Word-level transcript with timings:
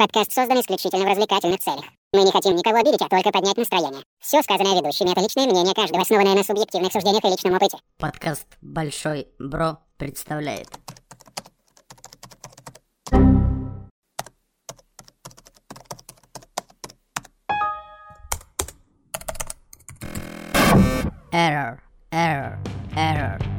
Подкаст 0.00 0.32
создан 0.32 0.58
исключительно 0.58 1.04
в 1.04 1.08
развлекательных 1.08 1.60
целях. 1.60 1.84
Мы 2.14 2.22
не 2.22 2.32
хотим 2.32 2.56
никого 2.56 2.78
обидеть, 2.78 3.02
а 3.02 3.08
только 3.10 3.30
поднять 3.30 3.58
настроение. 3.58 4.02
Все 4.18 4.42
сказанное 4.42 4.80
ведущими— 4.80 5.10
это 5.12 5.20
личное 5.20 5.44
мнение 5.44 5.74
каждого, 5.74 6.00
основанное 6.00 6.36
на 6.36 6.42
субъективных 6.42 6.90
суждениях 6.90 7.22
и 7.22 7.28
личном 7.28 7.52
опыте. 7.52 7.76
Подкаст 7.98 8.46
«Большой 8.62 9.28
Бро» 9.38 9.76
представляет. 9.98 10.68
Error, 21.30 21.78
error, 22.10 22.58
error. 22.96 23.49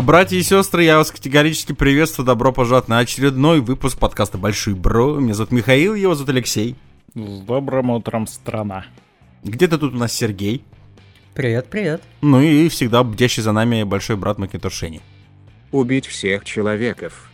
Братья 0.00 0.36
и 0.36 0.42
сестры, 0.42 0.84
я 0.84 0.96
вас 0.96 1.10
категорически 1.10 1.72
приветствую. 1.72 2.24
Добро 2.24 2.50
пожаловать 2.50 2.88
на 2.88 2.98
очередной 2.98 3.60
выпуск 3.60 3.98
подкаста 3.98 4.38
«Большой 4.38 4.72
Бро». 4.72 5.20
Меня 5.20 5.34
зовут 5.34 5.52
Михаил, 5.52 5.94
его 5.94 6.14
зовут 6.14 6.30
Алексей. 6.30 6.76
С 7.14 7.40
добрым 7.40 7.90
утром, 7.90 8.26
страна. 8.26 8.86
Где-то 9.44 9.76
тут 9.76 9.92
у 9.92 9.98
нас 9.98 10.12
Сергей. 10.14 10.64
Привет, 11.34 11.66
привет. 11.68 12.02
Ну 12.22 12.40
и 12.40 12.70
всегда 12.70 13.04
бдящий 13.04 13.42
за 13.42 13.52
нами 13.52 13.82
большой 13.82 14.16
брат 14.16 14.38
Макинтошени. 14.38 15.02
Убить 15.72 16.06
всех 16.06 16.46
человеков. 16.46 17.30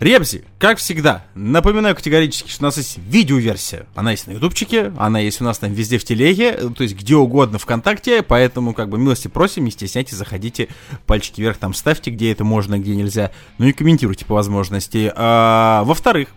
Ребзи, 0.00 0.44
как 0.58 0.78
всегда, 0.78 1.26
напоминаю 1.34 1.94
категорически, 1.94 2.48
что 2.48 2.62
у 2.62 2.66
нас 2.68 2.78
есть 2.78 2.96
видеоверсия. 2.96 3.84
Она 3.94 4.12
есть 4.12 4.26
на 4.26 4.32
ютубчике, 4.32 4.94
она 4.96 5.18
есть 5.18 5.42
у 5.42 5.44
нас 5.44 5.58
там 5.58 5.74
везде 5.74 5.98
в 5.98 6.04
телеге, 6.04 6.52
то 6.74 6.82
есть 6.82 6.96
где 6.96 7.16
угодно 7.16 7.58
ВКонтакте, 7.58 8.22
поэтому 8.22 8.72
как 8.72 8.88
бы 8.88 8.96
милости 8.96 9.28
просим, 9.28 9.66
не 9.66 9.70
стесняйтесь, 9.70 10.16
заходите, 10.16 10.68
пальчики 11.04 11.42
вверх 11.42 11.58
там 11.58 11.74
ставьте, 11.74 12.10
где 12.10 12.32
это 12.32 12.44
можно, 12.44 12.78
где 12.78 12.96
нельзя, 12.96 13.30
ну 13.58 13.66
и 13.66 13.72
комментируйте 13.72 14.24
по 14.24 14.36
возможности. 14.36 15.12
А, 15.14 15.84
во-вторых, 15.84 16.30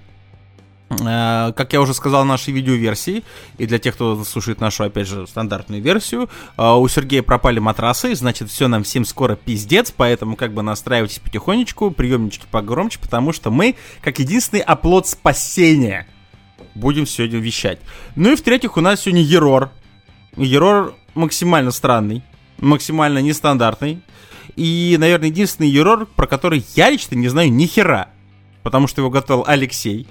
как 0.98 1.74
я 1.74 1.82
уже 1.82 1.94
сказал, 1.94 2.26
нашей 2.26 2.54
видеоверсии, 2.54 3.24
и 3.58 3.66
для 3.66 3.80
тех, 3.80 3.96
кто 3.96 4.24
слушает 4.24 4.62
нашу, 4.62 4.84
опять 4.84 5.08
же, 5.08 5.28
стандартную 5.28 5.82
версию, 5.82 6.30
э, 6.58 6.72
у 6.72 6.88
Сергея 6.88 7.24
пропали 7.24 7.60
матрасы, 7.60 8.16
значит, 8.16 8.50
все 8.50 8.68
нам 8.68 8.84
всем 8.84 9.06
скоро 9.06 9.36
пиздец, 9.36 9.92
поэтому 9.96 10.36
как 10.36 10.54
бы 10.54 10.62
настраивайтесь 10.62 11.20
потихонечку, 11.20 11.92
приемнички 11.92 12.46
погромче, 12.50 13.00
потому 13.00 13.34
что 13.34 13.52
мы, 13.52 13.76
как 14.02 14.20
единственный 14.20 14.62
оплот 14.62 15.08
спасения, 15.08 16.08
будем 16.76 17.06
сегодня 17.06 17.40
вещать. 17.40 17.80
Ну 18.16 18.32
и 18.32 18.36
в-третьих, 18.36 18.78
у 18.78 18.82
нас 18.82 19.02
сегодня 19.02 19.22
Ерор. 19.22 19.72
Ерор 20.36 20.96
максимально 21.14 21.72
странный, 21.72 22.24
максимально 22.60 23.20
нестандартный, 23.20 24.02
и, 24.56 24.96
наверное, 25.00 25.30
единственный 25.30 25.70
Ерор, 25.70 26.06
про 26.06 26.28
который 26.28 26.64
я 26.76 26.90
лично 26.90 27.16
не 27.16 27.28
знаю 27.28 27.52
ни 27.52 27.66
хера, 27.66 28.10
потому 28.62 28.88
что 28.88 29.02
его 29.02 29.10
готовил 29.10 29.44
Алексей. 29.48 30.08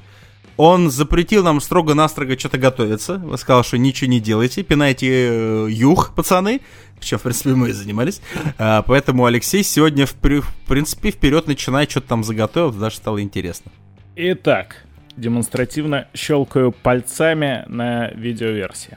Он 0.57 0.91
запретил 0.91 1.43
нам 1.43 1.61
строго-настрого 1.61 2.39
что-то 2.39 2.59
готовиться. 2.59 3.23
Сказал, 3.37 3.65
что 3.65 3.79
ничего 3.79 4.11
не 4.11 4.21
делайте, 4.21 4.63
пинайте 4.63 5.09
э, 5.09 5.67
юг, 5.71 6.15
пацаны. 6.15 6.61
Чем, 7.01 7.19
в 7.19 7.23
принципе, 7.23 7.51
мы 7.51 7.71
и 7.71 7.73
занимались. 7.73 8.21
А, 8.59 8.83
поэтому 8.83 9.25
Алексей 9.25 9.65
сегодня, 9.65 10.07
в, 10.07 10.15
в 10.15 10.69
принципе, 10.69 11.11
вперед 11.11 11.49
начинает 11.49 11.91
что-то 11.91 12.09
там 12.09 12.23
заготовил, 12.23 12.73
даже 12.73 12.97
стало 12.97 13.21
интересно. 13.23 13.73
Итак, 14.15 14.85
демонстративно 15.17 16.07
щелкаю 16.15 16.71
пальцами 16.71 17.65
на 17.67 18.09
видеоверсии. 18.11 18.97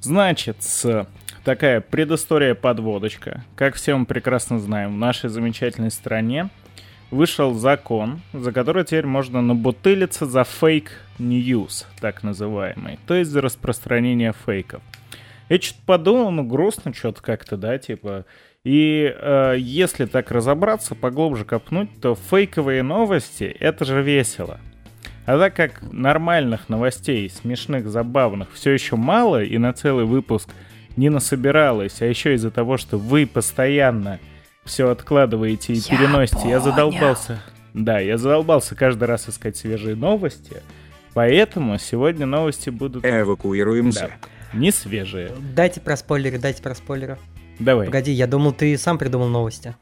Значит, 0.00 0.56
такая 1.44 1.80
предыстория 1.80 2.54
подводочка. 2.54 3.44
Как 3.54 3.74
все 3.74 3.94
мы 3.96 4.06
прекрасно 4.06 4.58
знаем, 4.58 4.94
в 4.94 4.98
нашей 4.98 5.28
замечательной 5.28 5.90
стране 5.90 6.48
вышел 7.10 7.54
закон, 7.54 8.20
за 8.32 8.52
который 8.52 8.84
теперь 8.84 9.06
можно 9.06 9.42
набутылиться 9.42 10.26
за 10.26 10.44
фейк 10.44 10.92
news, 11.18 11.84
так 12.00 12.22
называемый, 12.22 12.98
то 13.06 13.14
есть 13.14 13.30
за 13.30 13.40
распространение 13.40 14.32
фейков. 14.46 14.82
Я 15.48 15.60
что-то 15.60 15.80
подумал, 15.84 16.30
ну 16.30 16.44
грустно 16.44 16.94
что-то 16.94 17.20
как-то, 17.22 17.56
да, 17.56 17.76
типа. 17.78 18.24
И 18.62 19.12
э, 19.12 19.56
если 19.58 20.04
так 20.04 20.30
разобраться, 20.30 20.94
поглубже 20.94 21.44
копнуть, 21.44 21.88
то 22.00 22.14
фейковые 22.14 22.82
новости— 22.82 23.44
это 23.60 23.84
же 23.84 24.02
весело. 24.02 24.60
А 25.26 25.38
так 25.38 25.54
как 25.54 25.82
нормальных 25.92 26.68
новостей, 26.68 27.28
смешных, 27.30 27.88
забавных, 27.88 28.52
все 28.52 28.70
еще 28.70 28.96
мало, 28.96 29.42
и 29.42 29.58
на 29.58 29.72
целый 29.72 30.04
выпуск 30.04 30.50
не 30.96 31.08
насобиралось, 31.08 32.00
а 32.00 32.06
еще 32.06 32.34
из-за 32.34 32.50
того, 32.50 32.76
что 32.76 32.98
вы 32.98 33.26
постоянно 33.26 34.20
все 34.70 34.88
откладываете 34.88 35.72
и 35.74 35.76
я 35.76 35.98
переносите. 35.98 36.38
Понял. 36.38 36.50
Я 36.50 36.60
задолбался. 36.60 37.42
Да, 37.74 37.98
я 37.98 38.16
задолбался 38.16 38.74
каждый 38.74 39.04
раз 39.04 39.28
искать 39.28 39.56
свежие 39.56 39.96
новости. 39.96 40.62
Поэтому 41.12 41.76
сегодня 41.78 42.24
новости 42.24 42.70
будут... 42.70 43.04
Эвакуируемся. 43.04 44.12
Да, 44.52 44.58
не 44.58 44.70
свежие. 44.70 45.32
Дайте 45.54 45.80
про 45.80 45.96
спойлеры, 45.96 46.38
дайте 46.38 46.62
про 46.62 46.74
спойлеры. 46.74 47.18
Давай. 47.58 47.86
Погоди, 47.86 48.12
я 48.12 48.26
думал, 48.26 48.52
ты 48.52 48.78
сам 48.78 48.96
придумал 48.96 49.28
новости. 49.28 49.74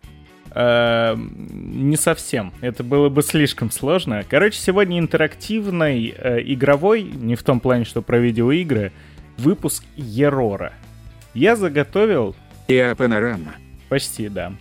Э, 0.53 1.15
не 1.17 1.97
совсем. 1.97 2.53
Это 2.63 2.83
было 2.83 3.11
бы 3.11 3.23
слишком 3.23 3.71
сложно. 3.71 4.25
Короче, 4.29 4.59
сегодня 4.59 4.99
интерактивный, 4.99 6.15
э, 6.17 6.41
игровой, 6.45 7.03
не 7.03 7.37
в 7.37 7.43
том 7.43 7.61
плане, 7.61 7.85
что 7.85 8.01
про 8.01 8.19
видеоигры, 8.19 8.93
выпуск 9.37 9.85
Ерора. 9.97 10.73
Я 11.35 11.57
заготовил... 11.57 12.35
И 12.69 12.95
панорама. 12.99 13.55
Почти, 13.89 14.29
да. 14.29 14.53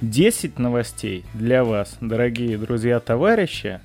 10 0.00 0.58
новостей 0.58 1.24
для 1.32 1.64
вас, 1.64 1.96
дорогие 2.00 2.58
друзья, 2.58 3.00
товарищи. 3.00 3.80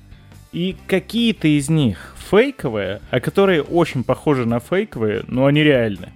И 0.52 0.76
какие-то 0.86 1.48
из 1.48 1.70
них 1.70 2.14
фейковые, 2.30 3.00
а 3.10 3.20
которые 3.20 3.62
очень 3.62 4.04
похожи 4.04 4.44
на 4.44 4.60
фейковые, 4.60 5.24
но 5.26 5.46
они 5.46 5.62
реальны. 5.62 6.10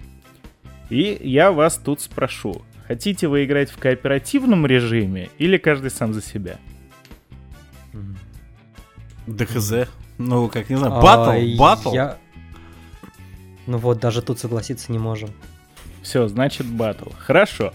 И 0.89 1.17
я 1.21 1.51
вас 1.51 1.77
тут 1.77 2.01
спрошу, 2.01 2.61
хотите 2.87 3.27
вы 3.27 3.45
играть 3.45 3.71
в 3.71 3.77
кооперативном 3.77 4.67
режиме 4.67 5.29
или 5.39 5.57
каждый 5.57 5.89
сам 5.89 6.13
за 6.13 6.21
себя? 6.21 6.59
ДХЗ. 9.25 9.87
Ну, 10.19 10.47
как, 10.47 10.69
не 10.69 10.77
знаю, 10.77 11.01
батл, 11.01 11.31
а, 11.31 11.57
батл. 11.57 11.93
Я... 11.93 12.17
Ну 13.65 13.77
вот, 13.77 13.99
даже 13.99 14.21
тут 14.21 14.39
согласиться 14.39 14.91
не 14.91 14.99
можем. 14.99 15.29
Все, 16.01 16.27
значит, 16.27 16.65
батл. 16.67 17.09
Хорошо. 17.17 17.73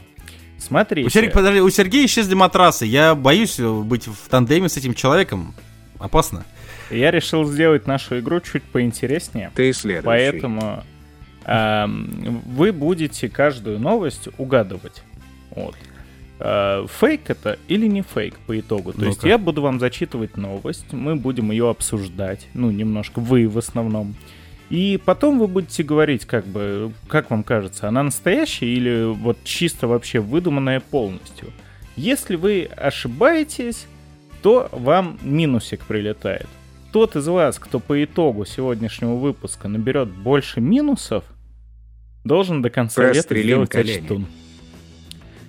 Смотрите. 0.62 1.06
У, 1.06 1.10
Серг... 1.10 1.32
Подожди, 1.32 1.60
у 1.60 1.70
Сергея 1.70 2.06
исчезли 2.06 2.34
матрасы. 2.34 2.86
Я 2.86 3.14
боюсь 3.14 3.58
быть 3.58 4.06
в 4.06 4.28
тандеме 4.28 4.68
с 4.68 4.76
этим 4.76 4.94
человеком. 4.94 5.54
Опасно. 5.98 6.44
Я 6.90 7.10
решил 7.10 7.44
сделать 7.44 7.86
нашу 7.86 8.18
игру 8.20 8.40
чуть 8.40 8.62
поинтереснее. 8.62 9.50
Ты 9.54 9.72
следующий. 9.72 10.06
Поэтому 10.06 10.84
э, 11.44 11.86
вы 11.86 12.72
будете 12.72 13.28
каждую 13.28 13.78
новость 13.78 14.28
угадывать. 14.38 15.02
Вот. 15.50 15.74
Э, 16.38 16.86
фейк 17.00 17.30
это 17.30 17.58
или 17.68 17.86
не 17.86 18.02
фейк 18.02 18.36
по 18.46 18.58
итогу. 18.58 18.92
То 18.92 19.00
ну 19.00 19.06
есть 19.06 19.22
я 19.22 19.38
буду 19.38 19.62
вам 19.62 19.78
зачитывать 19.80 20.36
новость, 20.36 20.92
мы 20.92 21.16
будем 21.16 21.50
ее 21.50 21.70
обсуждать. 21.70 22.48
Ну, 22.54 22.70
немножко 22.70 23.20
вы 23.20 23.48
в 23.48 23.58
основном. 23.58 24.16
И 24.70 24.98
потом 25.04 25.38
вы 25.38 25.48
будете 25.48 25.82
говорить, 25.82 26.24
как 26.24 26.46
бы, 26.46 26.92
как 27.08 27.30
вам 27.30 27.42
кажется, 27.42 27.88
она 27.88 28.02
настоящая 28.02 28.66
или 28.66 29.12
вот 29.12 29.38
чисто 29.44 29.86
вообще 29.86 30.20
выдуманная 30.20 30.80
полностью. 30.80 31.48
Если 31.96 32.36
вы 32.36 32.70
ошибаетесь, 32.76 33.86
то 34.42 34.68
вам 34.72 35.18
минусик 35.22 35.84
прилетает. 35.84 36.48
Тот 36.90 37.16
из 37.16 37.26
вас, 37.26 37.58
кто 37.58 37.80
по 37.80 38.02
итогу 38.02 38.44
сегодняшнего 38.44 39.14
выпуска 39.14 39.68
наберет 39.68 40.08
больше 40.10 40.60
минусов, 40.60 41.24
должен 42.24 42.62
до 42.62 42.70
конца 42.70 43.12
лета 43.12 43.40
сделать 43.40 43.70
колени. 43.70 43.98
очтун. 43.98 44.26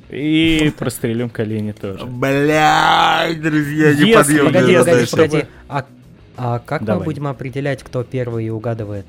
И 0.10 0.72
прострелим 0.78 1.30
колени 1.30 1.72
тоже. 1.72 2.06
Блядь, 2.06 3.42
друзья, 3.42 3.94
не 3.94 4.14
подъем. 4.14 4.46
Погоди, 4.46 4.76
погоди, 4.78 5.06
погоди. 5.12 5.46
А 5.68 5.86
а 6.38 6.60
как 6.60 6.84
Давай. 6.84 7.00
мы 7.00 7.06
будем 7.06 7.28
определять, 7.28 7.84
кто 7.84 8.04
первый 8.04 8.50
угадывает? 8.50 9.06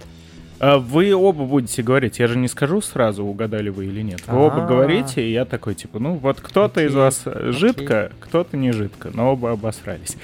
А 0.61 0.79
вы 0.79 1.13
оба 1.13 1.45
будете 1.45 1.83
говорить, 1.83 2.19
я 2.21 2.27
же 2.27 2.39
не 2.39 2.49
скажу 2.49 2.81
сразу, 2.81 3.25
угадали 3.25 3.71
вы 3.71 3.87
или 3.87 4.03
нет. 4.03 4.23
Вы 4.27 4.39
оба 4.39 4.65
а. 4.65 4.67
говорите, 4.67 5.23
и 5.23 5.33
я 5.33 5.45
такой, 5.45 5.75
типа, 5.75 5.99
ну 5.99 6.15
вот 6.15 6.41
кто-то 6.41 6.81
из 6.85 6.95
вас 6.95 7.25
жидко, 7.25 8.13
кто-то 8.21 8.57
не 8.57 8.73
жидко, 8.73 9.11
но 9.13 9.33
оба 9.33 9.53
обосрались. 9.53 10.17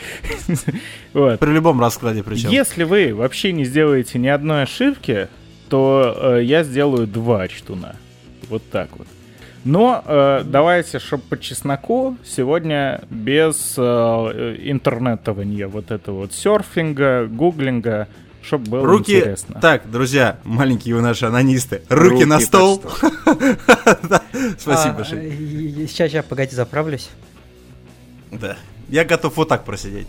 вот. 1.12 1.40
При 1.40 1.50
любом 1.50 1.80
раскладе 1.80 2.22
причем. 2.22 2.50
Если 2.50 2.84
вы 2.84 3.14
вообще 3.14 3.52
не 3.52 3.64
сделаете 3.64 4.18
ни 4.18 4.28
одной 4.28 4.62
ошибки, 4.62 5.28
то 5.68 6.16
э, 6.16 6.44
я 6.44 6.62
сделаю 6.62 7.06
два 7.06 7.46
чтуна. 7.48 7.96
Вот 8.48 8.62
так 8.70 8.88
вот. 8.96 9.06
Но 9.64 10.02
э, 10.06 10.42
давайте, 10.44 10.98
чтобы 10.98 11.22
по 11.24 11.38
чесноку, 11.38 12.16
сегодня 12.24 13.02
без 13.10 13.74
э, 13.76 14.56
интернетования, 14.62 15.68
вот 15.68 15.90
этого 15.90 16.20
вот 16.20 16.32
серфинга, 16.32 17.26
гуглинга, 17.26 18.08
чтобы 18.42 18.70
было 18.70 18.86
руки... 18.86 19.18
интересно. 19.18 19.60
Так, 19.60 19.90
друзья, 19.90 20.38
маленькие 20.44 20.94
вы 20.94 21.02
наши 21.02 21.26
анонисты, 21.26 21.82
руки, 21.90 22.10
руки 22.14 22.24
на 22.24 22.40
стол. 22.40 22.82
Спасибо, 24.58 25.04
Сейчас, 25.04 26.10
сейчас, 26.10 26.24
погоди, 26.24 26.54
заправлюсь. 26.54 27.10
Да. 28.30 28.56
Я 28.88 29.04
готов 29.04 29.36
вот 29.36 29.48
так 29.48 29.64
просидеть. 29.64 30.06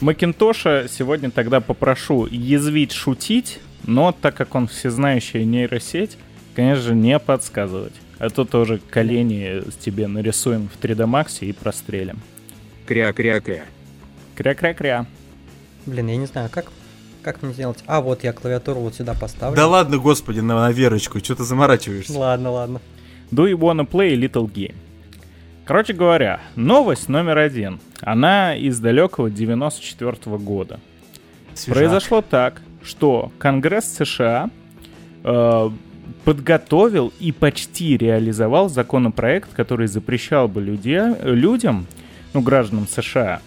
Макинтоша 0.00 0.86
сегодня 0.88 1.30
тогда 1.30 1.60
попрошу 1.60 2.26
язвить, 2.26 2.92
шутить, 2.92 3.60
но 3.84 4.12
так 4.12 4.36
как 4.36 4.54
он 4.54 4.68
всезнающая 4.68 5.44
нейросеть, 5.44 6.16
конечно 6.54 6.82
же, 6.82 6.94
не 6.94 7.18
подсказывать. 7.18 7.94
А 8.22 8.30
то 8.30 8.44
тоже 8.44 8.78
колени 8.78 9.68
с 9.68 9.74
тебе 9.74 10.06
нарисуем 10.06 10.68
в 10.68 10.80
3D 10.80 11.06
Max 11.08 11.38
и 11.40 11.52
прострелим. 11.52 12.20
Кря-кря-кря. 12.86 13.64
Кря-кря-кря. 14.36 15.06
Блин, 15.86 16.06
я 16.06 16.16
не 16.16 16.26
знаю, 16.26 16.48
как, 16.48 16.66
как 17.22 17.42
мне 17.42 17.52
сделать? 17.52 17.82
А, 17.88 18.00
вот 18.00 18.22
я 18.22 18.32
клавиатуру 18.32 18.78
вот 18.78 18.94
сюда 18.94 19.14
поставлю. 19.14 19.56
Да 19.56 19.66
ладно, 19.66 19.98
господи, 19.98 20.38
на, 20.38 20.54
на 20.54 20.70
Верочку, 20.70 21.18
что 21.18 21.34
ты 21.34 21.42
заморачиваешься? 21.42 22.16
Ладно, 22.16 22.52
ладно. 22.52 22.80
Do 23.32 23.50
you 23.50 23.58
wanna 23.58 23.84
play 23.84 24.12
a 24.12 24.16
little 24.16 24.48
game? 24.48 24.76
Короче 25.64 25.92
говоря, 25.92 26.40
новость 26.54 27.08
номер 27.08 27.38
один. 27.38 27.80
Она 28.02 28.54
из 28.54 28.78
далекого 28.78 29.30
94 29.30 30.12
-го 30.12 30.38
года. 30.38 30.78
Свежак. 31.54 31.76
Произошло 31.76 32.22
так, 32.22 32.62
что 32.84 33.32
Конгресс 33.40 33.92
США 33.92 34.48
э, 35.24 35.70
подготовил 36.24 37.12
и 37.20 37.32
почти 37.32 37.96
реализовал 37.96 38.68
законопроект, 38.68 39.52
который 39.54 39.86
запрещал 39.86 40.48
бы 40.48 40.60
людей, 40.60 41.00
людям, 41.22 41.86
ну, 42.34 42.40
гражданам 42.40 42.86
США, 42.88 43.40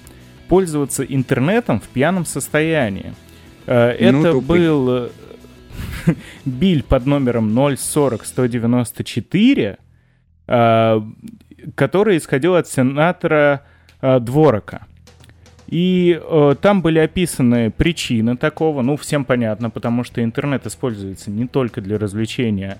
пользоваться 0.47 1.03
интернетом 1.03 1.79
в 1.79 1.87
пьяном 1.87 2.25
состоянии. 2.25 3.13
Э, 3.65 3.95
Ну, 4.11 4.21
Это 4.21 4.31
тупый. 4.33 4.59
был 4.59 4.89
э, 4.89 5.09
биль 6.45 6.83
под 6.83 7.05
номером 7.05 7.57
040-194, 7.57 9.77
э, 10.47 11.01
который 11.75 12.17
исходил 12.17 12.55
от 12.55 12.67
сенатора 12.67 13.61
Дворока. 14.01 14.85
И 15.67 16.19
э, 16.21 16.55
там 16.61 16.81
были 16.81 16.99
описаны 16.99 17.71
причины 17.71 18.37
такого, 18.37 18.81
ну, 18.81 18.97
всем 18.97 19.25
понятно, 19.25 19.69
потому 19.69 20.03
что 20.03 20.23
интернет 20.23 20.67
используется 20.67 21.31
не 21.31 21.47
только 21.47 21.81
для 21.81 21.97
развлечения, 21.97 22.77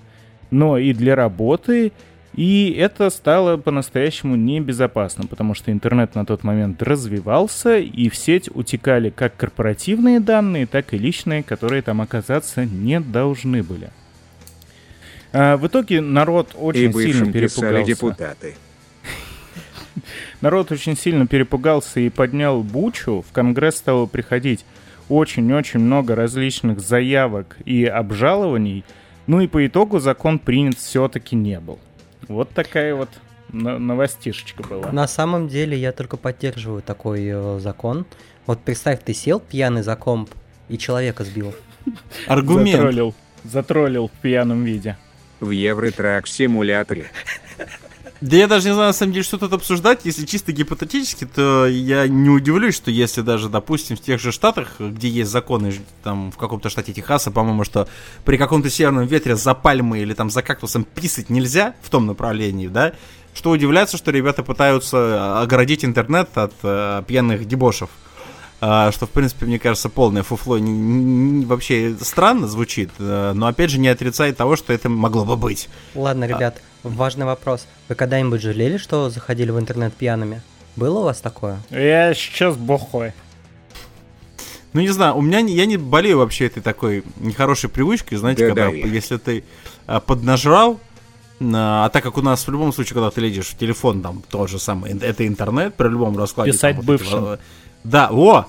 но 0.50 0.78
и 0.78 0.92
для 0.92 1.16
работы, 1.16 1.92
и 2.36 2.76
это 2.78 3.08
стало 3.10 3.56
по-настоящему 3.56 4.36
небезопасно, 4.36 5.26
потому 5.26 5.54
что 5.54 5.72
интернет 5.72 6.14
на 6.14 6.24
тот 6.26 6.44
момент 6.44 6.82
развивался, 6.82 7.78
и 7.78 8.08
в 8.08 8.14
сеть 8.14 8.50
утекали 8.54 9.10
как 9.10 9.36
корпоративные 9.36 10.20
данные, 10.20 10.66
так 10.66 10.92
и 10.92 10.98
личные, 10.98 11.42
которые 11.42 11.82
там 11.82 12.00
оказаться 12.02 12.66
не 12.66 13.00
должны 13.00 13.62
были. 13.62 13.88
А, 15.32 15.56
в 15.56 15.66
итоге 15.66 16.00
народ 16.00 16.54
И 16.54 16.58
очень 16.58 16.92
сильно 16.92 17.24
бывшим 17.24 17.32
писали 17.32 17.84
перепугался. 17.84 17.86
депутаты. 17.86 18.54
Народ 20.40 20.72
очень 20.72 20.96
сильно 20.96 21.26
перепугался 21.26 22.00
и 22.00 22.08
поднял 22.08 22.62
бучу. 22.62 23.24
В 23.28 23.32
Конгресс 23.32 23.76
стало 23.76 24.06
приходить 24.06 24.64
очень-очень 25.08 25.80
много 25.80 26.14
различных 26.14 26.80
заявок 26.80 27.56
и 27.64 27.84
обжалований. 27.84 28.84
Ну 29.26 29.40
и 29.40 29.46
по 29.46 29.66
итогу 29.66 29.98
закон 29.98 30.38
принят 30.38 30.78
все-таки 30.78 31.36
не 31.36 31.60
был. 31.60 31.78
Вот 32.28 32.50
такая 32.50 32.94
вот 32.94 33.08
но- 33.52 33.78
новостишечка 33.78 34.62
была. 34.62 34.92
На 34.92 35.06
самом 35.06 35.48
деле 35.48 35.76
я 35.78 35.92
только 35.92 36.16
поддерживаю 36.16 36.82
такой 36.82 37.26
э, 37.26 37.58
закон. 37.60 38.06
Вот 38.46 38.60
представь, 38.60 39.02
ты 39.02 39.14
сел 39.14 39.40
пьяный 39.40 39.82
за 39.82 39.96
комп 39.96 40.30
и 40.68 40.78
человека 40.78 41.24
сбил. 41.24 41.54
Аргумент. 42.26 42.76
Затроллил, 42.76 43.14
затроллил 43.44 44.08
в 44.08 44.20
пьяном 44.20 44.64
виде. 44.64 44.96
В 45.40 45.50
Евротрак-симуляторе. 45.50 47.06
Да 48.20 48.36
я 48.36 48.46
даже 48.46 48.68
не 48.68 48.74
знаю, 48.74 48.88
на 48.88 48.92
самом 48.94 49.12
деле, 49.12 49.24
что 49.24 49.36
тут 49.36 49.52
обсуждать. 49.52 50.00
Если 50.04 50.24
чисто 50.24 50.52
гипотетически, 50.52 51.26
то 51.26 51.66
я 51.66 52.08
не 52.08 52.30
удивлюсь, 52.30 52.74
что 52.74 52.90
если 52.90 53.20
даже, 53.20 53.48
допустим, 53.48 53.96
в 53.96 54.00
тех 54.00 54.20
же 54.20 54.32
штатах, 54.32 54.80
где 54.80 55.08
есть 55.08 55.30
законы, 55.30 55.74
там, 56.02 56.32
в 56.32 56.36
каком-то 56.38 56.70
штате 56.70 56.92
Техаса, 56.92 57.30
по-моему, 57.30 57.64
что 57.64 57.88
при 58.24 58.38
каком-то 58.38 58.70
северном 58.70 59.06
ветре 59.06 59.36
за 59.36 59.54
пальмой 59.54 60.00
или 60.00 60.14
там 60.14 60.30
за 60.30 60.42
кактусом 60.42 60.84
писать 60.84 61.28
нельзя 61.28 61.74
в 61.82 61.90
том 61.90 62.06
направлении, 62.06 62.68
да, 62.68 62.94
что 63.34 63.50
удивляться, 63.50 63.98
что 63.98 64.10
ребята 64.10 64.42
пытаются 64.42 65.40
огородить 65.42 65.84
интернет 65.84 66.30
от 66.38 66.54
э, 66.62 67.02
пьяных 67.06 67.46
дебошев. 67.46 67.90
А, 68.68 68.90
что, 68.90 69.06
в 69.06 69.10
принципе, 69.10 69.46
мне 69.46 69.60
кажется, 69.60 69.88
полное 69.88 70.24
фуфло 70.24 70.58
не- 70.58 70.72
не- 70.72 71.46
вообще 71.46 71.94
странно 72.00 72.48
звучит, 72.48 72.90
э, 72.98 73.32
но, 73.32 73.46
опять 73.46 73.70
же, 73.70 73.78
не 73.78 73.86
отрицает 73.86 74.36
того, 74.36 74.56
что 74.56 74.72
это 74.72 74.88
могло 74.88 75.24
бы 75.24 75.36
быть. 75.36 75.68
Ладно, 75.94 76.24
ребят, 76.24 76.60
важный 76.82 77.26
вопрос. 77.26 77.68
Вы 77.88 77.94
когда-нибудь 77.94 78.42
жалели, 78.42 78.76
что 78.76 79.08
заходили 79.08 79.52
в 79.52 79.60
интернет 79.60 79.94
пьяными? 79.94 80.42
Было 80.74 80.98
у 80.98 81.02
вас 81.04 81.20
такое? 81.20 81.60
Я 81.70 82.12
сейчас 82.14 82.56
бухой. 82.56 83.12
Ну, 84.72 84.80
не 84.80 84.88
знаю, 84.88 85.16
у 85.16 85.22
меня 85.22 85.42
не, 85.42 85.54
я 85.54 85.64
не 85.64 85.76
болею 85.76 86.18
вообще 86.18 86.46
этой 86.46 86.60
такой 86.60 87.04
нехорошей 87.20 87.70
привычкой, 87.70 88.18
знаете, 88.18 88.48
Да, 88.48 88.54
когда, 88.54 88.70
да, 88.70 88.76
если 88.88 89.16
ты 89.18 89.44
а, 89.86 90.00
поднажрал, 90.00 90.80
а, 91.40 91.84
а 91.84 91.88
так 91.90 92.02
как 92.02 92.18
у 92.18 92.22
нас 92.22 92.44
в 92.44 92.50
любом 92.50 92.72
случае, 92.72 92.94
когда 92.94 93.12
ты 93.12 93.20
лезешь 93.20 93.46
в 93.46 93.56
телефон, 93.56 94.02
там 94.02 94.24
тот 94.28 94.50
же 94.50 94.58
самый, 94.58 94.90
это 94.98 95.24
интернет 95.24 95.76
при 95.76 95.86
любом 95.88 96.18
раскладе. 96.18 96.50
Писать 96.50 96.74
там, 96.74 96.84
вот 96.84 96.86
бывшим. 96.86 97.24
это, 97.24 97.40
да, 97.84 98.08
о! 98.10 98.46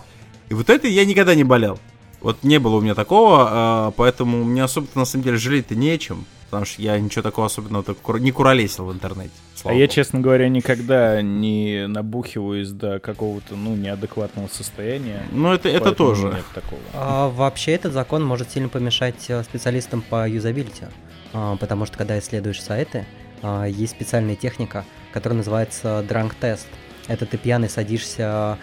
И 0.50 0.54
вот 0.54 0.70
это 0.70 0.88
я 0.88 1.06
никогда 1.06 1.36
не 1.36 1.44
болел. 1.44 1.80
Вот 2.22 2.44
не 2.44 2.60
было 2.60 2.78
у 2.78 2.82
меня 2.82 2.96
такого, 2.96 3.48
а, 3.50 3.92
поэтому 3.92 4.44
мне 4.44 4.64
особо 4.64 4.88
на 4.96 5.06
самом 5.06 5.24
деле 5.24 5.38
жалеть-то 5.38 5.76
нечем, 5.76 6.26
потому 6.50 6.66
что 6.66 6.82
я 6.82 7.00
ничего 7.00 7.22
такого 7.22 7.46
особенного 7.46 7.84
так 7.84 7.98
не 8.20 8.32
куролесил 8.32 8.86
в 8.86 8.94
интернете. 8.94 9.32
А 9.56 9.60
слава 9.60 9.78
я, 9.78 9.86
богу. 9.86 9.94
честно 9.94 10.20
говоря, 10.20 10.50
никогда 10.50 11.22
не 11.22 11.86
набухиваюсь 11.88 12.70
до 12.70 13.00
какого-то, 13.00 13.56
ну, 13.56 13.76
неадекватного 13.76 14.48
состояния. 14.48 15.22
Ну, 15.32 15.54
это, 15.54 15.70
это 15.70 15.92
тоже. 15.92 16.28
Нет 16.28 16.46
такого. 16.56 16.82
А, 16.94 17.30
вообще 17.30 17.74
этот 17.74 17.94
закон 17.94 18.26
может 18.26 18.50
сильно 18.52 18.70
помешать 18.70 19.26
э, 19.28 19.44
специалистам 19.44 20.02
по 20.02 20.28
юзабилити, 20.28 20.86
А, 21.34 21.56
потому 21.58 21.86
что 21.86 21.98
когда 21.98 22.18
исследуешь 22.18 22.62
сайты, 22.64 23.06
а, 23.44 23.66
есть 23.66 23.92
специальная 23.92 24.36
техника, 24.36 24.86
которая 25.14 25.38
называется 25.38 26.04
drunk 26.08 26.34
test. 26.42 26.66
Это 27.08 27.26
ты 27.26 27.38
пьяный 27.38 27.70
садишься 27.70 28.58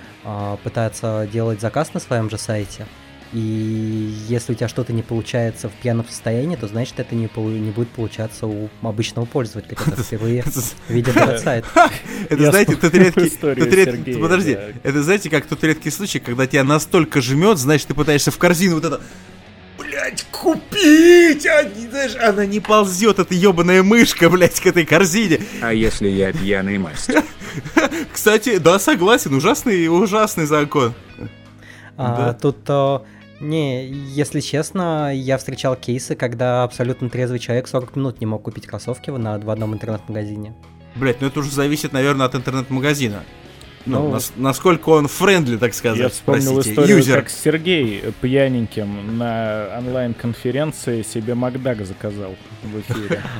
пытаться 0.62 1.28
делать 1.32 1.60
заказ 1.60 1.94
на 1.94 2.00
своем 2.00 2.30
же 2.30 2.38
сайте, 2.38 2.86
и 3.34 4.14
если 4.28 4.52
у 4.52 4.54
тебя 4.54 4.68
что-то 4.68 4.92
не 4.92 5.02
получается 5.02 5.68
в 5.68 5.72
пьяном 5.72 6.06
состоянии, 6.08 6.54
то 6.54 6.68
значит 6.68 7.00
это 7.00 7.16
не, 7.16 7.26
полу- 7.26 7.58
не 7.58 7.72
будет 7.72 7.88
получаться 7.88 8.46
у 8.46 8.70
обычного 8.80 9.24
пользователя, 9.24 9.74
который 9.74 10.02
впервые 10.04 10.44
видит 10.88 11.16
этот 11.16 11.40
сайт. 11.40 11.64
Это, 12.30 12.50
знаете, 12.50 12.76
тот 12.76 12.94
редкий... 12.94 14.14
Подожди, 14.14 14.56
это, 14.82 15.02
знаете, 15.02 15.30
как 15.30 15.46
тот 15.46 15.62
редкий 15.64 15.90
случай, 15.90 16.20
когда 16.20 16.46
тебя 16.46 16.62
настолько 16.64 17.20
жмет, 17.20 17.58
значит, 17.58 17.88
ты 17.88 17.94
пытаешься 17.94 18.30
в 18.30 18.38
корзину 18.38 18.76
вот 18.76 18.84
это... 18.84 19.00
Блять, 19.94 20.26
купить! 20.32 21.44
Не, 21.44 21.88
знаешь, 21.88 22.16
она 22.16 22.44
не 22.44 22.58
ползет, 22.58 23.20
эта 23.20 23.32
ебаная 23.32 23.84
мышка, 23.84 24.28
блять, 24.28 24.58
к 24.58 24.66
этой 24.66 24.84
корзине. 24.84 25.38
А 25.62 25.72
если 25.72 26.08
я 26.08 26.32
пьяный 26.32 26.78
мастер? 26.78 27.22
Кстати, 28.12 28.58
да, 28.58 28.80
согласен, 28.80 29.32
ужасный, 29.34 29.86
ужасный 29.86 30.46
закон. 30.46 30.94
А, 31.96 32.16
Да. 32.16 32.32
Тут, 32.32 32.56
э, 32.66 32.98
не, 33.38 33.86
если 33.86 34.40
честно, 34.40 35.14
я 35.14 35.38
встречал 35.38 35.76
кейсы, 35.76 36.16
когда 36.16 36.64
абсолютно 36.64 37.08
трезвый 37.08 37.38
человек 37.38 37.68
40 37.68 37.94
минут 37.94 38.20
не 38.20 38.26
мог 38.26 38.42
купить 38.42 38.66
кроссовки 38.66 39.10
в, 39.10 39.18
на, 39.20 39.38
в 39.38 39.48
одном 39.48 39.74
интернет-магазине. 39.74 40.56
Блять, 40.96 41.20
ну 41.20 41.28
это 41.28 41.38
уже 41.38 41.52
зависит, 41.52 41.92
наверное, 41.92 42.26
от 42.26 42.34
интернет-магазина. 42.34 43.22
Ну, 43.86 44.04
Ну. 44.04 44.12
нас- 44.12 44.32
насколько 44.36 44.88
он 44.90 45.08
friendly, 45.08 45.56
так 45.58 45.74
сказать. 45.74 45.98
Я 45.98 46.08
вспомнил 46.08 46.54
простите, 46.54 46.70
историю, 46.74 46.96
user. 46.98 47.20
как 47.20 47.30
Сергей 47.30 48.02
пьяненьким 48.20 49.18
на 49.18 49.66
онлайн-конференции 49.78 51.02
себе 51.02 51.34
Макдак 51.34 51.84
заказал 51.86 52.34
в 52.62 52.80
эфире. 52.80 53.22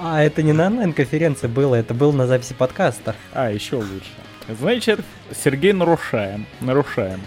А 0.00 0.22
это 0.22 0.44
не 0.44 0.52
на 0.52 0.68
онлайн-конференции 0.68 1.48
было, 1.48 1.74
это 1.74 1.92
было 1.92 2.12
на 2.12 2.28
записи 2.28 2.54
подкаста. 2.56 3.16
А, 3.32 3.50
еще 3.50 3.76
лучше. 3.76 4.12
Значит, 4.60 5.00
Сергей 5.44 5.72
нарушаем. 5.72 6.46
Нарушаем. 6.60 7.20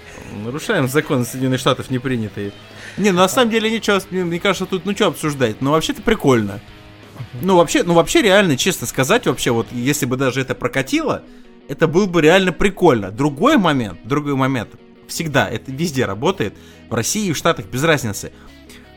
Нарушаем 0.45 0.87
законы 0.87 1.25
Соединенных 1.25 1.59
Штатов, 1.59 1.89
не 1.89 1.99
принятые. 1.99 2.53
Не, 2.97 3.11
ну 3.11 3.17
на 3.19 3.27
самом 3.27 3.51
деле 3.51 3.69
ничего, 3.69 3.99
мне, 4.11 4.39
кажется, 4.39 4.65
тут 4.65 4.85
ну 4.85 4.93
что 4.93 5.07
обсуждать. 5.07 5.61
Ну 5.61 5.71
вообще-то 5.71 6.01
прикольно. 6.01 6.61
Ну 7.41 7.57
вообще, 7.57 7.83
ну 7.83 7.93
вообще 7.93 8.21
реально, 8.21 8.55
честно 8.55 8.87
сказать, 8.87 9.27
вообще 9.27 9.51
вот 9.51 9.67
если 9.71 10.05
бы 10.05 10.15
даже 10.15 10.39
это 10.39 10.55
прокатило, 10.55 11.23
это 11.67 11.87
было 11.87 12.05
бы 12.05 12.21
реально 12.21 12.51
прикольно. 12.51 13.11
Другой 13.11 13.57
момент, 13.57 13.99
другой 14.03 14.35
момент, 14.35 14.69
всегда, 15.07 15.49
это 15.49 15.71
везде 15.71 16.05
работает, 16.05 16.53
в 16.89 16.93
России 16.93 17.27
и 17.27 17.33
в 17.33 17.37
Штатах 17.37 17.65
без 17.67 17.83
разницы. 17.83 18.31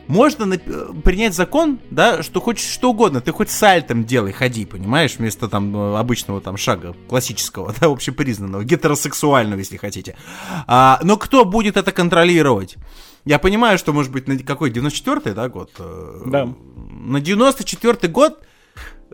Можно 0.07 0.43
нап- 0.53 1.01
принять 1.01 1.33
закон, 1.33 1.79
да, 1.89 2.21
что 2.21 2.39
хочешь 2.39 2.69
что 2.69 2.91
угодно, 2.91 3.21
ты 3.21 3.31
хоть 3.31 3.49
сальтом 3.49 4.03
делай, 4.05 4.33
ходи, 4.33 4.63
понимаешь, 4.65 5.15
вместо 5.17 5.47
там 5.47 5.75
э, 5.75 5.97
обычного 5.97 6.41
там 6.41 6.57
шага 6.57 6.95
классического, 7.09 7.73
да, 7.81 7.87
общепризнанного, 7.87 8.63
гетеросексуального, 8.63 9.57
если 9.59 9.77
хотите. 9.77 10.15
А, 10.67 10.99
но 11.01 11.17
кто 11.17 11.43
будет 11.43 11.75
это 11.75 11.91
контролировать? 11.91 12.75
Я 13.25 13.39
понимаю, 13.39 13.79
что 13.79 13.93
может 13.93 14.11
быть 14.11 14.27
на 14.27 14.37
какой 14.37 14.69
94-й, 14.69 15.33
да, 15.33 15.49
год? 15.49 15.71
Э, 15.79 16.21
Да. 16.27 16.53
На 16.75 17.17
94-й 17.17 18.07
год 18.09 18.43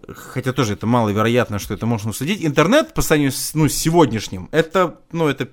хотя 0.08 0.54
тоже 0.54 0.74
это 0.74 0.88
маловероятно, 0.88 1.60
что 1.60 1.74
это 1.74 1.86
можно 1.86 2.12
уследить. 2.12 2.46
Интернет 2.46 2.94
по 2.94 3.02
сравнению 3.02 3.32
с, 3.32 3.54
ну, 3.54 3.68
с 3.68 3.74
сегодняшним, 3.74 4.50
это, 4.52 5.00
ну, 5.12 5.28
это, 5.28 5.50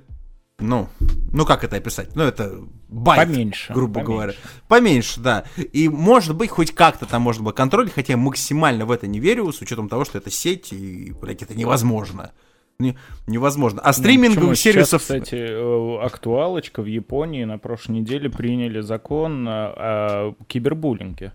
ну, 0.58 0.88
ну 1.32 1.44
как 1.46 1.64
это 1.64 1.76
описать? 1.76 2.14
Ну, 2.16 2.24
это 2.24 2.52
байт, 2.88 3.28
Поменьше, 3.28 3.72
грубо 3.72 4.00
поменьше. 4.00 4.12
говоря. 4.12 4.32
Поменьше, 4.68 5.20
да. 5.20 5.44
И, 5.56 5.88
может 5.88 6.36
быть, 6.36 6.50
хоть 6.50 6.72
как-то 6.72 7.06
там 7.06 7.22
можно 7.22 7.44
было 7.44 7.52
контроль, 7.52 7.90
хотя 7.90 8.14
я 8.14 8.16
максимально 8.16 8.86
в 8.86 8.90
это 8.90 9.06
не 9.06 9.20
верю, 9.20 9.52
с 9.52 9.60
учетом 9.60 9.88
того, 9.88 10.04
что 10.04 10.18
это 10.18 10.30
сеть, 10.30 10.72
и, 10.72 11.12
блядь, 11.20 11.42
это 11.42 11.54
невозможно. 11.54 12.32
Не- 12.80 12.96
невозможно. 13.26 13.80
А 13.82 13.88
Ну, 13.88 13.92
стриминговых? 13.92 14.56
Сейчас, 14.56 14.72
сервисов... 14.74 15.02
кстати, 15.02 15.34
э, 15.34 15.98
актуалочка 16.00 16.80
в 16.80 16.86
Японии 16.86 17.42
на 17.42 17.58
прошлой 17.58 18.00
неделе 18.00 18.30
приняли 18.30 18.80
закон 18.80 19.46
о 19.48 20.34
кибербуллинге. 20.46 21.32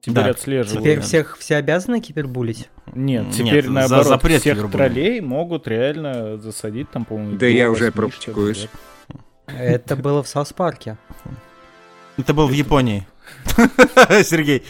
Теперь 0.00 0.24
Да. 0.24 0.30
отслеживают. 0.30 0.80
Теперь 0.82 1.00
всех 1.00 1.36
все 1.38 1.56
обязаны 1.56 2.00
кибербулить? 2.00 2.68
Нет, 2.94 3.26
Нет, 3.26 3.34
теперь 3.34 3.64
за 3.66 3.72
наоборот, 3.72 4.06
запрет 4.06 4.40
всех 4.40 4.56
кибербуллинга. 4.58 4.78
троллей 4.94 5.20
могут 5.20 5.66
реально 5.68 6.38
засадить 6.38 6.90
там, 6.90 7.04
по-моему, 7.04 7.36
Да 7.36 7.46
я 7.46 7.70
уже 7.70 7.86
8 7.86 7.92
практикуюсь. 7.96 8.68
Это 9.46 9.96
было 9.96 10.22
в 10.22 10.28
Саус-парке. 10.28 10.96
Это 12.16 12.32
был 12.34 12.46
в 12.46 12.52
Японии. 12.52 13.06
Сергей. 14.24 14.64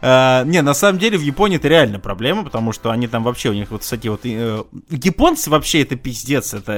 А, 0.00 0.44
Не, 0.44 0.62
на 0.62 0.74
самом 0.74 0.98
деле 0.98 1.18
в 1.18 1.22
Японии 1.22 1.56
это 1.58 1.68
реально 1.68 1.98
проблема, 1.98 2.44
потому 2.44 2.72
что 2.72 2.90
они 2.90 3.06
там 3.08 3.22
вообще, 3.24 3.50
у 3.50 3.52
них 3.52 3.70
вот, 3.70 3.82
кстати, 3.82 4.08
вот 4.08 4.20
э, 4.24 4.62
японцы 4.90 5.50
вообще 5.50 5.82
это 5.82 5.96
пиздец, 5.96 6.54
это, 6.54 6.72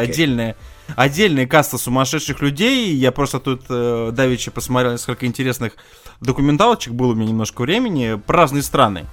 отдельная, 0.00 0.56
отдельная 0.94 1.46
каста 1.46 1.78
сумасшедших 1.78 2.40
людей. 2.40 2.94
Я 2.94 3.12
просто 3.12 3.40
тут 3.40 3.64
э, 3.68 4.10
давеча 4.12 4.50
посмотрел 4.50 4.92
несколько 4.92 5.26
интересных 5.26 5.72
документалочек, 6.20 6.92
было 6.92 7.12
у 7.12 7.14
меня 7.14 7.30
немножко 7.30 7.62
времени, 7.62 8.14
про 8.24 8.36
разные 8.38 8.62
страны. 8.62 9.04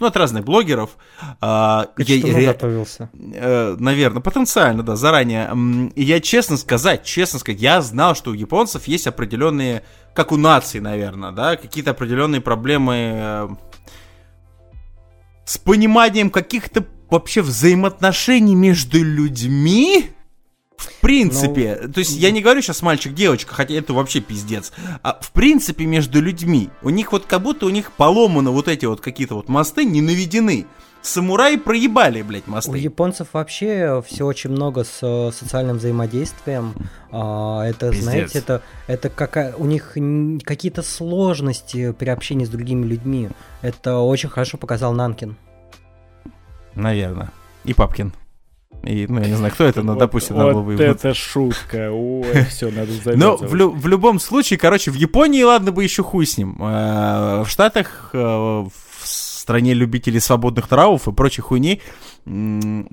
Ну, 0.00 0.08
от 0.08 0.16
разных 0.16 0.44
блогеров. 0.44 0.90
К 1.40 1.86
я- 1.98 2.04
чему 2.20 2.36
ре- 2.36 2.46
готовился? 2.46 3.08
наверное, 3.12 4.20
потенциально, 4.20 4.82
да, 4.82 4.96
заранее. 4.96 5.90
И 5.94 6.02
я 6.02 6.18
честно 6.20 6.56
сказать, 6.56 7.04
честно 7.04 7.38
сказать, 7.38 7.60
я 7.60 7.80
знал, 7.82 8.16
что 8.16 8.32
у 8.32 8.34
японцев 8.34 8.88
есть 8.88 9.06
определенные, 9.06 9.84
как 10.12 10.32
у 10.32 10.36
наций, 10.36 10.80
наверное, 10.80 11.30
да, 11.30 11.54
какие-то 11.56 11.92
определенные 11.92 12.40
проблемы 12.40 12.94
э, 13.14 13.48
с 15.44 15.58
пониманием 15.58 16.30
каких-то 16.30 16.84
вообще 17.10 17.42
взаимоотношений 17.42 18.56
между 18.56 19.02
людьми. 19.02 20.10
В 20.82 21.00
принципе, 21.00 21.76
то 21.76 21.98
есть 22.00 22.16
я 22.16 22.30
не 22.30 22.40
говорю 22.40 22.60
сейчас 22.62 22.82
мальчик-девочка, 22.82 23.54
хотя 23.54 23.74
это 23.74 23.92
вообще 23.92 24.20
пиздец, 24.20 24.72
а 25.02 25.18
в 25.20 25.30
принципе 25.32 25.84
между 25.84 26.20
людьми. 26.20 26.70
У 26.82 26.90
них 26.90 27.12
вот 27.12 27.26
как 27.26 27.42
будто 27.42 27.66
у 27.66 27.70
них 27.70 27.92
поломаны 27.92 28.50
вот 28.50 28.68
эти 28.68 28.84
вот 28.86 29.00
какие-то 29.00 29.34
вот 29.36 29.48
мосты, 29.48 29.84
не 29.84 30.00
наведены. 30.00 30.66
Самураи 31.02 31.56
проебали, 31.56 32.22
блядь, 32.22 32.46
У 32.46 32.50
мосты. 32.52 32.78
японцев 32.78 33.28
вообще 33.32 34.02
все 34.06 34.24
очень 34.24 34.50
много 34.50 34.84
с 34.84 34.98
э, 35.02 35.32
социальным 35.32 35.78
взаимодействием. 35.78 36.74
А, 37.10 37.64
Это, 37.64 37.90
Пиздец. 37.90 38.04
знаете, 38.04 38.38
это, 38.38 38.62
это 38.86 39.08
какая, 39.08 39.54
у 39.56 39.64
них 39.64 39.96
какие-то 40.44 40.82
сложности 40.82 41.90
при 41.92 42.08
общении 42.08 42.44
с 42.44 42.48
другими 42.48 42.86
людьми. 42.86 43.30
Это 43.62 43.98
очень 43.98 44.28
хорошо 44.28 44.58
показал 44.58 44.92
Нанкин. 44.92 45.36
Наверное. 46.76 47.32
И 47.64 47.74
Папкин. 47.74 48.12
И, 48.84 49.06
ну, 49.08 49.20
я 49.20 49.28
не 49.28 49.34
знаю, 49.34 49.52
кто 49.52 49.64
это, 49.64 49.82
но, 49.82 49.92
Вот- 49.92 49.98
допустим, 50.00 50.36
надо 50.36 50.54
было 50.54 50.62
Вот 50.62 50.80
это 50.80 51.14
шутка. 51.14 51.90
Ой, 51.92 52.44
все, 52.50 52.70
надо 52.70 52.90
Но 52.92 53.02
завязывать. 53.36 53.50
в, 53.50 53.54
лю- 53.54 53.70
в 53.70 53.86
любом 53.86 54.18
случае, 54.18 54.58
короче, 54.58 54.90
в 54.90 54.94
Японии, 54.94 55.42
ладно 55.44 55.70
бы 55.72 55.84
еще 55.84 56.02
хуй 56.02 56.26
с 56.26 56.36
ним. 56.36 56.56
Э, 56.60 57.42
В 57.44 57.48
Штатах, 57.48 58.10
э, 58.12 58.18
в 58.18 58.72
стране 59.04 59.74
любителей 59.74 60.18
свободных 60.20 60.70
нравов 60.70 61.06
и 61.06 61.12
прочей 61.12 61.42
хуйни, 61.42 61.80
м, 62.26 62.88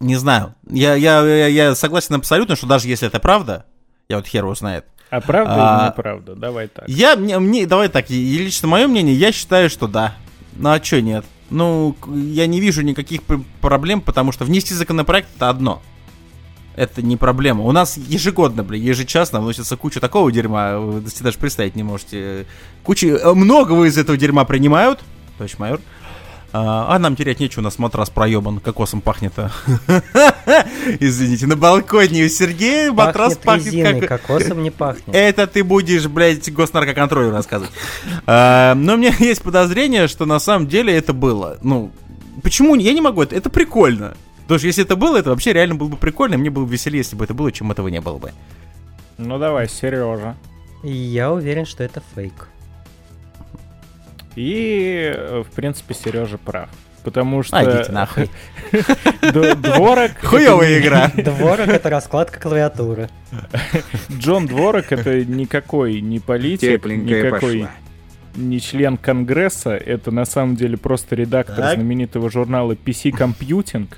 не 0.00 0.16
знаю. 0.16 0.54
Я, 0.70 0.94
я, 0.94 1.22
я, 1.24 1.46
я 1.48 1.74
согласен 1.74 2.14
абсолютно, 2.14 2.54
что 2.56 2.66
даже 2.66 2.88
если 2.88 3.08
это 3.08 3.18
правда, 3.20 3.66
я 4.08 4.16
вот 4.16 4.26
хер 4.26 4.44
его 4.44 4.54
знает. 4.54 4.84
А 5.10 5.20
правда 5.20 5.54
А, 5.56 5.80
или 5.82 5.88
неправда? 5.90 6.34
Давай 6.34 6.68
так. 6.68 6.88
Я, 6.88 7.16
мне, 7.16 7.38
мне, 7.38 7.66
давай 7.66 7.88
так, 7.88 8.10
и 8.10 8.38
лично 8.38 8.66
мое 8.68 8.86
мнение, 8.86 9.14
я 9.14 9.30
считаю, 9.32 9.68
что 9.68 9.86
да. 9.86 10.14
Ну 10.56 10.70
а 10.70 10.80
чё 10.80 11.00
нет? 11.00 11.24
Ну, 11.50 11.94
я 12.08 12.46
не 12.46 12.60
вижу 12.60 12.82
никаких 12.82 13.20
проблем, 13.60 14.00
потому 14.00 14.32
что 14.32 14.44
внести 14.44 14.74
законопроект 14.74 15.28
это 15.36 15.50
одно. 15.50 15.82
Это 16.74 17.02
не 17.02 17.18
проблема. 17.18 17.64
У 17.64 17.72
нас 17.72 17.98
ежегодно, 17.98 18.62
бля, 18.62 18.78
ежечасно 18.78 19.40
вносится 19.40 19.76
куча 19.76 20.00
такого 20.00 20.32
дерьма, 20.32 20.78
вы 20.78 21.02
даже 21.20 21.38
представить 21.38 21.76
не 21.76 21.82
можете. 21.82 22.46
Куча, 22.82 23.08
э, 23.08 23.34
многого 23.34 23.84
из 23.84 23.98
этого 23.98 24.16
дерьма 24.16 24.46
принимают, 24.46 25.00
товарищ 25.36 25.58
майор. 25.58 25.80
А, 26.52 26.94
а 26.94 26.98
нам 26.98 27.16
терять 27.16 27.40
нечего, 27.40 27.60
у 27.60 27.64
нас 27.64 27.78
матрас 27.78 28.10
проебан, 28.10 28.60
кокосом 28.60 29.00
пахнет. 29.00 29.32
а. 29.36 29.50
Извините, 31.00 31.46
на 31.46 31.56
балконе 31.56 32.24
у 32.24 32.28
Сергея 32.28 32.92
матрас 32.92 33.36
Пахнет 33.38 34.06
как... 34.06 34.20
кокосом 34.20 34.62
не 34.62 34.70
пахнет. 34.70 35.14
Это 35.14 35.46
ты 35.46 35.64
будешь, 35.64 36.06
блядь, 36.06 36.52
госнаркоконтролю 36.52 37.30
рассказывать. 37.30 37.72
А, 38.26 38.74
Но 38.74 38.94
у 38.94 38.96
меня 38.98 39.14
есть 39.18 39.42
подозрение, 39.42 40.08
что 40.08 40.26
на 40.26 40.38
самом 40.38 40.66
деле 40.68 40.94
это 40.94 41.14
было. 41.14 41.58
Ну, 41.62 41.90
почему? 42.42 42.74
Я 42.74 42.92
не 42.92 43.00
могу, 43.00 43.22
это, 43.22 43.34
это 43.34 43.48
прикольно. 43.48 44.14
Потому 44.42 44.58
что 44.58 44.66
если 44.66 44.84
это 44.84 44.96
было, 44.96 45.16
это 45.16 45.30
вообще 45.30 45.54
реально 45.54 45.76
было 45.76 45.88
бы 45.88 45.96
прикольно, 45.96 46.34
и 46.34 46.36
мне 46.36 46.50
было 46.50 46.66
бы 46.66 46.72
веселее, 46.72 46.98
если 46.98 47.16
бы 47.16 47.24
это 47.24 47.32
было, 47.32 47.50
чем 47.50 47.70
этого 47.72 47.88
не 47.88 48.00
было 48.02 48.18
бы. 48.18 48.32
Ну 49.16 49.38
давай, 49.38 49.68
Сережа. 49.68 50.36
Я 50.82 51.32
уверен, 51.32 51.64
что 51.64 51.84
это 51.84 52.02
фейк. 52.14 52.48
И, 54.36 55.12
э, 55.14 55.42
в 55.42 55.54
принципе, 55.54 55.94
Сережа 55.94 56.38
прав. 56.38 56.68
Потому 57.04 57.42
что... 57.42 57.58
А, 57.58 57.64
идите 57.64 57.92
нахуй. 57.92 58.30
Дворок... 59.22 60.12
Хуевая 60.22 60.78
игра. 60.78 61.10
Дворок 61.16 61.68
это 61.68 61.90
раскладка 61.90 62.40
клавиатуры. 62.40 63.08
Джон 64.12 64.46
Дворок 64.46 64.92
это 64.92 65.24
никакой 65.24 66.00
не 66.00 66.20
политик, 66.20 66.84
никакой 66.86 67.66
не 68.36 68.60
член 68.60 68.96
Конгресса, 68.96 69.76
это 69.76 70.10
на 70.10 70.24
самом 70.24 70.56
деле 70.56 70.76
просто 70.76 71.14
редактор 71.14 71.56
Так. 71.56 71.74
знаменитого 71.74 72.30
журнала 72.30 72.72
PC 72.72 73.10
Computing, 73.10 73.88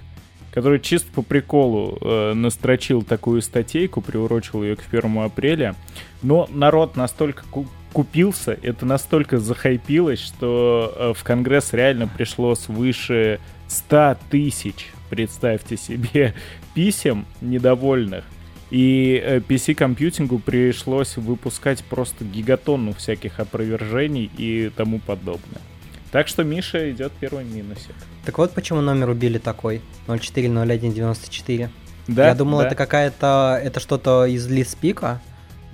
который 0.50 0.80
чисто 0.80 1.12
по 1.12 1.22
приколу 1.22 1.98
э, 2.00 2.32
настрочил 2.34 3.02
такую 3.02 3.42
статейку, 3.42 4.00
приурочил 4.00 4.62
ее 4.62 4.76
к 4.76 4.82
1 4.90 5.18
апреля. 5.18 5.74
Но 6.22 6.48
народ 6.50 6.96
настолько 6.96 7.44
купился, 7.94 8.58
это 8.60 8.84
настолько 8.84 9.38
захайпилось, 9.38 10.18
что 10.18 10.92
э, 10.96 11.12
в 11.16 11.22
Конгресс 11.22 11.72
реально 11.72 12.08
пришло 12.08 12.56
свыше 12.56 13.38
100 13.68 14.16
тысяч, 14.30 14.92
представьте 15.08 15.76
себе, 15.76 16.34
писем 16.74 17.24
недовольных. 17.40 18.24
И 18.70 19.22
э, 19.24 19.38
PC-компьютингу 19.38 20.40
пришлось 20.40 21.16
выпускать 21.16 21.84
просто 21.84 22.24
гигатонну 22.24 22.92
всяких 22.92 23.38
опровержений 23.38 24.28
и 24.36 24.70
тому 24.74 24.98
подобное. 24.98 25.62
Так 26.10 26.26
что 26.26 26.42
Миша 26.42 26.90
идет 26.90 27.12
первым 27.20 27.54
минусик. 27.54 27.94
Так 28.24 28.38
вот 28.38 28.52
почему 28.52 28.80
номер 28.80 29.10
убили 29.10 29.38
такой. 29.38 29.80
040194. 30.08 31.70
Да, 32.08 32.26
Я 32.28 32.34
думал, 32.34 32.58
да. 32.58 32.66
это 32.66 32.74
какая-то... 32.74 33.60
Это 33.62 33.78
что-то 33.80 34.26
из 34.26 34.46
лиспика. 34.48 35.20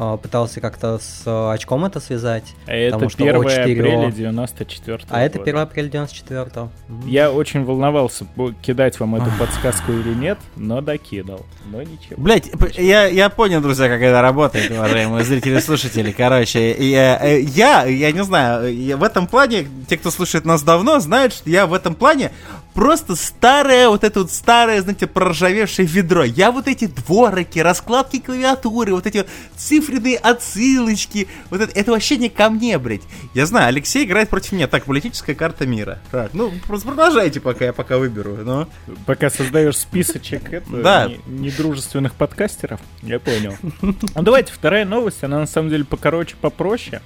А, 0.02 0.16
Пытался 0.16 0.62
как-то 0.62 0.98
с 0.98 1.24
э, 1.26 1.52
очком 1.52 1.84
это 1.84 2.00
связать. 2.00 2.54
А 2.66 2.72
это 2.72 2.94
потому 2.94 3.10
что 3.10 3.22
1 3.22 3.36
O4O. 3.36 3.60
апреля 3.60 4.10
94 4.10 4.98
А 5.10 5.20
это 5.20 5.42
1 5.42 5.56
апреля 5.58 5.88
94 5.90 6.70
Я 7.04 7.30
очень 7.30 7.66
волновался, 7.66 8.26
кидать 8.62 8.98
вам 8.98 9.16
эту 9.16 9.30
подсказку 9.38 9.92
или 9.92 10.14
нет, 10.14 10.38
но 10.56 10.80
докидал. 10.80 11.44
Но 11.70 11.82
ничего. 11.82 12.16
Блять, 12.16 12.50
я, 12.78 13.04
я 13.08 13.28
понял, 13.28 13.60
друзья, 13.60 13.88
как 13.88 14.00
это 14.00 14.22
работает, 14.22 14.70
уважаемые 14.70 15.22
зрители 15.22 15.58
и 15.58 15.60
слушатели. 15.60 16.12
Короче, 16.12 16.72
я, 16.72 17.18
э, 17.22 17.42
я, 17.42 17.84
я 17.84 18.10
не 18.10 18.24
знаю, 18.24 18.74
я 18.74 18.96
в 18.96 19.02
этом 19.02 19.26
плане, 19.26 19.66
те, 19.86 19.98
кто 19.98 20.10
слушает 20.10 20.46
нас 20.46 20.62
давно, 20.62 20.98
знают, 21.00 21.34
что 21.34 21.50
я 21.50 21.66
в 21.66 21.74
этом 21.74 21.94
плане 21.94 22.30
просто 22.74 23.16
старое, 23.16 23.88
вот 23.88 24.04
это 24.04 24.20
вот 24.20 24.30
старое, 24.30 24.80
знаете, 24.82 25.06
проржавевшее 25.06 25.86
ведро. 25.86 26.24
Я 26.24 26.50
вот 26.52 26.68
эти 26.68 26.86
двороки, 26.86 27.58
раскладки 27.58 28.18
клавиатуры, 28.20 28.94
вот 28.94 29.06
эти 29.06 29.18
вот 29.18 29.28
цифренные 29.56 30.16
отсылочки, 30.16 31.28
вот 31.50 31.60
это, 31.60 31.78
это 31.78 31.90
вообще 31.92 32.16
не 32.16 32.28
ко 32.28 32.50
мне, 32.50 32.78
блядь. 32.78 33.02
Я 33.34 33.46
знаю, 33.46 33.68
Алексей 33.68 34.04
играет 34.04 34.28
против 34.28 34.52
меня. 34.52 34.66
Так, 34.66 34.84
политическая 34.84 35.34
карта 35.34 35.66
мира. 35.66 35.98
Так, 36.10 36.34
ну, 36.34 36.52
просто 36.66 36.88
продолжайте, 36.88 37.40
пока 37.40 37.66
я 37.66 37.72
пока 37.72 37.98
выберу. 37.98 38.36
Ну. 38.44 38.66
Пока 39.06 39.30
создаешь 39.30 39.76
списочек 39.76 40.42
Да. 40.68 41.10
недружественных 41.26 42.14
подкастеров, 42.14 42.80
я 43.02 43.18
понял. 43.20 43.56
Ну 43.82 43.94
давайте, 44.22 44.52
вторая 44.52 44.84
новость, 44.84 45.22
она 45.24 45.38
на 45.40 45.46
самом 45.46 45.70
деле 45.70 45.84
покороче, 45.84 46.36
попроще. 46.40 47.02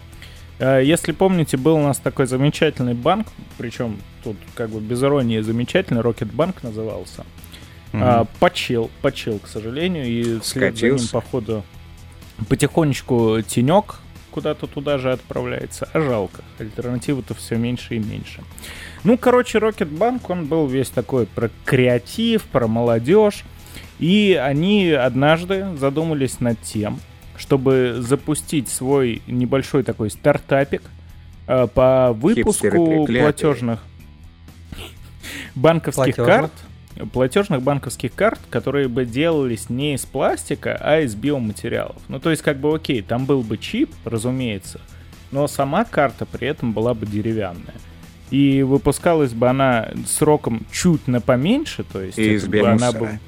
Э, 0.58 0.80
Если 0.84 1.12
помните, 1.12 1.56
был 1.56 1.76
у 1.76 1.82
нас 1.82 1.99
такой 1.99 2.26
замечательный 2.26 2.94
банк, 2.94 3.26
причем 3.58 3.99
тут 4.23 4.37
как 4.54 4.70
бы 4.70 4.80
без 4.80 5.02
иронии 5.02 5.40
замечательный, 5.40 6.00
Рокетбанк 6.00 6.62
назывался. 6.62 7.25
А, 7.96 8.26
почил, 8.40 8.90
почил, 9.02 9.38
к 9.38 9.46
сожалению, 9.46 10.04
и 10.06 10.40
вслед 10.40 10.76
за 10.76 10.88
ним, 10.88 10.99
походу, 11.12 11.62
потихонечку 12.49 13.40
тенек 13.46 14.00
куда-то 14.32 14.66
туда 14.66 14.99
же 14.99 15.12
отправляется. 15.12 15.88
А 15.92 16.00
жалко. 16.00 16.42
Альтернативы-то 16.58 17.34
все 17.34 17.54
меньше 17.54 17.94
и 17.94 18.00
меньше. 18.00 18.42
Ну, 19.04 19.16
короче, 19.16 19.58
Рокетбанк, 19.58 20.28
он 20.28 20.46
был 20.46 20.66
весь 20.66 20.88
такой 20.88 21.26
про 21.26 21.50
креатив, 21.64 22.42
про 22.42 22.66
молодежь. 22.66 23.44
И 24.00 24.38
они 24.42 24.90
однажды 24.90 25.76
задумались 25.76 26.40
над 26.40 26.61
тем, 26.62 26.99
чтобы 27.37 27.97
запустить 27.99 28.69
свой 28.69 29.23
небольшой 29.26 29.83
такой 29.83 30.11
стартапик 30.11 30.83
э, 31.47 31.67
по 31.67 32.12
выпуску 32.12 33.07
платежных 33.07 33.81
банковских 35.55 36.17
Платежных. 36.17 36.26
карт, 36.26 36.53
платежных 37.12 37.62
банковских 37.62 38.14
карт, 38.14 38.41
которые 38.50 38.88
бы 38.88 39.05
делались 39.05 39.71
не 39.71 39.95
из 39.95 40.05
пластика, 40.05 40.79
а 40.81 41.00
из 41.00 41.14
биоматериалов. 41.14 41.97
Ну, 42.09 42.21
то 42.21 42.31
есть, 42.31 42.43
как 42.43 42.59
бы, 42.59 42.75
окей, 42.75 43.03
там 43.03 43.26
был 43.26 43.43
бы 43.43 43.59
чип, 43.59 43.91
разумеется, 44.05 44.81
но 45.31 45.49
сама 45.49 45.85
карта 45.85 46.26
при 46.26 46.49
этом 46.49 46.73
была 46.73 46.95
бы 46.95 47.07
деревянная. 47.07 47.75
И 48.31 48.62
выпускалась 48.62 49.33
бы 49.33 49.49
она 49.49 49.91
сроком 50.07 50.67
чуть 50.73 51.07
на 51.07 51.21
поменьше, 51.21 51.85
то 51.85 52.00
есть 52.00 52.19
И 52.19 52.35
из 52.35 52.45
это 52.45 52.50
бы 52.50 52.69
она 52.69 52.93
бы... 52.93 53.19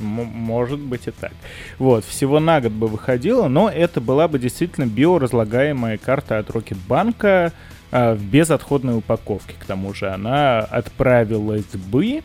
Может 0.00 0.80
быть 0.80 1.06
и 1.06 1.10
так. 1.10 1.32
Вот, 1.78 2.04
всего 2.04 2.40
на 2.40 2.60
год 2.60 2.72
бы 2.72 2.88
выходила, 2.88 3.48
но 3.48 3.68
это 3.68 4.00
была 4.00 4.28
бы 4.28 4.38
действительно 4.38 4.86
биоразлагаемая 4.86 5.98
карта 5.98 6.38
от 6.38 6.50
Рокетбанка 6.50 7.52
а, 7.92 8.14
в 8.14 8.22
безотходной 8.22 8.98
упаковке. 8.98 9.54
К 9.58 9.64
тому 9.64 9.92
же 9.94 10.08
она 10.10 10.60
отправилась 10.60 11.64
бы 11.74 12.22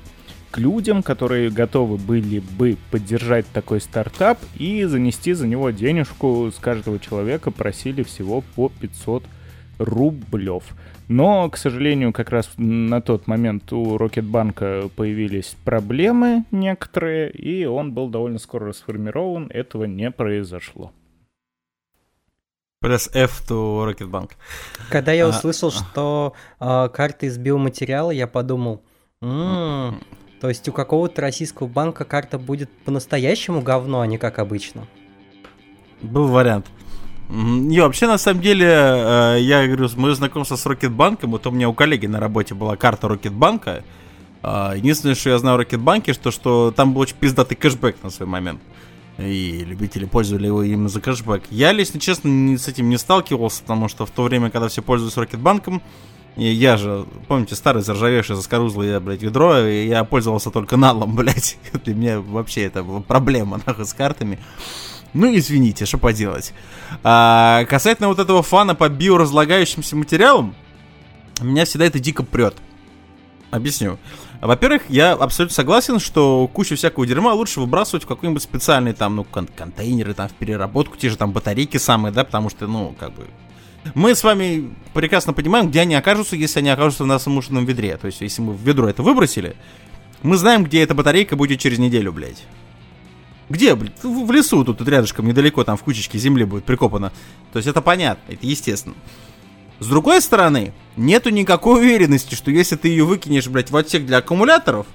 к 0.52 0.58
людям, 0.58 1.04
которые 1.04 1.50
готовы 1.50 1.98
были 1.98 2.40
бы 2.40 2.78
поддержать 2.90 3.46
такой 3.52 3.82
стартап 3.82 4.40
и 4.56 4.86
занести 4.86 5.34
за 5.34 5.48
него 5.48 5.72
денежку 5.72 6.50
с 6.56 6.60
каждого 6.60 6.98
человека 6.98 7.52
просили 7.52 8.04
всего 8.04 8.42
по 8.56 8.70
500 8.70 9.26
рублев. 9.80 10.64
Но, 11.08 11.50
к 11.50 11.58
сожалению, 11.58 12.12
как 12.14 12.30
раз 12.32 12.50
на 12.58 13.02
тот 13.02 13.28
момент 13.28 13.72
у 13.72 13.98
Рокетбанка 13.98 14.90
появились 14.96 15.56
проблемы 15.64 16.46
некоторые, 16.52 17.30
и 17.32 17.66
он 17.66 17.94
был 17.94 18.10
довольно 18.10 18.40
скоро 18.40 18.68
расформирован. 18.68 19.48
Этого 19.52 19.86
не 19.86 20.10
произошло. 20.10 20.92
Press 22.84 23.10
F 23.14 23.44
to 23.50 23.86
Rocketbank. 23.88 24.32
Когда 24.90 25.12
я 25.12 25.26
А, 25.26 25.30
услышал, 25.30 25.72
что 25.72 26.34
а, 26.60 26.88
карта 26.90 27.26
из 27.26 27.38
биоматериала, 27.38 28.12
я 28.12 28.28
подумал, 28.28 28.84
«М, 29.22 30.02
то 30.40 30.50
есть 30.50 30.68
у 30.70 30.72
какого-то 30.72 31.22
российского 31.22 31.68
банка 31.68 32.06
карта 32.06 32.38
будет 32.38 32.70
по-настоящему 32.84 33.62
говно, 33.62 34.02
а 34.02 34.08
не 34.08 34.18
как 34.18 34.38
обычно. 34.38 34.88
Был 36.02 36.28
вариант. 36.28 36.68
Не, 37.30 37.80
вообще, 37.80 38.08
на 38.08 38.18
самом 38.18 38.42
деле, 38.42 38.68
э, 38.68 39.38
я 39.42 39.66
говорю, 39.66 39.90
мое 39.96 40.14
знакомство 40.14 40.56
с 40.56 40.66
Рокетбанком, 40.66 41.32
вот 41.32 41.48
у 41.48 41.52
меня 41.52 41.68
у 41.70 41.74
коллеги 41.74 42.06
на 42.06 42.20
работе 42.20 42.54
была 42.54 42.76
карта 42.76 43.08
Рокетбанка. 43.08 43.84
А, 44.44 44.74
Единственное, 44.76 45.16
что 45.16 45.32
я 45.32 45.40
знаю 45.40 45.56
о 45.56 45.58
Рокетбанке, 45.58 46.14
что, 46.14 46.30
что 46.30 46.72
там 46.76 46.94
был 46.94 47.02
очень 47.02 47.16
пиздатый 47.16 47.58
кэшбэк 47.58 47.98
на 48.04 48.12
свой 48.12 48.28
момент. 48.28 48.62
И 49.18 49.64
любители 49.66 50.06
пользовали 50.06 50.48
его 50.48 50.62
именно 50.62 50.90
за 50.90 51.02
кэшбэк. 51.02 51.44
Я, 51.50 51.72
если 51.72 51.98
честно, 51.98 52.58
с 52.58 52.68
этим 52.68 52.90
не 52.90 52.98
сталкивался, 52.98 53.62
потому 53.62 53.88
что 53.88 54.06
в 54.06 54.12
то 54.12 54.24
время, 54.24 54.52
когда 54.52 54.68
все 54.68 54.84
пользуются 54.84 55.22
Рокетбанком, 55.22 55.82
я 56.36 56.76
же, 56.76 57.06
помните, 57.28 57.56
старый 57.56 57.82
заржавевший, 57.82 58.36
заскорузлый, 58.36 59.00
блядь, 59.00 59.24
ведро, 59.24 59.58
и 59.60 59.88
я 59.88 60.04
пользовался 60.04 60.52
только 60.52 60.78
налом, 60.78 61.16
блядь. 61.16 61.58
Для 61.86 61.96
меня 61.96 62.20
вообще 62.20 62.64
это 62.64 62.84
была 62.84 63.00
проблема, 63.00 63.62
нахуй, 63.66 63.86
с 63.86 63.94
картами. 63.94 64.38
Ну, 65.16 65.34
извините, 65.34 65.86
что 65.86 65.98
поделать. 65.98 66.54
А, 67.02 67.64
касательно 67.70 68.10
вот 68.10 68.20
этого 68.20 68.44
фана 68.44 68.76
по 68.76 68.90
биоразлагающимся 68.90 69.96
материалам, 69.96 70.54
меня 71.40 71.64
всегда 71.64 71.86
это 71.86 72.00
дико 72.00 72.22
прет. 72.22 72.58
Объясню. 73.50 73.98
Во-первых, 74.42 74.84
я 74.90 75.14
абсолютно 75.14 75.56
согласен, 75.56 76.00
что 76.00 76.50
кучу 76.50 76.76
всякого 76.76 77.08
дерьма 77.08 77.34
лучше 77.34 77.62
выбрасывать 77.62 78.04
в 78.04 78.08
какой-нибудь 78.08 78.44
специальный 78.44 78.92
там, 78.92 79.16
ну, 79.16 79.24
кон- 79.24 79.48
контейнеры, 79.48 80.14
там, 80.14 80.28
в 80.28 80.34
переработку, 80.34 80.98
те 80.98 81.10
же 81.10 81.16
там 81.16 81.32
батарейки 81.32 81.78
самые, 81.78 82.12
да, 82.12 82.26
потому 82.26 82.50
что, 82.50 82.68
ну, 82.68 82.94
как 83.00 83.14
бы... 83.14 83.26
Мы 83.94 84.16
с 84.16 84.24
вами 84.24 84.76
прекрасно 84.94 85.32
понимаем, 85.32 85.70
где 85.70 85.80
они 85.80 85.96
окажутся, 85.96 86.36
если 86.36 86.60
они 86.60 86.70
окажутся 86.70 87.04
в 87.04 87.08
нашем 87.08 87.34
мушином 87.34 87.64
ведре. 87.64 87.96
То 87.96 88.08
есть, 88.08 88.20
если 88.20 88.42
мы 88.42 88.52
в 88.52 88.62
ведро 88.62 88.90
это 88.90 89.02
выбросили, 89.02 89.56
мы 90.24 90.36
знаем, 90.36 90.66
где 90.66 90.82
эта 90.84 90.94
батарейка 90.94 91.38
будет 91.38 91.62
через 91.62 91.78
неделю, 91.78 92.12
блядь. 92.12 92.44
Где? 93.50 93.76
В 93.76 94.32
лесу 94.32 94.64
тут, 94.64 94.80
тут 94.80 94.88
рядышком, 94.88 95.28
недалеко, 95.28 95.64
там 95.64 95.78
в 95.78 95.84
кучечке 95.84 96.18
земли 96.18 96.46
будет 96.46 96.66
прикопано. 96.66 97.12
То 97.54 97.58
есть 97.58 97.68
это 97.68 97.82
понятно, 97.82 98.34
это 98.34 98.46
естественно. 98.46 98.96
С 99.80 99.88
другой 99.88 100.22
стороны, 100.22 100.74
нету 100.96 101.30
никакой 101.30 101.80
уверенности, 101.80 102.34
что 102.36 102.50
если 102.50 102.76
ты 102.76 102.88
ее 102.88 103.04
выкинешь, 103.04 103.48
блядь, 103.48 103.72
в 103.72 103.78
отсек 103.78 104.06
для 104.06 104.18
аккумуляторов, 104.18 104.88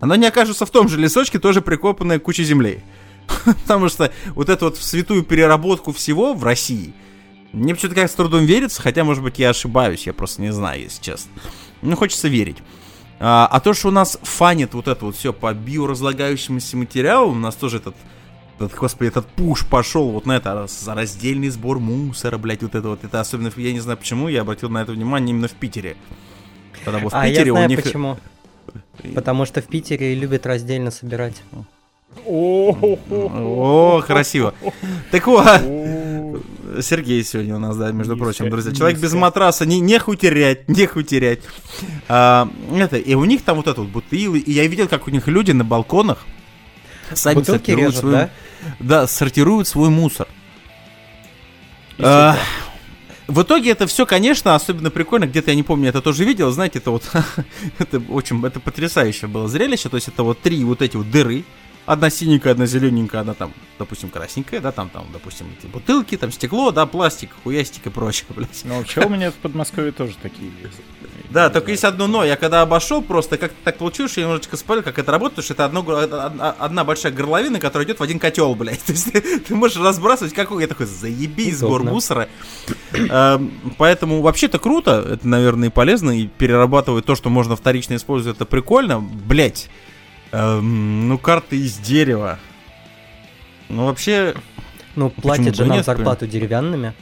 она 0.00 0.16
не 0.16 0.26
окажется 0.26 0.66
в 0.66 0.70
том 0.70 0.88
же 0.88 0.98
лесочке, 0.98 1.38
тоже 1.38 1.62
прикопанная 1.62 2.18
куча 2.18 2.44
земли. 2.44 2.84
Потому 3.44 3.88
что 3.88 4.12
вот 4.34 4.48
эту 4.48 4.66
вот 4.66 4.76
святую 4.76 5.22
переработку 5.22 5.92
всего 5.92 6.34
в 6.34 6.44
России, 6.44 6.92
мне 7.52 7.74
почему-то 7.74 7.96
как 8.00 8.10
с 8.10 8.14
трудом 8.14 8.44
верится, 8.44 8.82
хотя, 8.82 9.02
может 9.02 9.22
быть, 9.22 9.38
я 9.38 9.50
ошибаюсь, 9.50 10.06
я 10.06 10.12
просто 10.12 10.42
не 10.42 10.52
знаю, 10.52 10.82
если 10.82 11.02
честно. 11.02 11.32
Ну, 11.80 11.96
хочется 11.96 12.28
верить. 12.28 12.58
А, 13.18 13.48
а 13.50 13.60
то, 13.60 13.72
что 13.72 13.88
у 13.88 13.90
нас 13.90 14.18
фанит 14.22 14.74
вот 14.74 14.88
это 14.88 15.04
вот 15.06 15.16
все 15.16 15.32
по 15.32 15.52
биоразлагающимся 15.54 16.76
материалам, 16.76 17.36
у 17.36 17.40
нас 17.40 17.54
тоже 17.54 17.78
этот, 17.78 17.96
этот, 18.58 18.74
господи, 18.74 19.08
этот 19.08 19.26
пуш 19.26 19.66
пошел 19.66 20.10
вот 20.10 20.26
на 20.26 20.36
это, 20.36 20.66
за 20.66 20.94
раздельный 20.94 21.48
сбор 21.48 21.78
мусора, 21.78 22.36
блядь, 22.36 22.62
вот 22.62 22.74
это 22.74 22.88
вот. 22.88 23.04
Это 23.04 23.20
особенно, 23.20 23.50
я 23.56 23.72
не 23.72 23.80
знаю 23.80 23.96
почему, 23.96 24.28
я 24.28 24.42
обратил 24.42 24.68
на 24.68 24.82
это 24.82 24.92
внимание 24.92 25.30
именно 25.34 25.48
в 25.48 25.54
Питере. 25.54 25.96
Потому 26.84 27.08
что 27.08 27.18
в 27.18 27.20
а 27.20 27.26
я 27.26 27.32
Питере 27.32 27.50
знаю 27.52 27.66
у 27.66 27.68
них... 27.70 27.82
почему. 27.82 28.18
Потому 29.14 29.46
что 29.46 29.62
в 29.62 29.66
Питере 29.66 30.14
любят 30.14 30.44
раздельно 30.46 30.90
собирать. 30.90 31.42
О, 32.26 34.02
красиво. 34.06 34.54
Так 35.10 35.26
вот, 35.26 35.44
Сергей 36.80 37.24
сегодня 37.24 37.56
у 37.56 37.58
нас, 37.58 37.76
да, 37.76 37.92
между 37.92 38.14
Низко, 38.14 38.24
прочим, 38.24 38.50
друзья. 38.50 38.72
Человек 38.72 38.98
без 38.98 39.12
низко. 39.12 39.18
матраса, 39.18 39.66
не, 39.66 39.80
нехуй 39.80 40.16
терять, 40.16 40.68
нехуй 40.68 41.04
терять. 41.04 41.40
А, 42.08 42.48
это, 42.74 42.96
и 42.96 43.14
у 43.14 43.24
них 43.24 43.42
там 43.42 43.56
вот 43.56 43.66
это 43.66 43.80
вот 43.80 43.90
бутылы, 43.90 44.38
и 44.38 44.52
я 44.52 44.66
видел, 44.66 44.88
как 44.88 45.06
у 45.06 45.10
них 45.10 45.28
люди 45.28 45.52
на 45.52 45.64
балконах 45.64 46.24
сами 47.14 47.36
Бутылки 47.36 47.58
сортируют 47.58 47.88
режут, 47.88 48.00
свой, 48.00 48.12
да? 48.12 48.30
да, 48.80 49.06
сортируют 49.06 49.68
свой 49.68 49.90
мусор. 49.90 50.26
А, 51.98 52.36
в 53.26 53.42
итоге 53.42 53.70
это 53.70 53.86
все, 53.86 54.06
конечно, 54.06 54.54
особенно 54.54 54.90
прикольно. 54.90 55.26
Где-то 55.26 55.50
я 55.50 55.56
не 55.56 55.62
помню, 55.62 55.88
это 55.88 56.00
тоже 56.00 56.24
видел. 56.24 56.50
Знаете, 56.50 56.78
это 56.78 56.90
вот 56.90 57.10
это 57.78 58.02
очень 58.08 58.44
это 58.44 58.60
потрясающее 58.60 59.28
было 59.28 59.48
зрелище. 59.48 59.88
То 59.88 59.96
есть 59.96 60.08
это 60.08 60.22
вот 60.22 60.40
три 60.40 60.62
вот 60.64 60.82
эти 60.82 60.96
вот 60.96 61.10
дыры. 61.10 61.44
Одна 61.86 62.10
синенькая, 62.10 62.52
одна 62.52 62.66
зелененькая, 62.66 63.20
одна 63.20 63.34
там, 63.34 63.52
допустим, 63.78 64.10
красненькая, 64.10 64.60
да, 64.60 64.72
там, 64.72 64.88
там, 64.88 65.06
допустим, 65.12 65.46
эти 65.56 65.68
бутылки, 65.68 66.16
там 66.16 66.32
стекло, 66.32 66.72
да, 66.72 66.84
пластик, 66.84 67.30
хуястик 67.44 67.86
и 67.86 67.90
прочее, 67.90 68.26
блядь. 68.34 68.62
Ну, 68.64 68.78
вообще 68.78 69.02
у 69.02 69.08
меня 69.08 69.30
в 69.30 69.34
Подмосковье 69.34 69.92
тоже 69.92 70.14
такие 70.20 70.50
есть. 70.62 70.80
Да, 71.30 71.50
только 71.50 71.70
есть 71.70 71.84
одно 71.84 72.06
но. 72.06 72.24
Я 72.24 72.36
когда 72.36 72.62
обошел, 72.62 73.02
просто 73.02 73.36
как-то 73.36 73.56
так 73.62 73.78
получилось, 73.78 74.12
что 74.12 74.20
я 74.20 74.26
немножечко 74.26 74.56
спалил, 74.56 74.82
как 74.82 74.98
это 74.98 75.12
работает, 75.12 75.36
потому 75.36 75.44
что 75.44 75.54
это 75.54 75.64
одно, 75.64 76.54
одна, 76.58 76.84
большая 76.84 77.12
горловина, 77.12 77.60
которая 77.60 77.86
идет 77.86 78.00
в 78.00 78.02
один 78.02 78.18
котел, 78.18 78.54
блядь. 78.54 78.82
То 78.86 78.92
есть 78.92 79.12
ты, 79.12 79.54
можешь 79.54 79.76
разбрасывать 79.76 80.34
какой 80.34 80.62
я 80.62 80.68
такой, 80.68 80.86
заебись, 80.86 81.58
сбор 81.58 81.84
мусора. 81.84 82.28
Эм, 82.92 83.52
Поэтому 83.78 84.22
вообще-то 84.22 84.58
круто, 84.58 85.04
это, 85.14 85.26
наверное, 85.26 85.68
и 85.68 85.70
полезно, 85.70 86.10
и 86.10 86.26
перерабатывать 86.26 87.04
то, 87.04 87.14
что 87.14 87.30
можно 87.30 87.54
вторично 87.54 87.94
использовать, 87.94 88.36
это 88.36 88.44
прикольно. 88.44 88.98
Блять. 90.30 90.62
ну, 90.62 91.18
карты 91.18 91.56
из 91.56 91.76
дерева. 91.78 92.38
Ну, 93.68 93.86
вообще, 93.86 94.34
Ну, 94.94 95.10
платят 95.10 95.46
бы 95.48 95.54
же 95.54 95.64
нам 95.66 95.76
нет, 95.78 95.86
зарплату 95.86 96.26
деревянными. 96.26 96.92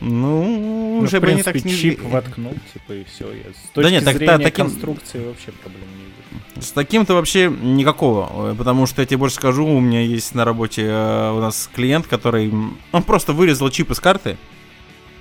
ну, 0.00 0.44
Ну, 0.44 0.98
уже 0.98 1.18
в 1.18 1.20
бы 1.20 1.28
не 1.28 1.32
принципе, 1.42 1.52
так 1.60 1.64
не... 1.64 1.76
чип 1.76 2.02
воткнул, 2.02 2.54
типа, 2.72 2.92
и 2.92 3.04
все. 3.04 3.24
С 3.26 3.68
Да 3.74 3.82
точки 3.82 3.90
нет, 3.92 4.04
так- 4.04 4.16
зрения 4.16 4.38
та- 4.38 4.42
таким- 4.44 4.66
конструкции 4.66 5.24
вообще 5.24 5.52
проблем 5.52 5.82
не 5.96 6.04
вижу. 6.04 6.66
С 6.66 6.72
таким-то 6.72 7.14
вообще 7.14 7.48
никакого, 7.48 8.52
э, 8.52 8.54
потому 8.54 8.86
что 8.86 9.00
я 9.02 9.06
тебе 9.06 9.16
больше 9.18 9.36
скажу, 9.36 9.66
у 9.66 9.80
меня 9.80 10.00
есть 10.02 10.34
на 10.34 10.44
работе 10.44 10.82
э, 10.86 11.30
у 11.32 11.40
нас 11.40 11.68
клиент, 11.74 12.06
который, 12.06 12.52
он 12.92 13.02
просто 13.02 13.32
вырезал 13.32 13.70
чип 13.70 13.90
из 13.90 14.00
карты, 14.00 14.36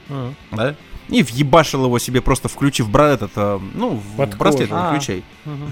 М. 0.09 0.35
да, 0.51 0.75
и 1.07 1.23
въебашил 1.23 1.85
его 1.85 1.97
себе 1.99 2.21
просто 2.21 2.49
включив 2.49 2.89
бра 2.89 3.09
этот, 3.11 3.31
э, 3.35 3.59
ну, 3.75 3.91
в 4.17 4.37
браслет. 4.37 4.69
А. 4.71 4.89
включай. 4.89 5.23
Мгм. 5.45 5.71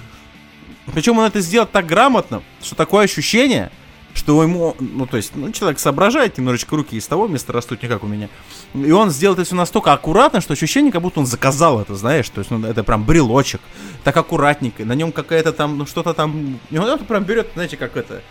Причем 0.93 1.17
он 1.17 1.25
это 1.25 1.41
сделал 1.41 1.67
так 1.67 1.85
грамотно, 1.85 2.41
что 2.61 2.75
такое 2.75 3.05
ощущение, 3.05 3.71
что 4.13 4.41
ему, 4.41 4.75
ну, 4.79 5.05
то 5.05 5.17
есть, 5.17 5.35
ну, 5.35 5.51
человек 5.51 5.79
соображает, 5.79 6.37
немножечко 6.37 6.75
руки 6.75 6.97
из 6.97 7.05
того 7.07 7.27
места 7.27 7.53
растут, 7.53 7.83
не 7.83 7.89
как 7.89 8.03
у 8.03 8.07
меня. 8.07 8.29
И 8.73 8.91
он 8.91 9.11
сделал 9.11 9.35
это 9.35 9.43
все 9.43 9.55
настолько 9.55 9.93
аккуратно, 9.93 10.41
что 10.41 10.53
ощущение, 10.53 10.91
как 10.91 11.01
будто 11.01 11.19
он 11.19 11.25
заказал 11.25 11.79
это, 11.79 11.95
знаешь, 11.95 12.27
то 12.29 12.39
есть, 12.39 12.49
ну, 12.49 12.65
это 12.65 12.83
прям 12.83 13.05
брелочек, 13.05 13.61
так 14.03 14.17
аккуратненько, 14.17 14.85
на 14.85 14.93
нем 14.93 15.11
какая-то 15.11 15.53
там, 15.53 15.77
ну, 15.77 15.85
что-то 15.85 16.13
там, 16.13 16.59
и 16.69 16.77
он 16.77 16.87
это 16.87 17.03
прям 17.03 17.23
берет, 17.23 17.49
знаете, 17.53 17.77
как 17.77 17.95
это, 17.95 18.21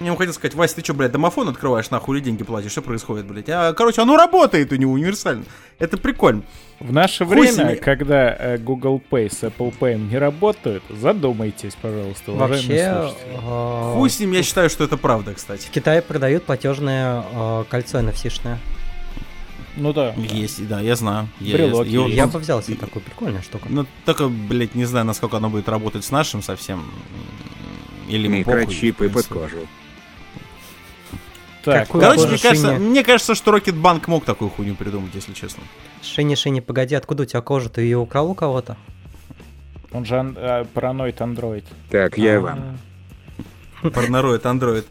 Я 0.00 0.06
ему 0.06 0.16
хотел 0.16 0.34
сказать, 0.34 0.54
Вася, 0.54 0.74
ты 0.74 0.82
что, 0.84 0.92
блядь, 0.92 1.12
домофон 1.12 1.48
открываешь, 1.48 1.88
нахуй, 1.90 2.16
или 2.18 2.24
деньги 2.24 2.42
платишь, 2.42 2.72
что 2.72 2.82
происходит, 2.82 3.26
блядь? 3.26 3.48
А, 3.48 3.72
короче, 3.74 4.02
оно 4.02 4.16
работает 4.16 4.72
у 4.72 4.76
него 4.76 4.92
универсально. 4.92 5.44
Это 5.78 5.96
прикольно. 5.96 6.42
В 6.80 6.92
наше 6.92 7.24
Хуй 7.24 7.36
время, 7.40 7.68
ними. 7.70 7.74
когда 7.76 8.34
э, 8.36 8.58
Google 8.58 9.00
Pay 9.08 9.30
с 9.32 9.44
Apple 9.44 9.72
Pay 9.78 9.96
не 9.96 10.18
работают, 10.18 10.82
задумайтесь, 10.90 11.76
пожалуйста, 11.80 12.32
уважаемые 12.32 12.92
Вообще, 12.92 13.14
слушатели. 13.14 13.38
э, 13.40 13.94
Хуй 13.94 14.10
с 14.10 14.20
ним, 14.20 14.32
я 14.32 14.42
считаю, 14.42 14.68
что 14.68 14.82
это 14.82 14.96
правда, 14.96 15.32
кстати. 15.32 15.66
в 15.66 15.70
Китае 15.70 16.02
продают 16.02 16.42
платежное 16.44 17.22
э, 17.32 17.64
кольцо 17.70 18.00
NFC-шное. 18.00 18.58
Ну 19.76 19.92
да. 19.92 20.12
Есть, 20.16 20.66
да, 20.68 20.80
я 20.80 20.96
знаю. 20.96 21.28
Я- 21.40 21.54
Брелок 21.56 21.86
я- 21.86 22.02
есть. 22.02 22.14
Я 22.14 22.26
ну, 22.26 22.32
бы 22.32 22.38
взял 22.40 22.62
себе 22.62 22.76
такую 22.76 23.02
прикольную 23.02 23.42
штуку. 23.42 23.66
Ну, 23.70 23.86
только, 24.04 24.28
блядь, 24.28 24.74
не 24.74 24.84
знаю, 24.84 25.04
насколько 25.06 25.36
оно 25.36 25.50
будет 25.50 25.68
работать 25.68 26.04
с 26.04 26.10
нашим 26.10 26.42
совсем. 26.42 26.84
Или 28.08 28.28
Микрочипы 28.28 29.08
под 29.08 29.26
кожу. 29.26 29.56
Так, 31.64 31.88
Короче, 31.88 32.26
мне 32.28 32.38
кажется, 32.38 32.74
шине? 32.74 32.78
мне 32.78 33.02
кажется, 33.04 33.34
что 33.34 33.52
Рокетбанк 33.52 34.06
мог 34.08 34.24
такую 34.24 34.50
хуйню 34.50 34.74
придумать, 34.74 35.14
если 35.14 35.32
честно. 35.32 35.62
Шини, 36.02 36.34
Шини, 36.34 36.60
погоди, 36.60 36.94
откуда 36.94 37.22
у 37.22 37.26
тебя 37.26 37.40
кожа? 37.40 37.68
Ты 37.70 37.82
ее 37.82 37.98
украл 37.98 38.30
у 38.30 38.34
кого-то? 38.34 38.76
он 39.92 40.04
же 40.04 40.16
ан- 40.18 40.36
э, 40.36 40.64
paranoid 40.74 41.20
android. 41.20 41.64
Так 41.90 42.18
я 42.18 42.40
вам. 42.40 42.78
Paranoid, 43.82 44.44
android. 44.44 44.86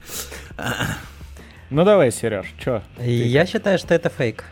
Ну 1.70 1.84
давай, 1.84 2.12
Сереж, 2.12 2.46
чё? 2.64 2.82
Я 3.00 3.46
считаю, 3.46 3.78
что 3.80 3.94
это 3.94 4.10
фейк. 4.10 4.46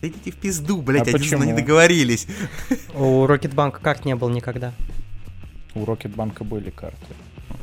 Да 0.00 0.08
идите 0.08 0.30
в 0.32 0.36
пизду, 0.36 0.80
блядь, 0.82 1.08
А 1.08 1.16
они 1.16 1.24
же 1.24 1.36
не 1.36 1.40
почему? 1.42 1.56
договорились. 1.56 2.26
У 2.94 3.26
Рокетбанка 3.26 3.80
карт 3.80 4.04
не 4.04 4.14
было 4.14 4.30
никогда. 4.30 4.72
У 5.74 5.84
Рокетбанка 5.84 6.44
были 6.44 6.70
карты. 6.70 6.96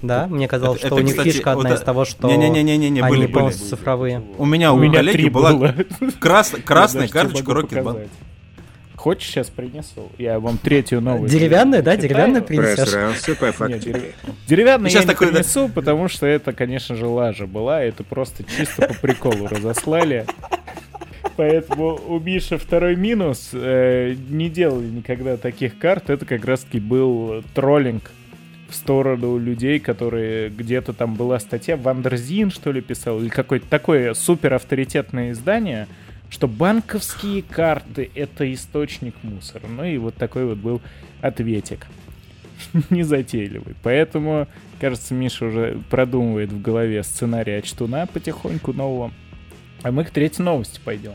Да, 0.08 0.28
мне 0.28 0.48
казалось, 0.48 0.80
Это- 0.80 0.88
что 0.88 0.96
это, 0.98 1.04
у 1.04 1.08
них 1.08 1.16
кстати, 1.16 1.30
фишка 1.30 1.52
одна 1.54 1.70
вот 1.70 1.78
из 1.80 1.82
того, 1.84 2.06
что 2.06 2.28
Не-не-не-не, 2.28 2.86
они 2.88 3.02
были, 3.02 3.22
были. 3.22 3.32
полностью 3.32 3.68
цифровые. 3.68 4.22
У 4.38 4.46
меня, 4.46 4.72
У 4.74 4.76
у, 4.76 4.80
меня 4.80 4.96
коллеги 5.00 5.18
три 5.18 5.30
была 5.30 5.54
было. 5.54 5.76
крас- 6.20 6.56
красная 6.64 7.08
карточка 7.08 7.54
показать. 7.54 8.10
Хочешь, 8.96 9.30
сейчас 9.30 9.50
принесу? 9.52 10.10
Я 10.18 10.40
вам 10.40 10.58
третью 10.58 11.00
новость. 11.00 11.32
Деревянная, 11.32 11.84
да? 11.84 11.92
читаю. 11.96 12.10
Деревянную 12.10 12.44
принесешь? 12.44 12.76
Просрался 12.76 13.36
по 13.36 13.46
Нет, 13.46 13.56
фактике. 13.56 13.92
дерев- 13.92 14.14
Деревянный 14.48 14.90
Сейчас 14.90 15.06
я 15.06 15.12
не 15.12 15.16
принесу, 15.16 15.70
потому 15.70 16.08
что 16.08 16.26
это, 16.26 16.54
конечно 16.54 16.96
же, 16.96 17.06
лажа 17.06 17.46
была. 17.46 17.84
Это 17.84 18.04
просто 18.04 18.44
чисто 18.44 18.88
по 18.88 18.94
приколу 18.96 19.48
разослали. 19.52 20.26
Поэтому 21.36 22.00
у 22.08 22.20
Миши 22.20 22.58
второй 22.58 22.96
минус. 22.96 23.50
Э, 23.54 24.16
не 24.30 24.50
делали 24.50 24.86
никогда 24.88 25.38
таких 25.38 25.78
карт. 25.78 26.10
Это 26.10 26.26
как 26.26 26.44
раз-таки 26.46 26.80
был 26.80 27.44
троллинг 27.54 28.10
в 28.70 28.76
сторону 28.76 29.38
людей, 29.38 29.80
которые 29.80 30.50
где-то 30.50 30.94
там 30.94 31.16
была 31.16 31.40
статья, 31.40 31.78
Wonderzine, 31.78 32.52
что 32.52 32.72
ли, 32.72 32.82
писал, 32.82 33.20
или 33.20 33.30
какое-то 33.30 33.68
такое 33.70 34.14
супер 34.14 34.54
авторитетное 34.54 35.32
издание, 35.32 35.88
что 36.30 36.48
банковские 36.48 37.44
карты— 37.44 38.10
это 38.16 38.52
источник 38.54 39.16
мусора. 39.24 39.68
Ну 39.68 39.84
и 39.84 39.98
вот 39.98 40.16
такой 40.16 40.46
вот 40.46 40.58
был 40.58 40.82
ответик. 41.22 41.88
Незатейливый. 42.90 43.76
Поэтому, 43.84 44.48
кажется, 44.80 45.14
Миша 45.14 45.46
уже 45.46 45.78
продумывает 45.90 46.52
в 46.52 46.62
голове 46.62 47.04
сценарий 47.04 47.54
Ачтуна 47.54 48.08
потихоньку 48.08 48.74
нового. 48.74 49.12
А 49.84 49.92
мы 49.92 50.04
к 50.04 50.10
третьей 50.10 50.44
новости 50.44 50.80
пойдем. 50.84 51.14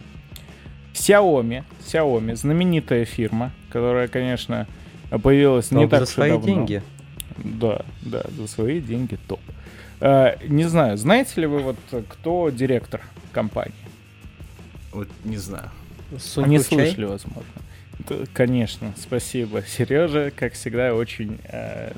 Xiaomi, 0.95 1.65
Xiaomi, 1.81 2.37
знаменитая 2.37 3.05
фирма, 3.05 3.53
которая, 3.71 4.09
конечно, 4.09 4.67
появилась 5.23 5.71
не 5.71 5.83
Топ 5.83 5.91
так 5.91 6.03
уж 6.03 6.15
давно. 6.15 6.41
деньги. 6.47 6.83
Да, 7.45 7.85
да, 8.03 8.25
за 8.37 8.47
свои 8.47 8.81
деньги 8.81 9.19
топ. 9.29 9.41
А, 10.01 10.37
не 10.47 10.65
знаю, 10.65 10.97
знаете 10.97 11.41
ли 11.43 11.47
вы 11.47 11.61
вот 11.61 11.77
кто 12.09 12.51
директор 12.51 13.03
компании? 13.33 13.75
Вот 14.93 15.09
не 15.25 15.37
знаю. 15.37 15.71
Сунь 16.19 16.49
не 16.49 16.59
слышали, 16.59 17.05
возможно. 17.05 17.45
Да, 18.09 18.17
Конечно, 18.33 18.95
спасибо. 18.99 19.63
Сережа, 19.67 20.33
как 20.35 20.55
всегда, 20.55 20.95
очень, 20.95 21.39
э, 21.45 21.93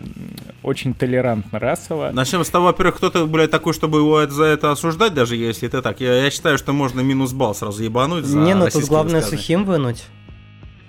очень 0.62 0.94
толерантно 0.94 1.58
расово. 1.58 2.10
Начнем 2.12 2.44
с 2.44 2.50
того, 2.50 2.66
во-первых, 2.66 2.96
кто-то, 2.96 3.26
блядь, 3.26 3.50
такой, 3.50 3.72
чтобы 3.72 3.98
его 3.98 4.26
за 4.26 4.44
это 4.44 4.72
осуждать, 4.72 5.14
даже 5.14 5.36
если 5.36 5.68
это 5.68 5.80
так. 5.80 6.00
Я, 6.00 6.24
я 6.24 6.30
считаю, 6.30 6.58
что 6.58 6.72
можно 6.72 7.00
минус 7.00 7.32
балл 7.32 7.54
сразу 7.54 7.82
ебануть 7.82 8.24
за 8.24 8.38
Не, 8.38 8.54
ну 8.54 8.68
тут 8.68 8.84
главное 8.84 9.22
сухим 9.22 9.64
вынуть. 9.64 10.04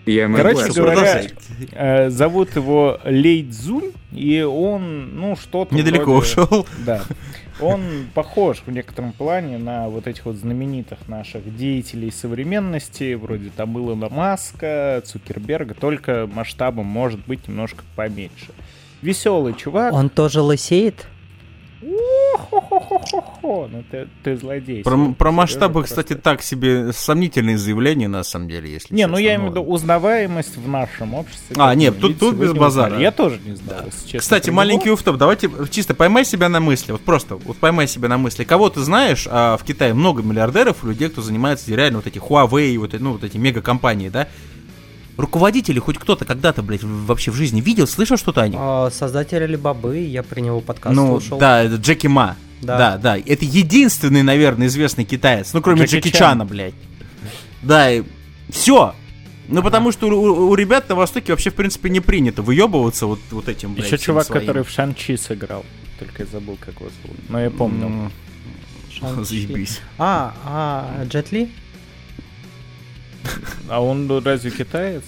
Я 0.06 0.28
Короче 0.28 0.62
могу 0.62 0.74
говоря, 0.74 1.02
освободить. 1.02 1.34
Э, 1.72 2.10
зовут 2.10 2.56
его 2.56 3.00
Лей 3.06 3.48
Цзунь, 3.50 3.92
и 4.12 4.42
он, 4.42 5.16
ну, 5.16 5.36
что-то 5.36 5.74
Недалеко 5.74 6.12
вроде- 6.16 6.20
ушел. 6.20 6.68
Да. 6.86 7.04
Он 7.62 7.82
похож 8.14 8.64
в 8.66 8.72
некотором 8.72 9.14
плане 9.14 9.58
на 9.58 9.88
вот 9.88 10.08
этих 10.08 10.26
вот 10.26 10.36
знаменитых 10.36 11.08
наших 11.08 11.56
деятелей 11.56 12.12
современности, 12.12 13.14
вроде 13.14 13.50
там 13.56 13.78
Илона 13.78 14.10
Маска, 14.10 15.02
Цукерберга, 15.06 15.74
только 15.76 16.28
масштабом 16.34 16.86
может 16.88 17.20
быть 17.26 17.48
немножко 17.48 17.84
поменьше. 17.96 18.52
Веселый 19.02 19.54
чувак. 19.54 19.94
Он 19.94 20.10
тоже 20.10 20.42
лысеет? 20.42 21.08
Хо-хо-хо-хо-хо. 22.50 23.68
Ну 23.72 23.84
ты, 23.92 24.08
ты 24.24 24.36
злодей. 24.38 24.84
Про, 24.84 25.14
про 25.18 25.32
масштабы, 25.32 25.82
просто- 25.82 26.02
кстати, 26.04 26.20
так 26.20 26.42
себе 26.42 26.92
сомнительные 26.94 27.58
заявления, 27.58 28.08
на 28.08 28.24
самом 28.24 28.48
деле, 28.48 28.72
если 28.72 28.94
Не, 28.94 29.08
ну 29.08 29.18
я 29.18 29.36
имею 29.36 29.50
в 29.50 29.52
виду 29.52 29.62
узнаваемость 29.64 30.58
в 30.58 30.68
нашем 30.68 31.14
обществе. 31.14 31.56
А, 31.58 31.74
нет, 31.76 32.00
тут- 32.00 32.20
тут 32.20 32.36
без 32.36 32.54
базара. 32.54 32.98
Я 33.00 33.12
тоже 33.12 33.40
не 33.46 33.56
знал, 33.56 33.80
если 33.86 34.04
честно. 34.04 34.20
Кстати, 34.20 34.50
маленький 34.50 34.90
уфтоп, 34.92 35.18
давайте 35.18 35.50
чисто 35.70 35.94
поймай 35.94 36.26
себя 36.26 36.50
на 36.50 36.60
мысли, 36.60 36.92
вот 36.92 37.02
просто, 37.02 37.36
вот 37.36 37.58
поймай 37.58 37.88
себя 37.88 38.08
на 38.10 38.18
мысли. 38.18 38.44
Кого 38.44 38.70
ты 38.70 38.82
знаешь, 38.82 39.28
а 39.30 39.58
в 39.58 39.64
Китае 39.64 39.94
много 39.94 40.22
миллиардеров, 40.22 40.84
людей, 40.84 41.10
кто 41.10 41.22
занимается 41.22 41.74
реально 41.74 42.00
вот 42.00 42.08
эти 42.08 42.18
Huawei, 42.20 42.78
вот, 42.78 42.94
ну, 43.00 43.14
вот 43.14 43.24
эти 43.24 43.38
мегакомпании, 43.38 44.10
да? 44.10 44.28
Руководители, 45.16 45.80
хоть 45.80 45.98
кто-то 46.00 46.26
когда-то, 46.26 46.64
блядь, 46.64 46.84
вообще 46.84 47.30
в 47.32 47.36
жизни 47.36 47.62
видел, 47.62 47.86
слышал 47.86 48.18
что-то 48.18 48.42
о 48.42 48.48
них? 48.48 48.58
А, 48.60 48.90
Создатель 48.92 49.44
Алибабы, 49.44 50.00
я 50.00 50.24
про 50.24 50.40
него 50.40 50.60
подкаст 50.60 50.96
ну, 50.96 51.20
слушал. 51.20 51.38
да, 51.38 51.62
это 51.62 51.76
Джеки 51.76 52.08
Ма. 52.08 52.36
Да. 52.62 52.78
Да. 52.78 52.98
да, 52.98 53.18
Это 53.18 53.46
единственный, 53.46 54.24
наверное, 54.24 54.68
известный 54.68 55.04
китаец. 55.04 55.54
Ну, 55.54 55.62
кроме 55.62 55.82
Джеки 55.82 56.08
Джеки, 56.08 56.10
Чан. 56.10 56.20
Чана, 56.20 56.46
блядь. 56.46 56.74
Да, 57.62 57.92
и 57.92 58.04
все. 58.50 58.96
Ну, 59.50 59.62
потому 59.62 59.92
что 59.92 60.08
у, 60.08 60.50
у- 60.50 60.56
ребят 60.56 60.88
на 60.90 60.96
Востоке 60.96 61.34
вообще, 61.34 61.50
в 61.50 61.56
принципе, 61.56 61.90
не 61.90 62.00
принято 62.00 62.42
выебываться 62.42 63.06
вот, 63.06 63.20
вот 63.32 63.50
этим, 63.50 63.74
блядь, 63.74 63.88
Еще 63.88 63.98
чувак, 63.98 64.26
своим. 64.26 64.42
который 64.42 64.64
в 64.64 64.70
Шанчи 64.70 65.18
сыграл. 65.18 65.66
Только 66.00 66.24
я 66.24 66.30
забыл, 66.32 66.58
как 66.60 66.76
его 66.80 66.90
зовут. 67.04 67.20
Но 67.30 67.40
я 67.40 67.50
помню. 67.52 68.12
Заебись. 69.22 69.82
А, 69.98 70.34
а, 70.46 71.06
Джет 71.06 71.32
Ли? 71.32 71.52
А 73.70 73.82
он 73.82 74.10
разве 74.24 74.52
китаец? 74.52 75.04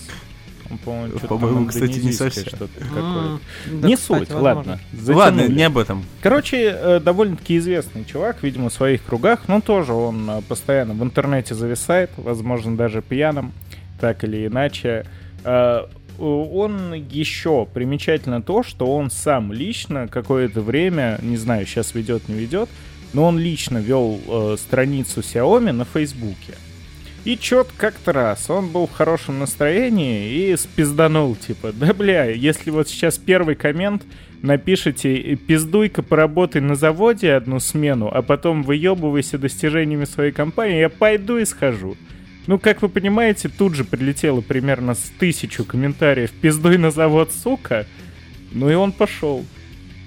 Он, 0.72 0.78
по-моему, 0.80 1.20
По-моему, 1.20 1.65
кстати, 1.68 2.00
не 2.00 2.12
совсем. 2.12 2.46
что-то 2.46 2.68
какое-то. 2.80 3.39
М, 3.68 3.82
да, 3.82 3.88
Не 3.88 3.96
кстати, 3.96 4.20
суть, 4.22 4.30
возможно. 4.32 4.80
ладно. 4.94 5.15
Ладно, 5.15 5.48
не 5.48 5.62
об 5.63 5.78
этом. 5.78 6.04
Короче, 6.22 6.58
э, 6.76 7.00
довольно-таки 7.00 7.58
известный 7.58 8.04
чувак, 8.04 8.38
видимо, 8.41 8.70
в 8.70 8.74
своих 8.74 9.04
кругах. 9.04 9.41
Ну, 9.48 9.62
тоже 9.62 9.94
он 9.94 10.28
э, 10.30 10.41
постоянно 10.48 10.96
в 10.96 11.04
интернете 11.04 11.54
зависает, 11.54 12.10
возможно, 12.18 12.76
даже 12.76 13.04
пьяным, 13.04 13.54
так 14.02 14.24
или 14.24 14.48
иначе. 14.48 15.06
Э, 15.44 15.82
Он 16.18 16.94
еще 16.94 17.68
примечательно 17.72 18.41
то, 18.41 18.63
что 18.63 18.86
он 18.88 19.12
сам 19.12 19.52
лично 19.54 20.08
какое-то 20.08 20.62
время, 20.62 21.20
не 21.22 21.36
знаю, 21.38 21.65
сейчас 21.68 21.94
ведет, 21.94 22.30
не 22.30 22.36
ведет, 22.36 22.70
но 23.13 23.26
он 23.26 23.38
лично 23.38 23.78
вел 23.80 24.20
э, 24.26 24.56
страницу 24.58 25.20
Xiaomi 25.20 25.74
на 25.74 25.84
Фейсбуке. 25.86 26.54
И 27.26 27.38
чет 27.38 27.68
как-то 27.76 28.14
раз 28.14 28.50
он 28.52 28.70
был 28.70 28.86
в 28.86 28.92
хорошем 28.94 29.40
настроении 29.40 30.52
и 30.52 30.56
спизданул, 30.58 31.36
типа, 31.36 31.72
да 31.74 31.92
бля, 31.94 32.26
если 32.26 32.70
вот 32.70 32.88
сейчас 32.88 33.18
первый 33.18 33.56
коммент 33.56 34.04
напишите 34.44 35.16
«Э, 35.16 35.36
«пиздуй-ка 35.36 36.04
поработай 36.04 36.62
на 36.62 36.76
заводе 36.76 37.34
одну 37.34 37.60
смену, 37.60 38.10
а 38.14 38.22
потом 38.22 38.62
выебывайся 38.62 39.40
достижениями 39.40 40.06
своей 40.06 40.32
компании, 40.32 40.80
я 40.80 40.90
пойду 40.90 41.38
и 41.38 41.46
схожу». 41.46 41.98
Ну, 42.46 42.60
как 42.60 42.84
вы 42.84 42.90
понимаете, 42.90 43.50
тут 43.50 43.74
же 43.74 43.84
прилетело 43.86 44.42
примерно 44.42 44.94
с 44.94 45.12
тысячу 45.18 45.66
комментариев 45.66 46.30
«пиздуй 46.32 46.78
на 46.78 46.92
завод, 46.92 47.32
сука», 47.34 47.88
ну 48.52 48.70
и 48.70 48.76
он 48.76 48.92
пошел. 48.92 49.44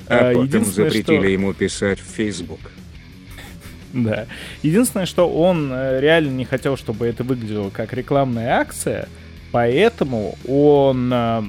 А 0.07 0.31
А, 0.31 0.35
потом 0.35 0.64
запретили 0.64 1.02
что- 1.16 1.26
ему 1.26 1.52
писать 1.52 1.98
в 1.98 2.04
Facebook. 2.16 2.61
Да. 4.08 4.26
Единственное, 4.62 5.06
что 5.06 5.28
он 5.28 5.70
э, 5.72 6.00
реально 6.00 6.30
не 6.30 6.44
хотел, 6.44 6.76
чтобы 6.76 7.06
это 7.06 7.24
выглядело 7.24 7.70
как 7.70 7.92
рекламная 7.92 8.58
акция, 8.58 9.08
поэтому 9.50 10.37
он 10.46 11.11
э, 11.12 11.42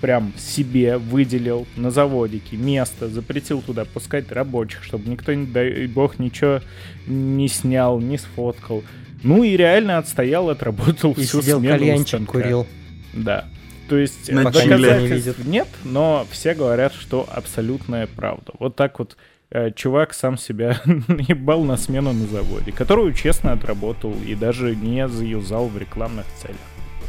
прям 0.00 0.32
себе 0.36 0.98
выделил 0.98 1.66
на 1.76 1.90
заводике 1.90 2.56
место, 2.56 3.08
запретил 3.08 3.62
туда 3.62 3.84
пускать 3.84 4.30
рабочих, 4.30 4.84
чтобы 4.84 5.08
никто, 5.08 5.32
не 5.32 5.46
дай 5.46 5.86
бог, 5.86 6.18
ничего 6.18 6.60
не 7.06 7.48
снял, 7.48 8.00
не 8.00 8.18
сфоткал. 8.18 8.82
Ну 9.22 9.42
и 9.42 9.56
реально 9.56 9.98
отстоял, 9.98 10.50
отработал 10.50 11.12
И 11.12 11.22
всю 11.22 11.40
сидел 11.40 11.60
смену 11.60 11.78
кальянчик 11.78 12.26
курил. 12.26 12.66
Да. 13.14 13.46
То 13.88 13.96
есть 13.98 14.26
Чили. 14.26 14.40
никто 14.40 14.62
не 14.62 14.68
доказательств 14.68 15.44
нет, 15.44 15.68
но 15.84 16.26
все 16.30 16.54
говорят, 16.54 16.92
что 16.94 17.28
абсолютная 17.30 18.06
правда. 18.06 18.52
Вот 18.58 18.76
так 18.76 18.98
вот 18.98 19.12
э, 19.12 19.33
чувак 19.76 20.14
сам 20.14 20.36
себя 20.36 20.80
ебал 20.84 21.64
на 21.64 21.76
смену 21.76 22.12
на 22.12 22.26
заводе, 22.26 22.72
которую 22.72 23.12
честно 23.14 23.52
отработал 23.52 24.12
и 24.26 24.34
даже 24.34 24.74
не 24.74 25.06
заюзал 25.08 25.68
в 25.68 25.78
рекламных 25.78 26.26
целях. 26.40 26.56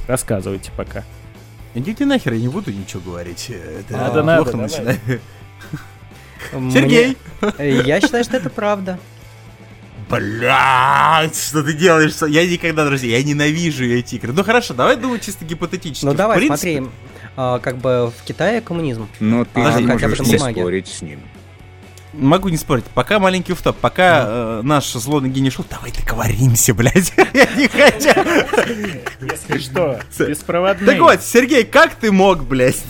Рассказывайте 0.08 0.72
пока. 0.78 1.04
Идите 1.74 2.06
нахер, 2.06 2.34
я 2.34 2.40
не 2.40 2.48
буду 2.48 2.72
ничего 2.72 3.02
говорить. 3.02 3.50
Это 3.50 3.94
Надо, 3.98 4.24
плохо 4.24 4.58
надо, 4.58 4.58
начинает. 4.58 5.00
Сергей! 6.72 7.18
Э, 7.58 7.82
Я 7.86 8.00
считаю, 8.00 8.24
что 8.24 8.38
это 8.38 8.50
правда. 8.50 9.00
Блядь, 10.10 11.36
что 11.36 11.64
ты 11.64 11.74
делаешь? 11.74 12.14
Я 12.30 12.48
никогда, 12.48 12.86
друзья, 12.86 13.18
я 13.18 13.24
ненавижу 13.24 13.84
эти 13.86 14.16
игры. 14.16 14.34
Ну 14.34 14.44
хорошо, 14.44 14.74
давай 14.74 14.96
думать 14.98 15.24
чисто 15.24 15.44
гипотетически. 15.46 16.06
Ну 16.06 16.14
давай, 16.14 16.38
принципе, 16.38 16.78
смотри. 16.78 16.92
а, 17.36 17.60
Как 17.60 17.78
бы 17.78 18.12
в 18.16 18.24
Китае 18.24 18.62
коммунизм. 18.62 19.08
Но 19.20 19.46
ты 19.46 19.50
Подожди, 19.56 19.84
не 19.84 19.88
можешь 19.88 20.18
спорить 20.52 20.88
с 20.88 21.02
ним. 21.02 21.20
Могу 22.18 22.50
не 22.50 22.58
спорить. 22.58 22.86
Пока 22.94 23.20
маленький 23.20 23.54
втоп, 23.54 23.78
пока 23.78 24.26
э, 24.26 24.62
наш 24.64 24.92
злой 24.94 25.30
гений 25.30 25.50
шел, 25.50 25.66
давай 25.70 25.92
договоримся, 25.92 26.74
блядь. 26.74 27.12
Я 27.34 27.46
не 27.56 27.68
хочу. 27.68 29.00
Если 29.22 29.58
что, 29.60 30.00
беспроводные. 30.20 30.86
Так 30.86 31.00
вот, 31.00 31.22
Сергей, 31.24 31.64
как 31.64 31.96
ты 31.96 32.12
мог, 32.12 32.44
блядь? 32.44 32.84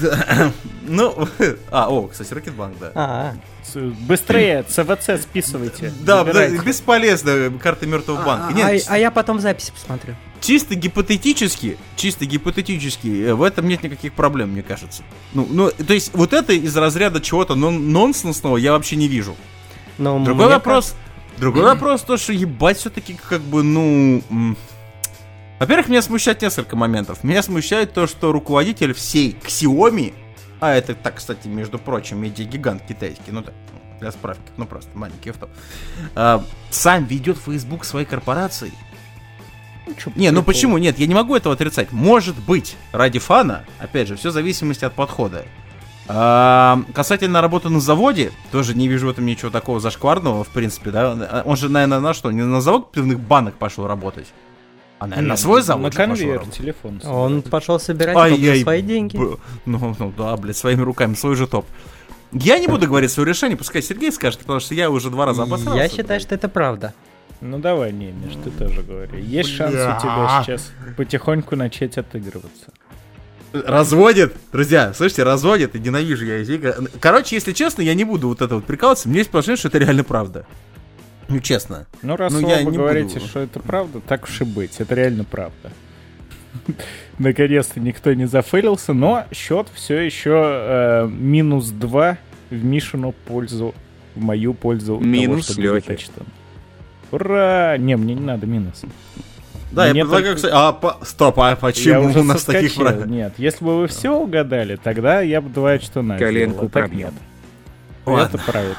Ну, 0.87 1.27
а, 1.71 1.89
о, 1.89 2.07
кстати, 2.07 2.33
Рокетбанк, 2.33 2.77
да. 2.79 2.91
А, 2.95 3.33
С- 3.63 3.75
Быстрее, 3.77 4.63
ЦВЦ 4.63 5.21
списывайте. 5.21 5.91
Да, 6.01 6.23
да, 6.23 6.33
Забирайте. 6.33 6.57
бесполезно, 6.65 7.51
карта 7.61 7.87
мертвого 7.87 8.21
а, 8.21 8.25
банка. 8.25 8.47
а- 8.49 8.53
Нет, 8.73 8.85
а 8.87 8.97
я 8.97 9.11
потом 9.11 9.39
записи 9.39 9.71
посмотрю. 9.71 10.15
чисто 10.41 10.75
гипотетически, 10.75 11.77
чисто 11.95 12.25
гипотетически, 12.25 13.07
э, 13.27 13.33
в 13.33 13.41
этом 13.43 13.67
нет 13.67 13.83
никаких 13.83 14.13
проблем, 14.13 14.49
мне 14.51 14.63
кажется. 14.63 15.03
Ну, 15.33 15.47
ну, 15.49 15.71
то 15.71 15.93
есть, 15.93 16.11
вот 16.13 16.33
это 16.33 16.53
из 16.53 16.75
разряда 16.77 17.19
чего-то 17.21 17.55
нон- 17.55 17.91
нонсенсного 17.91 18.57
я 18.57 18.71
вообще 18.73 18.95
не 18.95 19.07
вижу. 19.07 19.35
Но 19.97 20.19
Другой 20.23 20.45
мне 20.45 20.55
вопрос, 20.55 20.95
другой 21.37 21.63
вопрос, 21.63 22.01
то, 22.01 22.17
что 22.17 22.33
ебать 22.33 22.77
все-таки 22.77 23.13
как 23.29 23.41
бы, 23.41 23.63
ну... 23.63 24.21
м, 24.29 24.57
Во-первых, 25.59 25.87
меня 25.87 26.01
смущает 26.01 26.41
несколько 26.41 26.75
моментов. 26.75 27.23
Меня 27.23 27.41
смущает 27.41 27.93
то, 27.93 28.07
что 28.07 28.31
руководитель 28.33 28.93
всей 28.93 29.37
Xiaomi, 29.45 30.13
а 30.59 30.73
это, 30.73 30.95
так, 30.95 31.15
кстати, 31.15 31.47
между 31.47 31.79
прочим, 31.79 32.19
медиагигант 32.19 32.83
китайский, 32.83 33.31
ну 33.31 33.41
так, 33.41 33.53
для 33.99 34.11
справки, 34.11 34.43
ну 34.57 34.65
просто 34.65 34.89
маленький 34.93 35.29
авто, 35.29 35.49
а, 36.15 36.43
сам 36.69 37.05
ведет 37.05 37.37
Facebook 37.37 37.85
своей 37.85 38.05
корпорации. 38.05 38.71
чё, 39.97 40.11
Не, 40.15 40.31
ну 40.31 40.43
почему? 40.43 40.77
Нет, 40.77 40.99
я 40.99 41.07
не 41.07 41.15
могу 41.15 41.35
этого 41.35 41.55
отрицать. 41.55 41.91
Может 41.91 42.35
быть, 42.35 42.75
ради 42.91 43.19
фана, 43.19 43.65
опять 43.79 44.07
же, 44.07 44.15
все 44.15 44.29
в 44.29 44.33
зависимости 44.33 44.85
от 44.85 44.93
подхода. 44.93 45.45
А, 46.07 46.81
касательно 46.93 47.41
работы 47.41 47.69
на 47.69 47.79
заводе, 47.79 48.31
тоже 48.51 48.75
не 48.75 48.87
вижу 48.87 49.07
в 49.07 49.09
этом 49.09 49.25
ничего 49.25 49.49
такого 49.49 49.79
зашкварного, 49.79 50.43
в 50.43 50.49
принципе, 50.49 50.91
да. 50.91 51.43
Он 51.45 51.57
же, 51.57 51.69
наверное, 51.69 51.99
на 51.99 52.13
что? 52.13 52.31
Не 52.31 52.43
на 52.43 52.61
завод 52.61 52.91
пивных 52.91 53.19
банок 53.19 53.55
пошел 53.55 53.87
работать, 53.87 54.27
а 54.99 55.07
наверное, 55.07 55.29
на 55.29 55.37
свой 55.37 55.61
завод 55.61 55.83
На 55.83 55.89
пошел 55.89 56.05
конвейер 56.15 56.33
работать. 56.39 56.55
телефон. 56.57 57.01
Он 57.05 57.41
пошел 57.41 57.79
собирать 57.79 58.15
Ай, 58.15 58.35
яй, 58.37 58.61
свои 58.61 58.81
деньги. 58.81 59.17
Б- 59.17 59.37
Ну, 59.65 59.95
ну 59.99 60.13
да, 60.17 60.35
блядь, 60.37 60.57
своими 60.57 60.81
руками, 60.81 61.15
свой 61.15 61.35
же 61.35 61.47
топ. 61.47 61.65
Я 62.31 62.59
не 62.59 62.67
буду 62.67 62.87
говорить 62.87 63.11
свое 63.11 63.29
решение, 63.29 63.57
пускай 63.57 63.81
Сергей 63.81 64.11
скажет, 64.11 64.39
потому 64.39 64.59
что 64.59 64.73
я 64.73 64.89
уже 64.89 65.09
два 65.09 65.25
раза 65.25 65.43
обосрался. 65.43 65.81
Я 65.81 65.89
считаю, 65.89 66.19
что 66.19 66.35
это 66.35 66.49
правда. 66.49 66.93
Ну 67.41 67.59
давай, 67.59 67.91
не, 67.91 68.11
Миш, 68.11 68.33
ты 68.43 68.49
тоже 68.49 68.81
говори. 68.81 69.21
Есть 69.21 69.49
шанс 69.49 69.71
у 69.73 69.75
Бля. 69.75 69.99
тебя 70.01 70.43
сейчас 70.43 70.71
потихоньку 70.97 71.55
начать 71.55 71.97
отыгрываться. 71.97 72.71
Разводит, 73.53 74.33
друзья, 74.51 74.93
слышите, 74.93 75.23
разводит, 75.23 75.75
и 75.75 75.79
ненавижу 75.79 76.25
я 76.25 76.39
игры. 76.39 76.75
Короче, 76.99 77.35
если 77.35 77.53
честно, 77.53 77.81
я 77.83 77.93
не 77.93 78.03
буду 78.03 78.27
вот 78.27 78.41
это 78.41 78.55
вот 78.55 78.65
прикалываться, 78.65 79.07
мне 79.07 79.19
есть 79.19 79.29
впечатление, 79.29 79.57
что 79.57 79.67
это 79.69 79.77
реально 79.77 80.03
правда. 80.03 80.45
Ну, 81.27 81.39
честно. 81.39 81.87
Ну 82.01 82.15
раз 82.15 82.31
Ну, 82.33 82.41
вы 82.41 82.49
я 82.49 82.59
оба 82.61 82.71
не 82.71 82.77
говорите, 82.77 83.15
буду. 83.15 83.27
что 83.27 83.39
это 83.39 83.59
правда, 83.59 83.99
так 83.99 84.23
уж 84.25 84.41
и 84.41 84.43
быть, 84.43 84.75
это 84.79 84.93
реально 84.95 85.23
правда. 85.23 85.71
Наконец-то 87.19 87.79
никто 87.79 88.13
не 88.13 88.25
зафейлился, 88.25 88.93
но 88.93 89.25
счет 89.31 89.67
все 89.73 89.99
еще 90.01 90.31
э, 90.33 91.07
минус 91.09 91.69
2 91.69 92.17
в 92.51 92.63
Мишину 92.63 93.13
пользу, 93.27 93.73
в 94.15 94.21
мою 94.21 94.53
пользу. 94.53 94.93
того, 94.97 95.05
Минус 95.05 95.49
H-Ton. 95.57 96.25
Ура! 97.11 97.77
Не, 97.77 97.95
мне 97.97 98.13
не 98.15 98.21
надо 98.21 98.45
минус. 98.45 98.83
Да, 99.71 99.87
Мне 99.89 99.99
я 99.99 100.05
предлагаю, 100.05 100.35
только- 100.35 100.35
кстати... 100.35 100.53
А, 100.55 100.71
по- 100.73 100.97
стоп, 101.03 101.39
а 101.39 101.55
почему 101.55 102.03
у 102.19 102.23
нас 102.23 102.43
таких 102.45 102.71
соскочил. 102.71 102.83
правил? 102.97 103.05
Нет, 103.11 103.33
если 103.37 103.63
бы 103.65 103.77
вы 103.79 103.87
все 103.87 104.11
угадали, 104.11 104.75
тогда 104.77 105.21
я 105.21 105.41
бы 105.41 105.49
два 105.49 105.79
что 105.79 106.01
на 106.01 106.17
Коленку 106.17 106.69
так 106.69 106.85
пробьем. 106.87 106.99
нет. 107.07 107.13
Ладно. 108.05 108.37
Это 108.37 108.51
правильно. 108.51 108.77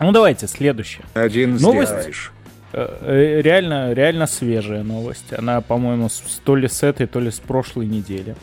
Ну 0.00 0.12
давайте, 0.12 0.46
следующее. 0.46 1.04
Один 1.14 1.56
Новость? 1.56 1.92
сделаешь. 1.92 2.32
Э, 2.72 2.98
э, 3.00 3.40
Реально, 3.42 3.92
реально 3.92 4.26
свежая 4.26 4.82
новость. 4.82 5.32
Она, 5.32 5.60
по-моему, 5.60 6.08
с- 6.08 6.40
то 6.44 6.56
ли 6.56 6.68
с 6.68 6.82
этой, 6.82 7.06
то 7.06 7.20
ли 7.20 7.30
с 7.30 7.38
прошлой 7.40 7.86
недели. 7.86 8.36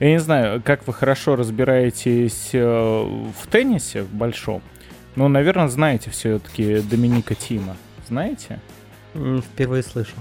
Я 0.00 0.10
не 0.10 0.18
знаю, 0.20 0.60
как 0.62 0.86
вы 0.86 0.92
хорошо 0.92 1.36
разбираетесь 1.36 2.50
э, 2.52 2.60
в 2.64 3.46
теннисе, 3.50 4.02
в 4.02 4.12
большом. 4.12 4.62
Но, 5.14 5.28
наверное, 5.28 5.68
знаете 5.68 6.10
все-таки 6.10 6.80
Доминика 6.80 7.34
Тима. 7.34 7.76
Знаете? 8.08 8.60
Впервые 9.14 9.82
слышу. 9.82 10.12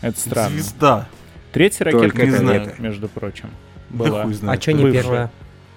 Это 0.00 0.18
странно. 0.18 0.50
Звезда. 0.50 1.08
Третья 1.52 1.84
ракетка, 1.84 2.24
не 2.24 2.30
знаю. 2.32 2.72
между 2.78 3.08
прочим, 3.08 3.50
Да 3.90 4.04
была. 4.04 4.22
хуй 4.24 4.34
знает. 4.34 4.58
А 4.58 4.62
что 4.62 4.72
не 4.72 4.82
Бывшая. 4.82 5.02
первая? 5.02 5.30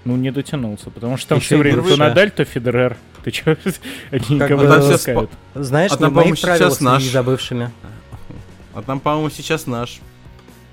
Ну, 0.05 0.15
не 0.15 0.31
дотянулся, 0.31 0.89
потому 0.89 1.17
что 1.17 1.29
там 1.29 1.39
все 1.39 1.57
время 1.57 1.81
то. 1.83 1.97
Надаль, 1.97 2.31
то 2.31 2.45
Федерер. 2.45 2.95
Ты 3.27 3.31
чё? 3.31 3.57
Они 4.11 4.35
никого 4.35 4.61
бы 4.61 4.67
не 4.67 4.71
там 4.71 4.81
сейчас 4.83 4.93
пускают. 5.01 5.31
Знаешь, 5.53 5.91
А 5.91 5.97
там, 5.97 6.11
по-моему, 6.13 6.29
моих 6.29 6.39
сейчас 6.39 6.79
наш. 6.79 7.01
следи 7.01 7.11
за 7.13 7.23
бывшими. 7.23 7.71
А 8.73 8.81
там, 8.81 9.01
по-моему, 9.01 9.29
сейчас 9.29 9.67
наш. 9.67 9.99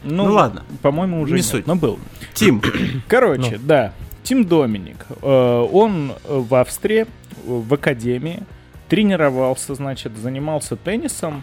Ну, 0.05 0.27
Ну 0.27 0.33
ладно. 0.35 0.62
По-моему, 0.81 1.21
уже 1.21 1.33
Не 1.33 1.38
нет, 1.38 1.47
суть. 1.47 1.67
но 1.67 1.75
был. 1.75 1.99
Тим, 2.33 2.62
Короче, 3.09 3.59
да. 3.59 3.93
Тим 4.23 4.45
Доминик. 4.45 5.05
э, 5.21 5.69
Он 5.73 6.12
э, 6.12 6.17
в 6.29 6.55
Австрии, 6.55 7.07
в 7.45 7.75
академии, 7.75 8.45
тренировался, 8.88 9.75
значит, 9.75 10.17
занимался 10.17 10.77
теннисом, 10.77 11.43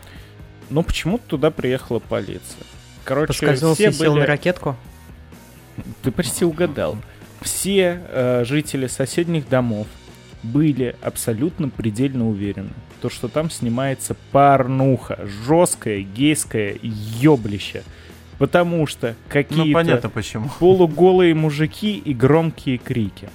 но 0.70 0.82
почему-то 0.82 1.26
туда 1.28 1.52
приехала 1.52 2.00
полиция. 2.00 2.64
Короче, 3.04 3.28
Поскользнулся 3.34 3.82
все 3.82 3.90
и 3.90 3.92
сел 3.92 4.14
были... 4.14 4.22
на 4.22 4.28
ракетку. 4.28 4.78
Ты 6.04 6.12
почти 6.12 6.46
угадал. 6.46 6.96
Все 7.42 8.02
э, 8.08 8.46
жители 8.46 8.88
соседних 8.88 9.50
домов 9.50 9.88
были 10.44 10.96
абсолютно 11.02 11.70
предельно 11.70 12.30
уверены, 12.30 12.72
то, 13.02 13.10
что 13.10 13.28
там 13.28 13.50
снимается 13.50 14.16
порнуха, 14.32 15.20
жесткое 15.46 16.02
гейское 16.02 16.78
ёблище. 16.82 17.84
Потому 18.38 18.88
что 18.88 19.10
ну 19.10 19.16
какие-то 19.30 19.74
понятно 19.74 20.10
почему. 20.10 20.50
полуголые 20.60 21.36
мужики 21.36 21.98
и 21.98 22.14
громкие 22.14 22.80
крики. 22.80 23.30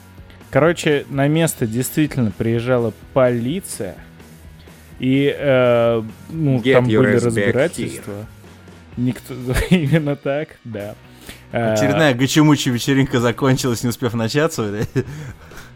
Короче, 0.51 1.07
на 1.11 1.29
место 1.29 1.67
действительно 1.67 2.33
приезжала 2.33 2.93
полиция, 3.13 3.95
и 4.99 5.35
э, 5.37 6.03
ну, 6.31 6.59
Get 6.59 6.73
там 6.73 6.85
были 6.87 7.17
разбирательства. 7.17 8.27
Никто 8.97 9.35
именно 9.71 10.17
так, 10.17 10.57
да. 10.65 10.95
Очередная 11.53 12.15
гачемучая 12.15 12.75
вечеринка 12.75 13.21
закончилась, 13.21 13.83
не 13.83 13.91
успев 13.91 14.15
начаться. 14.15 14.87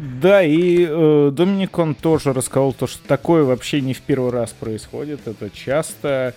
Да? 0.01 0.43
И 0.43 0.87
э, 0.89 1.31
Доминик 1.33 1.79
он 1.79 1.95
тоже 1.95 2.33
рассказал 2.33 2.73
то, 2.73 2.87
что 2.87 3.07
такое 3.07 3.45
вообще 3.45 3.83
не 3.83 3.93
в 3.93 4.01
первый 4.01 4.33
раз 4.33 4.53
происходит. 4.53 5.27
Это 5.27 5.51
часто. 5.51 6.35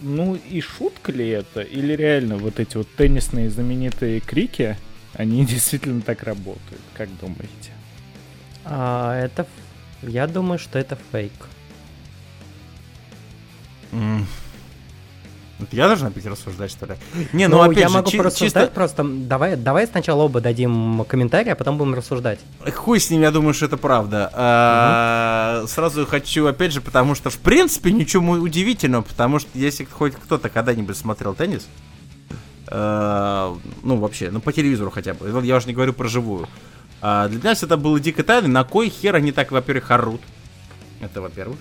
Ну 0.00 0.38
и 0.50 0.60
шутка 0.60 1.10
ли 1.10 1.28
это? 1.28 1.62
Или 1.62 1.94
реально 1.94 2.36
вот 2.36 2.60
эти 2.60 2.76
вот 2.76 2.88
теннисные 2.96 3.50
знаменитые 3.50 4.20
крики, 4.20 4.76
они 5.14 5.44
действительно 5.46 6.00
так 6.00 6.22
работают? 6.22 6.80
Как 6.94 7.08
думаете? 7.20 7.72
А, 8.64 9.18
это... 9.18 9.46
Я 10.02 10.26
думаю, 10.26 10.58
что 10.58 10.78
это 10.78 10.96
фейк. 11.10 11.32
М. 13.92 14.26
Я 15.70 15.86
должен 15.86 16.08
опять 16.08 16.26
рассуждать, 16.26 16.70
что 16.70 16.86
ли? 16.86 16.94
Не, 17.32 17.48
ну, 17.48 17.58
Ну, 17.58 17.62
опять 17.62 17.78
я 17.78 17.88
же, 17.88 17.94
могу 17.94 18.10
чи- 18.10 18.30
чисто... 18.34 18.66
просто. 18.74 19.04
Давай, 19.04 19.56
давай 19.56 19.86
сначала 19.86 20.22
оба 20.22 20.40
дадим 20.40 21.04
комментарий, 21.06 21.52
а 21.52 21.54
потом 21.54 21.78
будем 21.78 21.94
рассуждать. 21.94 22.40
Хуй 22.74 22.98
с 23.00 23.10
ним, 23.10 23.22
я 23.22 23.30
думаю, 23.30 23.54
что 23.54 23.66
это 23.66 23.76
правда. 23.76 24.30
А, 24.34 25.64
Сразу 25.68 26.06
хочу, 26.06 26.46
опять 26.46 26.72
же, 26.72 26.80
потому 26.80 27.14
что, 27.14 27.30
в 27.30 27.38
принципе, 27.38 27.92
ничего 27.92 28.32
удивительного, 28.32 29.02
потому 29.02 29.38
что 29.38 29.50
если 29.54 29.84
хоть 29.84 30.14
кто-то 30.14 30.48
когда-нибудь 30.48 30.96
смотрел 30.96 31.34
теннис, 31.34 31.66
а, 32.68 33.56
ну, 33.82 33.96
вообще, 33.96 34.30
ну, 34.30 34.40
по 34.40 34.52
телевизору 34.52 34.90
хотя 34.90 35.14
бы, 35.14 35.28
я 35.44 35.56
уже 35.56 35.66
не 35.66 35.74
говорю 35.74 35.92
про 35.92 36.08
живую, 36.08 36.48
а, 37.00 37.28
для 37.28 37.40
нас 37.50 37.62
это 37.62 37.76
было 37.76 37.98
дико 38.00 38.22
тайно, 38.22 38.48
на 38.48 38.64
кой 38.64 38.88
хер 38.88 39.14
они 39.16 39.32
так, 39.32 39.50
во-первых, 39.52 39.90
орут, 39.90 40.20
это 41.00 41.20
во-первых. 41.20 41.58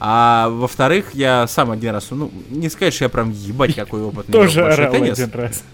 А 0.00 0.48
во-вторых, 0.50 1.06
я 1.14 1.46
сам 1.48 1.70
один 1.72 1.92
раз, 1.92 2.06
ну, 2.10 2.30
не 2.50 2.68
сказать, 2.68 2.94
что 2.94 3.04
я 3.04 3.08
прям 3.08 3.30
ебать 3.32 3.74
какой 3.74 4.02
опыт. 4.02 4.26
Тоже 4.26 4.64
орал 4.64 4.92
теннис. 4.92 5.18
один 5.18 5.30
раз. 5.40 5.64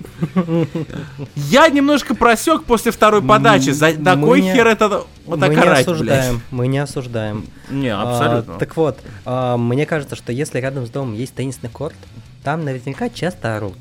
Я 1.35 1.69
немножко 1.69 2.15
просек 2.15 2.65
после 2.65 2.91
второй 2.93 3.23
подачи. 3.23 3.71
За 3.71 3.91
М, 3.91 4.03
на 4.03 4.17
мы 4.17 4.27
кой 4.27 4.41
не- 4.43 4.53
хер 4.53 4.67
это 4.67 5.05
вот 5.27 5.39
мы 5.39 5.49
не 5.49 5.61
осуждаем, 5.61 6.41
мы 6.51 6.67
не 6.69 6.79
осуждаем. 6.79 7.45
Не, 7.71 7.89
А, 7.95 8.03
абсолютно. 8.03 8.55
так 8.59 8.77
вот, 8.77 8.99
а, 9.25 9.57
мне 9.57 9.87
кажется, 9.87 10.17
что 10.17 10.33
если 10.33 10.59
рядом 10.59 10.87
с 10.87 10.91
домом 10.91 11.15
есть 11.15 11.35
теннисный 11.35 11.69
корт, 11.71 11.95
там 12.43 12.65
наверняка 12.65 13.09
часто 13.11 13.57
орут. 13.57 13.77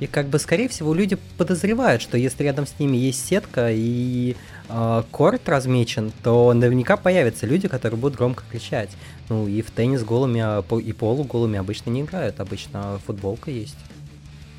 И 0.00 0.06
как 0.06 0.28
бы, 0.28 0.38
скорее 0.38 0.68
всего, 0.68 0.94
люди 0.94 1.18
подозревают, 1.36 2.00
что 2.00 2.16
если 2.16 2.42
рядом 2.42 2.66
с 2.66 2.78
ними 2.78 2.96
есть 2.96 3.24
сетка 3.24 3.68
и 3.70 4.34
а, 4.68 5.04
корт 5.10 5.46
размечен, 5.48 6.10
то 6.22 6.52
наверняка 6.54 6.96
появятся 6.96 7.46
люди, 7.46 7.68
которые 7.68 7.98
будут 7.98 8.16
громко 8.16 8.42
кричать. 8.50 8.90
Ну 9.28 9.46
и 9.46 9.60
в 9.60 9.70
теннис 9.70 10.02
голыми 10.02 10.40
а, 10.42 10.64
и 10.78 10.92
полуголыми 10.92 11.58
обычно 11.58 11.90
не 11.90 12.00
играют, 12.00 12.40
обычно 12.40 12.98
футболка 13.04 13.50
есть. 13.50 13.76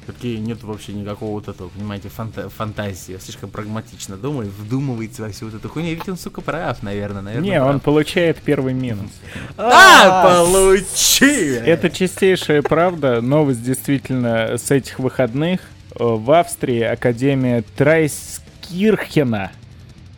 Такие 0.08 0.40
нет 0.40 0.64
вообще 0.64 0.94
никакого 0.94 1.32
вот 1.32 1.48
этого, 1.48 1.70
понимаете, 1.70 2.10
фанта- 2.10 2.50
фантазии. 2.50 3.18
Слишком 3.22 3.50
прагматично 3.52 4.18
думает, 4.18 4.50
вдумывается 4.50 5.22
во 5.22 5.30
всю 5.30 5.46
вот 5.46 5.54
эту 5.56 5.70
хуйню. 5.70 5.90
Ведь 5.90 6.10
он, 6.10 6.18
сука, 6.18 6.42
прав, 6.42 6.82
наверное, 6.82 7.22
наверное. 7.22 7.50
Не, 7.50 7.58
прав. 7.60 7.70
он 7.70 7.80
получает 7.80 8.38
первый 8.38 8.74
минус. 8.74 9.12
А, 9.58 10.24
получи! 10.24 11.54
Это 11.54 11.90
чистейшая 11.90 12.62
правда. 12.64 13.22
Новость 13.22 13.64
действительно 13.64 14.58
с 14.58 14.72
этих 14.72 14.98
выходных. 15.00 15.62
Э, 16.00 16.04
В 16.04 16.32
Австрии 16.32 16.82
Академия 16.82 17.64
Трайскирхена. 17.78 19.52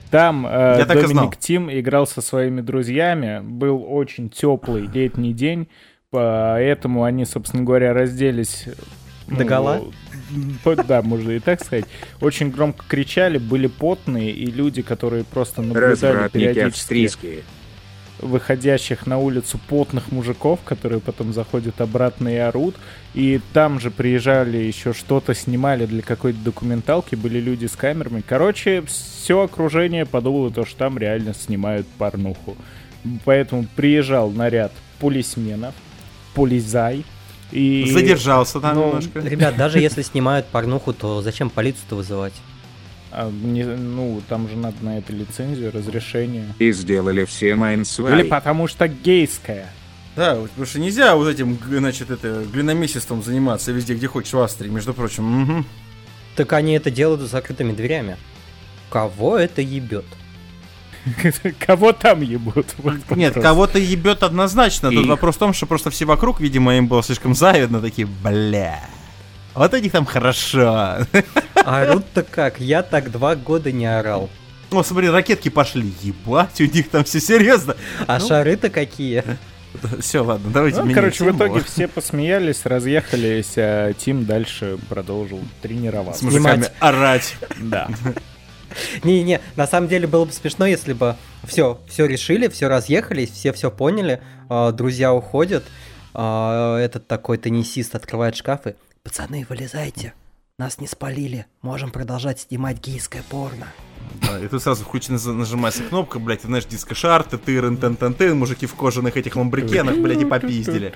Там 0.09 0.45
э, 0.47 0.75
Я. 0.79 0.85
Доминик 0.85 1.37
Тим 1.37 1.69
играл 1.71 2.07
со 2.07 2.21
своими 2.21 2.61
друзьями. 2.61 3.41
Был 3.43 3.83
очень 3.87 4.29
теплый 4.29 4.87
летний 4.87 5.33
день. 5.33 5.67
Поэтому 6.11 7.03
они, 7.03 7.25
собственно 7.25 7.63
говоря, 7.63 7.93
разделись... 7.93 8.65
ну, 9.33 9.39
Догола? 9.39 9.81
по- 10.63 10.75
Да, 10.75 11.01
можно 11.01 11.31
и 11.31 11.39
так 11.39 11.63
сказать. 11.63 11.85
Очень 12.21 12.49
громко 12.51 12.83
кричали, 12.87 13.37
были 13.37 13.67
потные, 13.67 14.31
и 14.31 14.45
люди, 14.47 14.81
которые 14.81 15.23
просто 15.23 15.61
наблюдали 15.61 16.29
периодически 16.29 16.59
австрийские. 16.79 17.39
выходящих 18.19 19.05
на 19.05 19.17
улицу 19.17 19.59
потных 19.67 20.11
мужиков, 20.11 20.59
которые 20.63 21.01
потом 21.01 21.33
заходят 21.33 21.81
обратно 21.81 22.29
и 22.29 22.37
орут. 22.37 22.75
И 23.13 23.41
там 23.51 23.79
же 23.79 23.91
приезжали 23.91 24.57
еще 24.57 24.93
что-то 24.93 25.33
снимали 25.33 25.85
для 25.85 26.01
какой-то 26.01 26.39
документалки, 26.39 27.15
были 27.15 27.39
люди 27.39 27.65
с 27.65 27.75
камерами. 27.75 28.23
Короче, 28.25 28.81
все 28.87 29.41
окружение 29.41 30.05
подумало, 30.05 30.51
то, 30.51 30.65
что 30.65 30.77
там 30.77 30.97
реально 30.97 31.33
снимают 31.33 31.85
порнуху. 31.97 32.55
Поэтому 33.25 33.67
приезжал 33.75 34.31
наряд 34.31 34.71
полисменов, 34.99 35.75
полизай. 36.33 37.03
И... 37.53 37.89
Задержался 37.91 38.59
там 38.59 38.75
Ну, 38.75 38.87
немножко. 38.87 39.19
Ребят, 39.19 39.55
даже 39.55 39.79
если 39.79 40.01
снимают 40.11 40.47
порнуху, 40.47 40.91
то 40.93 41.21
зачем 41.21 41.49
полицию-то 41.49 41.95
вызывать? 41.95 42.33
а, 43.11 43.29
не- 43.29 43.63
ну, 43.63 44.21
там 44.27 44.49
же 44.49 44.55
надо 44.57 44.77
на 44.83 44.97
это 44.97 45.13
лицензию, 45.13 45.71
разрешение. 45.71 46.47
И 46.57 46.71
сделали 46.71 47.25
все 47.25 47.49
Или 47.49 47.53
майнсвай. 47.53 48.23
потому 48.23 48.67
что 48.67 48.87
гейская. 48.87 49.69
Да, 50.15 50.35
потому 50.35 50.65
что 50.65 50.79
нельзя 50.79 51.15
вот 51.15 51.27
этим, 51.27 51.57
значит, 51.69 52.09
это 52.09 52.43
глиномесистом 52.51 53.21
заниматься 53.21 53.71
везде, 53.71 53.93
где 53.93 54.07
хочешь 54.07 54.33
в 54.33 54.39
Австрии, 54.39 54.69
между 54.69 54.93
прочим. 54.95 55.23
Мгм. 55.25 55.65
Так 56.35 56.53
они 56.53 56.73
это 56.73 56.89
делают 56.89 57.21
за 57.21 57.27
закрытыми 57.27 57.71
дверями. 57.73 58.17
Кого 58.89 59.37
это 59.37 59.61
ебет? 59.61 60.05
Кого 61.59 61.91
там 61.93 62.21
ебут? 62.21 62.67
Вот 62.77 62.95
Нет, 63.15 63.33
кого-то 63.33 63.79
ебет 63.79 64.23
однозначно. 64.23 64.89
Тут 64.91 65.05
вопрос 65.07 65.35
в 65.35 65.39
том, 65.39 65.53
что 65.53 65.65
просто 65.65 65.89
все 65.89 66.05
вокруг, 66.05 66.39
видимо, 66.39 66.75
им 66.77 66.87
было 66.87 67.03
слишком 67.03 67.35
завидно, 67.35 67.79
такие, 67.81 68.07
бля. 68.07 68.79
Вот 69.53 69.73
этих 69.73 69.91
там 69.91 70.05
хорошо. 70.05 70.99
А 71.65 71.83
орут-то 71.83 72.23
как? 72.23 72.59
Я 72.59 72.83
так 72.83 73.09
два 73.11 73.35
года 73.35 73.71
не 73.71 73.85
орал. 73.85 74.29
О, 74.71 74.83
смотри, 74.83 75.09
ракетки 75.09 75.47
пошли. 75.49 75.93
Ебать, 76.01 76.59
у 76.59 76.65
них 76.65 76.89
там 76.89 77.03
все 77.05 77.19
серьезно. 77.21 77.75
А 78.07 78.19
Ну. 78.19 78.27
шары-то 78.27 78.69
какие? 78.69 79.23
Все, 80.01 80.19
ладно, 80.23 80.51
давайте 80.51 80.83
Ну, 80.83 80.93
короче, 80.93 81.23
в 81.23 81.27
тему. 81.27 81.37
итоге 81.37 81.61
все 81.63 81.87
посмеялись, 81.87 82.65
разъехались, 82.65 83.53
а 83.57 83.93
Тим 83.93 84.25
дальше 84.25 84.77
продолжил 84.89 85.39
С 85.39 85.61
тренироваться. 85.61 86.25
мужиками 86.25 86.53
снимать. 86.63 86.73
орать. 86.79 87.35
Да. 87.59 87.87
Не-не, 89.03 89.41
на 89.55 89.67
самом 89.67 89.87
деле 89.87 90.07
было 90.07 90.25
бы 90.25 90.31
смешно, 90.31 90.65
если 90.65 90.93
бы 90.93 91.15
все, 91.43 91.79
все 91.87 92.05
решили, 92.05 92.47
все 92.47 92.67
разъехались, 92.67 93.29
все 93.31 93.53
все 93.53 93.71
поняли, 93.71 94.21
а, 94.49 94.71
друзья 94.71 95.13
уходят, 95.13 95.63
а, 96.13 96.77
этот 96.77 97.07
такой 97.07 97.37
теннисист 97.37 97.95
открывает 97.95 98.35
шкафы. 98.35 98.75
Пацаны, 99.03 99.45
вылезайте, 99.49 100.13
нас 100.57 100.79
не 100.79 100.87
спалили, 100.87 101.45
можем 101.61 101.91
продолжать 101.91 102.39
снимать 102.41 102.79
гейское 102.79 103.23
порно. 103.29 103.67
Да, 104.21 104.37
И 104.39 104.47
тут 104.47 104.61
сразу 104.61 104.83
в 104.83 104.87
куче 104.87 105.13
наз- 105.13 105.31
нажимается 105.31 105.81
кнопка, 105.83 106.19
блядь, 106.19 106.43
и, 106.43 106.47
знаешь, 106.47 106.65
дискошар, 106.65 107.23
ты 107.23 107.37
тырын 107.37 107.77
тан 107.77 107.95
тан 107.95 108.13
тын 108.13 108.37
мужики 108.37 108.65
в 108.65 108.75
кожаных 108.75 109.17
этих 109.17 109.35
ламбрикенах, 109.35 109.97
блядь, 109.97 110.21
и 110.21 110.25
попиздили. 110.25 110.91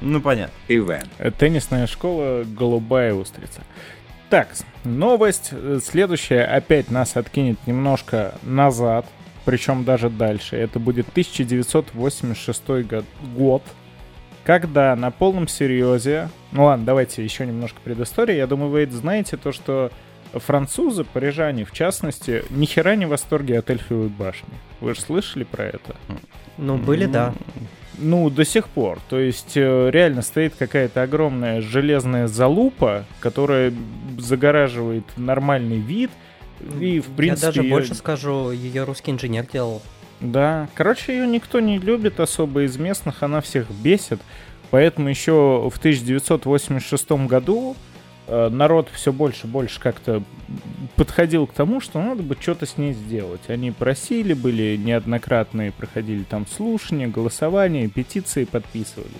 Ну, 0.00 0.20
понятно. 0.20 0.54
Ивен. 0.68 1.02
Теннисная 1.38 1.86
школа 1.86 2.44
«Голубая 2.44 3.12
устрица». 3.14 3.62
Так, 4.30 4.48
новость 4.84 5.52
следующая 5.84 6.44
опять 6.44 6.88
нас 6.88 7.16
откинет 7.16 7.58
немножко 7.66 8.34
назад, 8.44 9.04
причем 9.44 9.84
даже 9.84 10.08
дальше. 10.08 10.56
Это 10.56 10.78
будет 10.78 11.08
1986 11.08 12.68
год, 12.84 13.04
год, 13.34 13.62
когда 14.44 14.94
на 14.94 15.10
полном 15.10 15.48
серьезе... 15.48 16.28
Ну 16.52 16.66
ладно, 16.66 16.86
давайте 16.86 17.24
еще 17.24 17.44
немножко 17.44 17.80
предыстории. 17.82 18.36
Я 18.36 18.46
думаю, 18.46 18.70
вы 18.70 18.82
это 18.82 18.94
знаете, 18.96 19.36
то, 19.36 19.50
что 19.50 19.90
французы, 20.32 21.02
парижане 21.02 21.64
в 21.64 21.72
частности, 21.72 22.44
ни 22.50 22.66
хера 22.66 22.94
не 22.94 23.06
в 23.06 23.08
восторге 23.08 23.58
от 23.58 23.68
Эльфиевой 23.68 24.10
башни. 24.10 24.54
Вы 24.80 24.94
же 24.94 25.00
слышали 25.00 25.42
про 25.42 25.64
это? 25.64 25.96
Ну, 26.56 26.78
были, 26.78 27.06
да. 27.06 27.34
Ну, 28.00 28.30
до 28.30 28.44
сих 28.44 28.68
пор. 28.68 28.98
То 29.08 29.18
есть 29.18 29.56
э, 29.56 29.90
реально 29.90 30.22
стоит 30.22 30.54
какая-то 30.58 31.02
огромная 31.02 31.60
железная 31.60 32.26
залупа, 32.26 33.04
которая 33.20 33.72
загораживает 34.18 35.04
нормальный 35.16 35.78
вид. 35.78 36.10
И, 36.80 37.00
в 37.00 37.06
принципе, 37.16 37.46
Я 37.46 37.52
даже 37.52 37.60
её- 37.62 37.70
больше 37.70 37.94
скажу, 37.94 38.50
ее 38.50 38.84
русский 38.84 39.10
инженер 39.10 39.46
делал. 39.52 39.82
Да. 40.20 40.68
Короче, 40.74 41.12
ее 41.18 41.26
никто 41.26 41.60
не 41.60 41.78
любит 41.78 42.20
особо 42.20 42.62
из 42.64 42.76
местных, 42.76 43.22
она 43.22 43.40
всех 43.40 43.70
бесит. 43.70 44.20
Поэтому 44.70 45.08
еще 45.08 45.68
в 45.72 45.78
1986 45.78 47.26
году 47.26 47.76
народ 48.30 48.88
все 48.92 49.12
больше 49.12 49.46
и 49.46 49.50
больше 49.50 49.80
как-то 49.80 50.22
подходил 50.96 51.46
к 51.46 51.52
тому, 51.52 51.80
что 51.80 52.00
надо 52.00 52.22
бы 52.22 52.36
что-то 52.38 52.66
с 52.66 52.76
ней 52.76 52.92
сделать. 52.92 53.40
Они 53.48 53.70
просили, 53.70 54.34
были 54.34 54.76
неоднократные, 54.76 55.72
проходили 55.72 56.22
там 56.22 56.46
слушания, 56.46 57.08
голосования, 57.08 57.88
петиции 57.88 58.44
подписывались. 58.44 59.10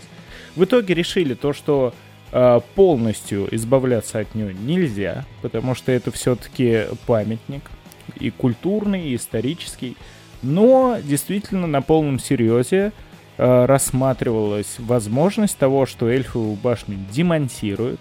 В 0.57 0.65
итоге 0.65 0.95
решили 0.95 1.35
то, 1.35 1.53
что 1.53 1.95
э, 2.33 2.61
полностью 2.75 3.49
избавляться 3.55 4.19
от 4.21 4.35
нее 4.35 4.55
нельзя, 4.55 5.25
потому 5.43 5.75
что 5.75 5.93
это 5.93 6.11
все-таки 6.11 6.85
памятник 7.07 7.71
и 8.19 8.31
культурный, 8.31 9.09
и 9.09 9.17
исторический. 9.17 9.97
Но 10.43 10.99
действительно 11.03 11.67
на 11.67 11.83
полном 11.83 12.19
серьезе 12.19 12.93
э, 13.39 13.65
рассматривалась 13.65 14.77
возможность 14.79 15.59
того, 15.59 15.87
что 15.87 16.09
эльфовую 16.09 16.57
башню 16.57 16.99
демонтируют, 17.11 18.01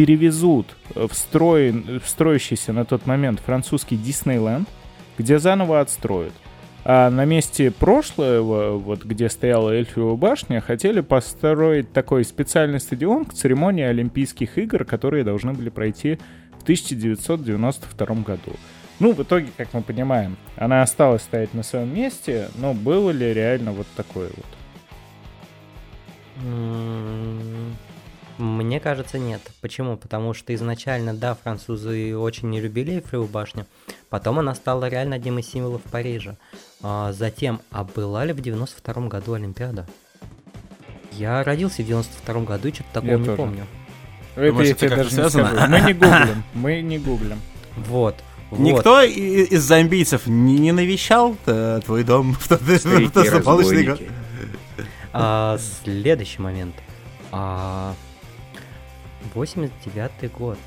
перевезут 0.00 0.66
в, 0.94 1.12
строй, 1.12 1.72
в 1.72 2.08
строящийся 2.08 2.72
на 2.72 2.86
тот 2.86 3.04
момент 3.04 3.38
французский 3.38 3.98
Диснейленд, 3.98 4.66
где 5.18 5.38
заново 5.38 5.82
отстроят. 5.82 6.32
А 6.86 7.10
на 7.10 7.26
месте 7.26 7.70
прошлого, 7.70 8.78
вот 8.78 9.04
где 9.04 9.28
стояла 9.28 9.72
Эльфиева 9.72 10.16
башня, 10.16 10.62
хотели 10.62 11.02
построить 11.02 11.92
такой 11.92 12.24
специальный 12.24 12.80
стадион 12.80 13.26
к 13.26 13.34
церемонии 13.34 13.84
Олимпийских 13.84 14.56
игр, 14.56 14.86
которые 14.86 15.22
должны 15.22 15.52
были 15.52 15.68
пройти 15.68 16.18
в 16.58 16.62
1992 16.62 18.06
году. 18.22 18.52
Ну, 19.00 19.12
в 19.12 19.20
итоге, 19.20 19.48
как 19.54 19.68
мы 19.74 19.82
понимаем, 19.82 20.38
она 20.56 20.80
осталась 20.80 21.20
стоять 21.20 21.52
на 21.52 21.62
своем 21.62 21.94
месте, 21.94 22.48
но 22.54 22.72
было 22.72 23.10
ли 23.10 23.34
реально 23.34 23.72
вот 23.72 23.86
такое 23.94 24.30
вот? 24.34 24.46
Мне 28.40 28.80
кажется, 28.80 29.18
нет. 29.18 29.42
Почему? 29.60 29.98
Потому 29.98 30.32
что 30.32 30.54
изначально, 30.54 31.12
да, 31.12 31.34
французы 31.34 32.16
очень 32.16 32.48
не 32.48 32.58
любили 32.58 32.94
Эйфелеву 32.94 33.26
башню. 33.26 33.66
Потом 34.08 34.38
она 34.38 34.54
стала 34.54 34.88
реально 34.88 35.16
одним 35.16 35.38
из 35.38 35.46
символов 35.50 35.82
Парижа. 35.82 36.36
А 36.82 37.12
затем, 37.12 37.60
а 37.70 37.84
была 37.84 38.24
ли 38.24 38.32
в 38.32 38.40
92 38.40 39.08
году 39.08 39.34
Олимпиада? 39.34 39.86
Я 41.12 41.44
родился 41.44 41.82
в 41.82 41.86
92 41.86 42.40
году 42.42 42.68
и 42.68 42.72
что-то 42.72 42.88
такого 42.94 43.10
Я 43.10 43.18
не 43.18 43.24
тоже. 43.26 43.36
помню. 43.36 43.66
Это 44.36 44.46
Думаешь, 44.52 44.68
я 44.68 44.72
это 44.72 44.80
тебе 44.86 44.96
даже 44.96 45.10
не 45.10 45.14
связано? 45.16 45.48
скажу. 45.50 45.70
Мы 45.70 45.80
не 45.80 45.92
гуглим, 45.92 46.44
мы 46.54 46.80
не 46.80 46.98
гуглим. 46.98 47.40
Вот. 47.76 48.16
вот. 48.50 48.58
Никто 48.58 49.02
из 49.02 49.62
зомбийцев 49.62 50.26
не, 50.26 50.58
не 50.58 50.72
навещал 50.72 51.36
э, 51.44 51.80
твой 51.84 52.04
дом 52.04 52.32
в 52.40 52.48
тот, 52.48 52.62
злополучный 52.62 53.84
год? 53.84 54.00
А, 55.12 55.58
следующий 55.84 56.40
момент. 56.40 56.74
А, 57.32 57.94
89-й 59.34 60.28
год. 60.28 60.58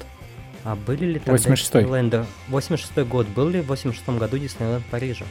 А 0.64 0.76
были 0.76 1.06
ли 1.06 1.20
тогда 1.20 1.34
86-й. 1.34 1.56
Диснейленда? 1.56 2.26
86-й 2.50 3.04
год. 3.06 3.28
Был 3.28 3.50
ли 3.50 3.62
в 3.62 3.72
86-м 3.72 4.18
году 4.18 4.38
Диснейленд 4.38 4.84
в 4.86 4.90
Париже? 4.90 5.26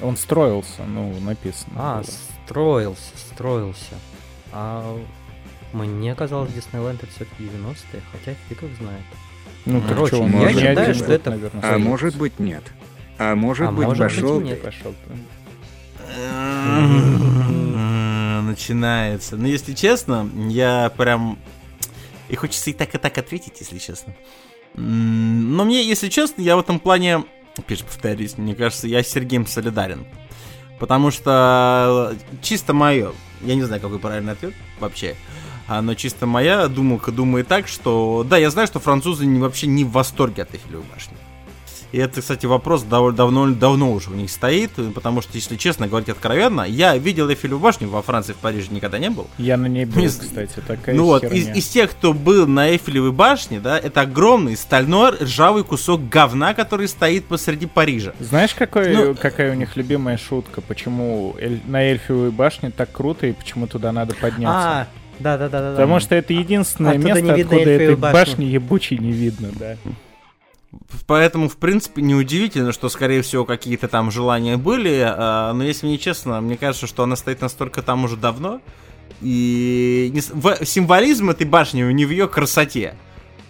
Он 0.00 0.16
строился, 0.16 0.84
ну, 0.86 1.18
написано. 1.20 1.72
А, 1.76 1.96
было. 1.96 2.04
строился, 2.46 3.16
строился. 3.16 3.94
А 4.52 4.96
мне 5.72 6.14
казалось, 6.14 6.52
Диснейленд 6.52 7.02
это 7.02 7.12
все-таки 7.12 7.44
90-е, 7.44 8.00
хотя 8.12 8.34
фиг 8.48 8.62
их 8.62 8.76
знает. 8.78 9.02
Ну, 9.64 9.80
короче, 9.88 10.16
он 10.16 10.30
я 10.40 10.52
не 10.52 10.54
считаю, 10.54 10.78
один 10.80 10.94
что 10.94 11.04
год, 11.04 11.12
это- 11.14 11.30
наверное, 11.30 11.62
А 11.74 11.78
может 11.78 12.16
быть 12.16 12.38
нет. 12.40 12.64
А 13.18 13.34
может 13.36 13.68
А 13.68 13.72
быть 13.72 13.86
может 13.86 14.04
быть, 14.06 14.14
пошел 14.14 14.40
нет. 14.40 14.58
ты. 14.60 14.66
пошел. 14.66 14.94
Начинается. 18.42 19.36
Но 19.36 19.46
если 19.46 19.72
честно, 19.72 20.28
я 20.48 20.90
прям... 20.96 21.38
И 22.32 22.36
хочется 22.36 22.70
и 22.70 22.72
так, 22.72 22.94
и 22.94 22.98
так 22.98 23.18
ответить, 23.18 23.60
если 23.60 23.78
честно. 23.78 24.14
Но 24.74 25.64
мне, 25.66 25.84
если 25.84 26.08
честно, 26.08 26.40
я 26.40 26.56
в 26.56 26.60
этом 26.60 26.80
плане, 26.80 27.24
опять 27.58 27.80
же 27.80 27.84
повторюсь, 27.84 28.38
мне 28.38 28.54
кажется, 28.54 28.88
я 28.88 29.02
с 29.02 29.08
Сергеем 29.08 29.46
солидарен. 29.46 30.06
Потому 30.80 31.10
что 31.10 32.16
чисто 32.40 32.72
мое, 32.72 33.12
я 33.42 33.54
не 33.54 33.62
знаю, 33.64 33.82
какой 33.82 33.98
правильный 33.98 34.32
ответ 34.32 34.54
вообще, 34.80 35.14
а, 35.68 35.82
но 35.82 35.94
чисто 35.94 36.24
моя 36.24 36.68
думалка 36.68 37.12
думает 37.12 37.48
так, 37.48 37.68
что... 37.68 38.24
Да, 38.26 38.38
я 38.38 38.48
знаю, 38.48 38.66
что 38.66 38.80
французы 38.80 39.28
вообще 39.38 39.66
не 39.66 39.84
в 39.84 39.92
восторге 39.92 40.44
от 40.44 40.54
Эйфелевой 40.54 40.86
башни. 40.90 41.16
И 41.92 41.98
это, 41.98 42.22
кстати, 42.22 42.46
вопрос 42.46 42.82
дав- 42.84 43.14
давно, 43.14 43.50
давно 43.50 43.92
уже 43.92 44.10
у 44.10 44.14
них 44.14 44.30
стоит, 44.30 44.70
потому 44.94 45.20
что, 45.20 45.32
если 45.36 45.56
честно 45.56 45.86
говорить 45.88 46.08
откровенно, 46.08 46.62
я 46.62 46.96
видел 46.96 47.28
Эйфелеву 47.28 47.60
башню 47.60 47.88
во 47.88 48.00
Франции, 48.00 48.32
в 48.32 48.36
Париже 48.36 48.68
никогда 48.70 48.98
не 48.98 49.10
был. 49.10 49.26
Я 49.36 49.58
на 49.58 49.66
ней 49.66 49.84
был, 49.84 50.00
Не- 50.00 50.08
кстати, 50.08 50.54
такая 50.66 50.94
ну 50.94 51.04
вот, 51.04 51.22
из, 51.24 51.48
из 51.54 51.68
тех, 51.68 51.90
кто 51.90 52.14
был 52.14 52.46
на 52.46 52.70
Эйфелевой 52.70 53.12
башне, 53.12 53.60
да, 53.60 53.78
это 53.78 54.00
огромный 54.02 54.56
стальной 54.56 55.10
ржавый 55.20 55.64
кусок 55.64 56.08
говна, 56.08 56.54
который 56.54 56.88
стоит 56.88 57.26
посреди 57.26 57.66
Парижа. 57.66 58.14
Знаешь, 58.20 58.54
какой, 58.54 58.94
Ну- 58.96 59.14
какая 59.14 59.52
у 59.52 59.54
них 59.54 59.76
любимая 59.76 60.16
шутка? 60.16 60.62
Почему 60.62 61.36
эль- 61.38 61.60
на 61.66 61.82
Эльфиевой 61.82 62.30
башне 62.30 62.70
так 62.70 62.90
круто 62.90 63.26
и 63.26 63.32
почему 63.32 63.66
туда 63.66 63.92
надо 63.92 64.14
подняться? 64.14 64.80
А, 64.82 64.86
да, 65.18 65.36
да, 65.36 65.48
да, 65.50 65.60
да. 65.60 65.70
Потому 65.72 66.00
что 66.00 66.14
это 66.14 66.32
единственное 66.32 66.92
Оттуда 66.92 67.08
место, 67.20 67.34
откуда 67.34 67.70
этой 67.70 67.96
башни. 67.96 68.12
башни 68.14 68.44
ебучей 68.46 68.96
не 68.98 69.12
видно, 69.12 69.50
да. 69.54 69.76
Поэтому, 71.06 71.48
в 71.48 71.56
принципе, 71.56 72.02
неудивительно, 72.02 72.72
что, 72.72 72.88
скорее 72.88 73.22
всего, 73.22 73.44
какие-то 73.44 73.88
там 73.88 74.10
желания 74.10 74.56
были. 74.56 75.02
а, 75.04 75.52
но, 75.52 75.64
если 75.64 75.86
мне 75.86 75.98
честно, 75.98 76.40
мне 76.40 76.56
кажется, 76.56 76.86
что 76.86 77.02
она 77.02 77.16
стоит 77.16 77.40
настолько 77.40 77.82
там 77.82 78.04
уже 78.04 78.16
давно. 78.16 78.60
И 79.20 80.12
символизм 80.64 81.30
этой 81.30 81.46
башни 81.46 81.82
не 81.82 82.04
в 82.04 82.10
ее 82.10 82.26
красоте, 82.26 82.94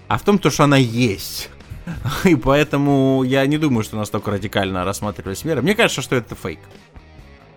а 0.08 0.18
в 0.18 0.22
том, 0.22 0.38
то, 0.38 0.50
что 0.50 0.64
она 0.64 0.76
есть. 0.76 1.48
И 2.24 2.34
поэтому 2.34 3.22
я 3.22 3.46
не 3.46 3.58
думаю, 3.58 3.82
что 3.84 3.96
настолько 3.96 4.30
радикально 4.30 4.84
рассматривались 4.84 5.44
меры. 5.44 5.62
Мне 5.62 5.74
кажется, 5.74 6.02
что 6.02 6.16
это 6.16 6.34
фейк. 6.34 6.60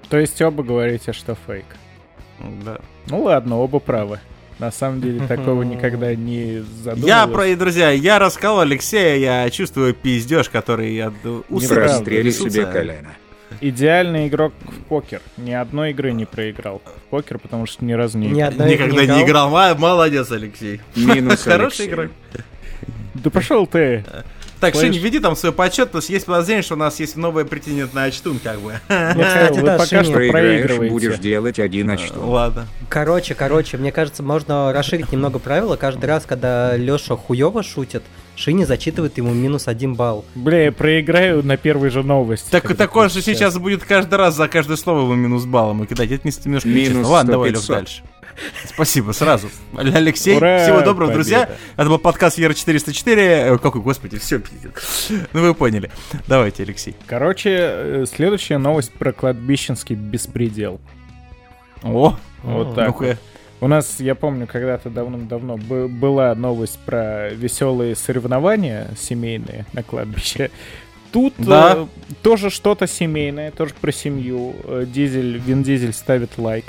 То 0.09 0.17
есть 0.17 0.41
оба 0.41 0.63
говорите, 0.63 1.13
что 1.13 1.35
фейк. 1.47 1.65
Да. 2.63 2.79
Ну 3.07 3.23
ладно, 3.23 3.57
оба 3.57 3.79
правы. 3.79 4.19
На 4.59 4.71
самом 4.71 5.01
деле 5.01 5.27
такого 5.27 5.63
никогда 5.63 6.15
не 6.15 6.63
задумывался. 6.83 7.07
Я, 7.07 7.27
про, 7.27 7.55
друзья, 7.55 7.89
я 7.91 8.19
рассказал 8.19 8.61
Алексея, 8.61 9.17
я 9.43 9.49
чувствую 9.49 9.93
пиздеж, 9.93 10.49
который 10.49 10.93
Неправда. 11.49 11.95
Прострели 11.95 12.31
себе 12.31 12.65
колено. 12.65 13.13
Идеальный 13.61 14.27
игрок 14.27 14.53
в 14.61 14.83
покер. 14.89 15.21
Ни 15.37 15.51
одной 15.51 15.91
игры 15.91 16.11
не 16.11 16.25
проиграл 16.25 16.81
в 16.83 17.09
покер, 17.09 17.39
потому 17.39 17.65
что 17.65 17.85
ни 17.85 17.93
разу 17.93 18.17
не 18.17 18.27
играл. 18.29 18.67
Никогда 18.67 19.05
не 19.05 19.23
играл. 19.23 19.49
Молодец, 19.49 20.31
Алексей. 20.31 20.81
Минус 20.95 21.41
Хороший 21.43 21.87
игрок. 21.87 22.11
Да 23.13 23.29
пошел 23.29 23.65
ты! 23.65 24.03
Так. 24.59 24.75
Шинь, 24.75 24.97
веди 24.97 25.19
там 25.19 25.35
свой 25.35 25.51
подсчет, 25.51 25.87
потому 25.87 26.01
что 26.01 26.13
есть 26.13 26.25
подозрение, 26.25 26.63
что 26.63 26.75
у 26.75 26.77
нас 26.77 26.99
есть 26.99 27.15
новая 27.15 27.45
претендент 27.45 27.93
на 27.93 28.03
очтун, 28.03 28.39
как 28.39 28.59
бы. 28.59 28.73
Кстати, 28.87 29.59
вы 29.59 29.65
да, 29.65 29.73
пока 29.77 29.85
Шиня. 29.87 30.03
что 30.03 30.13
Проиграешь, 30.13 30.31
проигрываете. 30.31 30.93
будешь 30.93 31.17
делать 31.19 31.59
один 31.59 31.89
очко. 31.89 32.19
Ладно. 32.19 32.67
Короче, 32.89 33.35
короче, 33.35 33.77
мне 33.77 33.91
кажется, 33.91 34.23
можно 34.23 34.71
расширить 34.73 35.11
немного 35.11 35.39
правила. 35.39 35.75
Каждый 35.75 36.05
раз, 36.05 36.25
когда 36.25 36.75
Леша 36.77 37.15
хуево 37.15 37.63
шутит, 37.63 38.03
Шини 38.35 38.65
зачитывает 38.65 39.17
ему 39.17 39.33
минус 39.33 39.67
один 39.67 39.95
балл. 39.95 40.25
Бля, 40.35 40.65
я 40.65 40.71
проиграю 40.71 41.43
на 41.45 41.57
первой 41.57 41.89
же 41.89 42.03
новости. 42.03 42.49
Так, 42.51 42.75
так 42.75 42.95
он 42.95 43.09
же 43.09 43.21
сейчас 43.21 43.57
будет 43.57 43.83
каждый 43.83 44.15
раз 44.15 44.35
за 44.35 44.47
каждое 44.47 44.77
слово 44.77 45.01
ему 45.01 45.15
минус 45.15 45.45
баллом 45.45 45.83
и 45.83 45.87
кидать. 45.87 46.11
Это 46.11 46.27
не 46.27 46.33
немножко 46.43 46.67
Минус 46.67 46.89
нечестно. 46.89 47.07
Ладно, 47.07 47.31
давай, 47.33 47.49
100, 47.51 47.53
Лёх, 47.55 47.61
500. 47.61 47.75
дальше. 47.77 48.03
Спасибо, 48.65 49.11
сразу. 49.11 49.49
Алексей, 49.77 50.35
Ура, 50.37 50.63
всего 50.63 50.81
доброго, 50.81 51.09
победа. 51.09 51.13
друзья. 51.13 51.49
Это 51.77 51.89
был 51.89 51.99
подкаст 51.99 52.37
Ера404. 52.37 53.15
Э, 53.17 53.57
Какой, 53.57 53.81
господи, 53.81 54.17
все. 54.19 54.41
Ну, 55.33 55.41
вы 55.41 55.53
поняли. 55.53 55.89
Давайте, 56.27 56.63
Алексей. 56.63 56.95
Короче, 57.07 57.49
э, 57.51 58.05
следующая 58.11 58.57
новость 58.57 58.91
про 58.93 59.11
кладбищенский 59.13 59.95
беспредел. 59.95 60.79
О, 61.83 62.17
Вот 62.43 62.75
так. 62.75 62.87
ну-ка. 62.87 63.17
У 63.61 63.67
нас, 63.67 63.99
я 63.99 64.15
помню, 64.15 64.47
когда-то 64.47 64.89
давным-давно 64.89 65.57
бы- 65.57 65.87
была 65.87 66.35
новость 66.35 66.77
про 66.85 67.29
веселые 67.29 67.95
соревнования 67.95 68.89
семейные 68.99 69.65
на 69.73 69.81
кладбище. 69.81 70.51
Тут 71.11 71.33
Да. 71.37 71.73
э, 71.77 71.85
тоже 72.21 72.49
что-то 72.49 72.85
семейное, 72.85 73.51
тоже 73.51 73.73
про 73.79 73.93
семью. 73.93 74.53
Э, 74.65 74.85
Дизель, 74.85 75.37
Вин 75.37 75.63
Дизель 75.63 75.93
ставит 75.93 76.37
лайк. 76.37 76.65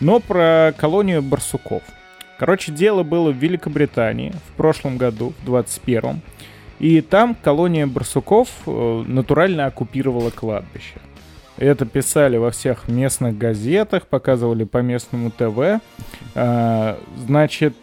Но 0.00 0.20
про 0.20 0.72
колонию 0.76 1.22
барсуков. 1.22 1.82
Короче, 2.38 2.72
дело 2.72 3.02
было 3.02 3.30
в 3.30 3.36
Великобритании 3.36 4.32
в 4.48 4.56
прошлом 4.56 4.96
году, 4.96 5.34
в 5.44 5.50
21-м. 5.50 6.22
И 6.78 7.02
там 7.02 7.34
колония 7.34 7.86
барсуков 7.86 8.48
э, 8.66 9.04
натурально 9.06 9.66
оккупировала 9.66 10.30
кладбище. 10.30 10.94
Это 11.60 11.84
писали 11.84 12.38
во 12.38 12.50
всех 12.50 12.88
местных 12.88 13.36
газетах, 13.36 14.06
показывали 14.06 14.64
по 14.64 14.78
местному 14.78 15.30
ТВ. 15.30 15.82
А, 16.34 16.98
Значит, 17.26 17.76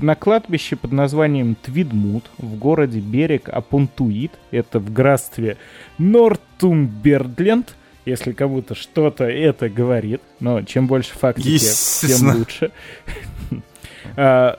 на 0.00 0.16
кладбище 0.16 0.74
под 0.74 0.90
названием 0.90 1.54
Твидмут 1.54 2.24
в 2.38 2.58
городе 2.58 2.98
Берег 2.98 3.48
Апунтуит, 3.48 4.32
это 4.50 4.80
в 4.80 4.92
графстве 4.92 5.58
Нортумбердленд, 5.98 7.76
если 8.04 8.32
кому-то 8.32 8.74
что-то 8.74 9.24
это 9.24 9.68
говорит, 9.68 10.20
но 10.40 10.62
чем 10.62 10.86
больше 10.86 11.12
фактики, 11.14 11.58
тем 12.06 12.36
лучше. 12.36 12.70
А, 14.16 14.58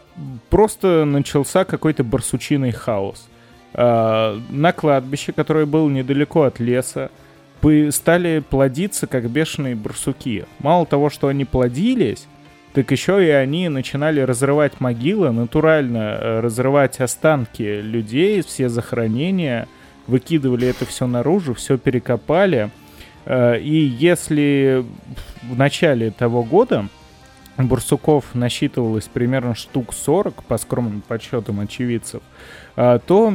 Просто 0.50 1.04
начался 1.04 1.66
какой-то 1.66 2.04
барсучиный 2.04 2.72
хаос. 2.72 3.28
А, 3.74 4.40
На 4.50 4.72
кладбище, 4.72 5.34
которое 5.34 5.66
было 5.66 5.90
недалеко 5.90 6.44
от 6.44 6.60
леса, 6.60 7.10
стали 7.90 8.44
плодиться 8.48 9.08
как 9.08 9.30
бешеные 9.30 9.76
барсуки. 9.76 10.46
Мало 10.60 10.86
того, 10.86 11.10
что 11.10 11.28
они 11.28 11.46
плодились, 11.46 12.28
так 12.74 12.90
еще 12.92 13.26
и 13.26 13.30
они 13.30 13.70
начинали 13.70 14.22
разрывать 14.22 14.80
могилы, 14.80 15.32
натурально 15.32 16.18
э, 16.20 16.40
разрывать 16.40 17.00
останки 17.00 17.82
людей, 17.82 18.42
все 18.42 18.70
захоронения, 18.70 19.68
выкидывали 20.08 20.68
это 20.68 20.86
все 20.86 21.06
наружу, 21.06 21.54
все 21.54 21.78
перекопали. 21.78 22.72
Э, 23.26 23.60
И 23.60 23.76
если 23.76 24.86
в 25.44 25.58
начале 25.58 26.12
того 26.12 26.44
года 26.44 26.88
барсуков 27.58 28.26
насчитывалось 28.34 29.06
примерно 29.06 29.56
штук 29.56 29.94
40, 29.94 30.44
по 30.44 30.58
скромным 30.58 31.02
подсчетам 31.02 31.60
очевидцев, 31.60 32.22
а, 32.76 33.00
то 33.00 33.34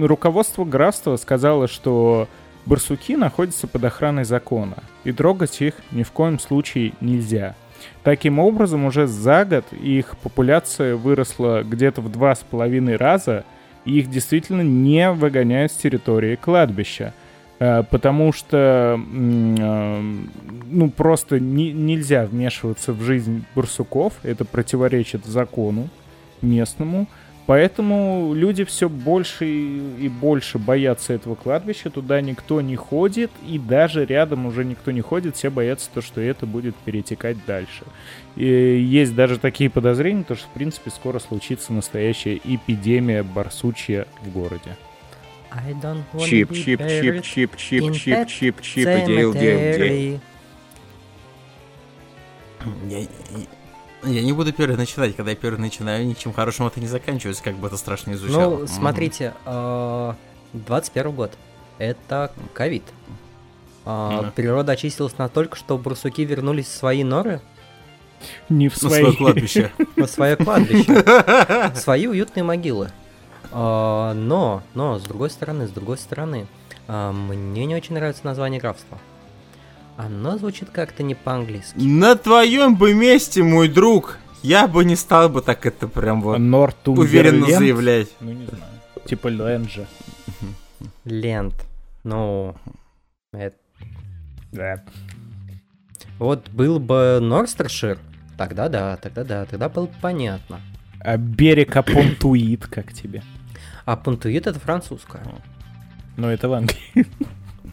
руководство 0.00 0.64
графства 0.64 1.16
сказало, 1.16 1.68
что 1.68 2.28
барсуки 2.66 3.16
находятся 3.16 3.66
под 3.66 3.84
охраной 3.84 4.24
закона, 4.24 4.76
и 5.04 5.12
трогать 5.12 5.60
их 5.60 5.74
ни 5.92 6.02
в 6.02 6.10
коем 6.10 6.38
случае 6.38 6.92
нельзя. 7.00 7.54
Таким 8.02 8.38
образом, 8.38 8.84
уже 8.84 9.06
за 9.06 9.44
год 9.44 9.64
их 9.72 10.16
популяция 10.18 10.96
выросла 10.96 11.62
где-то 11.62 12.00
в 12.00 12.10
два 12.10 12.34
с 12.34 12.40
половиной 12.40 12.96
раза, 12.96 13.44
и 13.84 13.98
их 13.98 14.10
действительно 14.10 14.62
не 14.62 15.10
выгоняют 15.10 15.72
с 15.72 15.76
территории 15.76 16.36
кладбища. 16.36 17.12
Э, 17.58 17.82
Потому 17.88 18.32
что 18.32 18.98
э, 18.98 20.00
ну, 20.70 20.90
просто 20.90 21.38
не- 21.40 21.72
нельзя 21.72 22.26
вмешиваться 22.26 22.92
в 22.92 23.02
жизнь 23.02 23.44
барсуков, 23.54 24.14
это 24.22 24.44
противоречит 24.44 25.24
закону 25.24 25.88
местному. 26.42 27.06
Поэтому 27.46 28.32
люди 28.34 28.64
все 28.64 28.88
больше 28.88 29.44
и 29.46 30.08
больше 30.08 30.58
боятся 30.58 31.12
этого 31.12 31.34
кладбища, 31.34 31.90
туда 31.90 32.22
никто 32.22 32.62
не 32.62 32.74
ходит, 32.74 33.30
и 33.46 33.58
даже 33.58 34.06
рядом 34.06 34.46
уже 34.46 34.64
никто 34.64 34.90
не 34.92 35.02
ходит, 35.02 35.36
все 35.36 35.50
боятся 35.50 35.90
то, 35.92 36.00
что 36.00 36.22
это 36.22 36.46
будет 36.46 36.74
перетекать 36.74 37.36
дальше. 37.46 37.84
И 38.36 38.46
есть 38.46 39.14
даже 39.14 39.38
такие 39.38 39.68
подозрения, 39.68 40.24
то, 40.24 40.34
что, 40.34 40.46
в 40.46 40.52
принципе, 40.52 40.90
скоро 40.90 41.18
случится 41.18 41.74
настоящая 41.74 42.40
эпидемия 42.42 43.22
барсучья 43.22 44.06
в 44.22 44.32
городе. 44.32 44.78
I 45.54 45.72
don't 45.80 46.02
wanna 46.12 46.26
Чип, 46.26 46.50
be 46.50 46.54
чип, 46.64 46.80
чип, 46.80 47.22
чип, 47.22 47.56
чип, 47.56 47.92
чип, 47.94 48.28
чип, 48.28 48.60
чип, 48.60 48.84
дел, 49.06 49.32
дел. 49.32 49.58
cemetery. 49.58 50.20
Я, 54.04 54.22
не 54.22 54.32
буду 54.32 54.52
первый 54.52 54.76
начинать. 54.76 55.16
Когда 55.16 55.30
я 55.30 55.36
первый 55.36 55.58
начинаю, 55.58 56.06
ничем 56.06 56.32
хорошим 56.32 56.66
это 56.66 56.80
не 56.80 56.86
заканчивается, 56.86 57.42
как 57.42 57.54
бы 57.56 57.68
это 57.68 57.76
страшно 57.76 58.10
не 58.10 58.16
звучало. 58.16 58.58
Ну, 58.58 58.66
смотрите, 58.66 59.32
э, 59.46 60.12
21 60.52 61.12
год. 61.12 61.32
Это 61.78 62.32
ковид. 62.52 62.82
А. 63.86 64.30
Природа 64.34 64.72
очистилась 64.72 65.16
настолько, 65.18 65.56
что 65.56 65.78
барсуки 65.78 66.22
вернулись 66.22 66.66
в 66.66 66.74
свои 66.74 67.04
норы, 67.04 67.40
Не 68.48 68.68
в 68.68 68.82
На 68.82 68.88
свои. 68.88 69.00
свое 69.02 69.16
кладбище. 69.16 69.72
на 69.96 70.06
свое 70.06 70.36
кладбище, 70.36 70.92
в 71.74 71.76
свои 71.76 72.06
уютные 72.06 72.44
могилы. 72.44 72.90
А, 73.56 74.14
Но, 74.14 74.62
но, 74.74 74.98
с 74.98 75.02
другой 75.02 75.30
стороны, 75.30 75.68
с 75.68 75.70
другой 75.70 75.96
стороны, 75.96 76.46
а, 76.88 77.12
мне 77.12 77.66
не 77.66 77.76
очень 77.76 77.94
нравится 77.94 78.24
название 78.24 78.60
графства. 78.60 78.98
Оно 79.96 80.36
звучит 80.38 80.70
как-то 80.70 81.04
не 81.04 81.14
по-английски. 81.14 81.78
На 81.78 82.16
твоем 82.16 82.74
бы 82.74 82.94
месте, 82.94 83.44
мой 83.44 83.68
друг, 83.68 84.18
я 84.42 84.66
бы 84.66 84.84
не 84.84 84.96
стал 84.96 85.28
бы 85.28 85.40
так 85.40 85.66
это 85.66 85.86
прям 85.86 86.20
вот 86.20 86.38
уверенно 86.86 87.46
заявлять. 87.46 88.08
Ну, 88.20 88.32
не 88.32 88.46
знаю. 88.46 88.64
Типа 89.06 89.28
Ленджа. 89.28 89.86
Лент. 91.04 91.54
Ну, 92.02 92.56
это 93.32 93.56
Да. 94.50 94.82
Вот 96.18 96.48
был 96.50 96.80
бы 96.80 97.18
Норстершир, 97.20 97.98
тогда 98.36 98.68
да, 98.68 98.96
тогда 98.96 99.24
да, 99.24 99.44
тогда 99.44 99.68
было 99.68 99.86
бы 99.86 99.94
понятно. 100.00 100.60
А 101.00 101.16
берег 101.16 101.76
Апонтуит, 101.76 102.66
как 102.66 102.92
тебе? 102.92 103.22
А 103.84 103.96
Пунтуит 103.96 104.46
это 104.46 104.58
французское. 104.58 105.22
Ну, 106.16 106.28
это 106.28 106.48
в 106.48 106.52
Англии. 106.54 107.06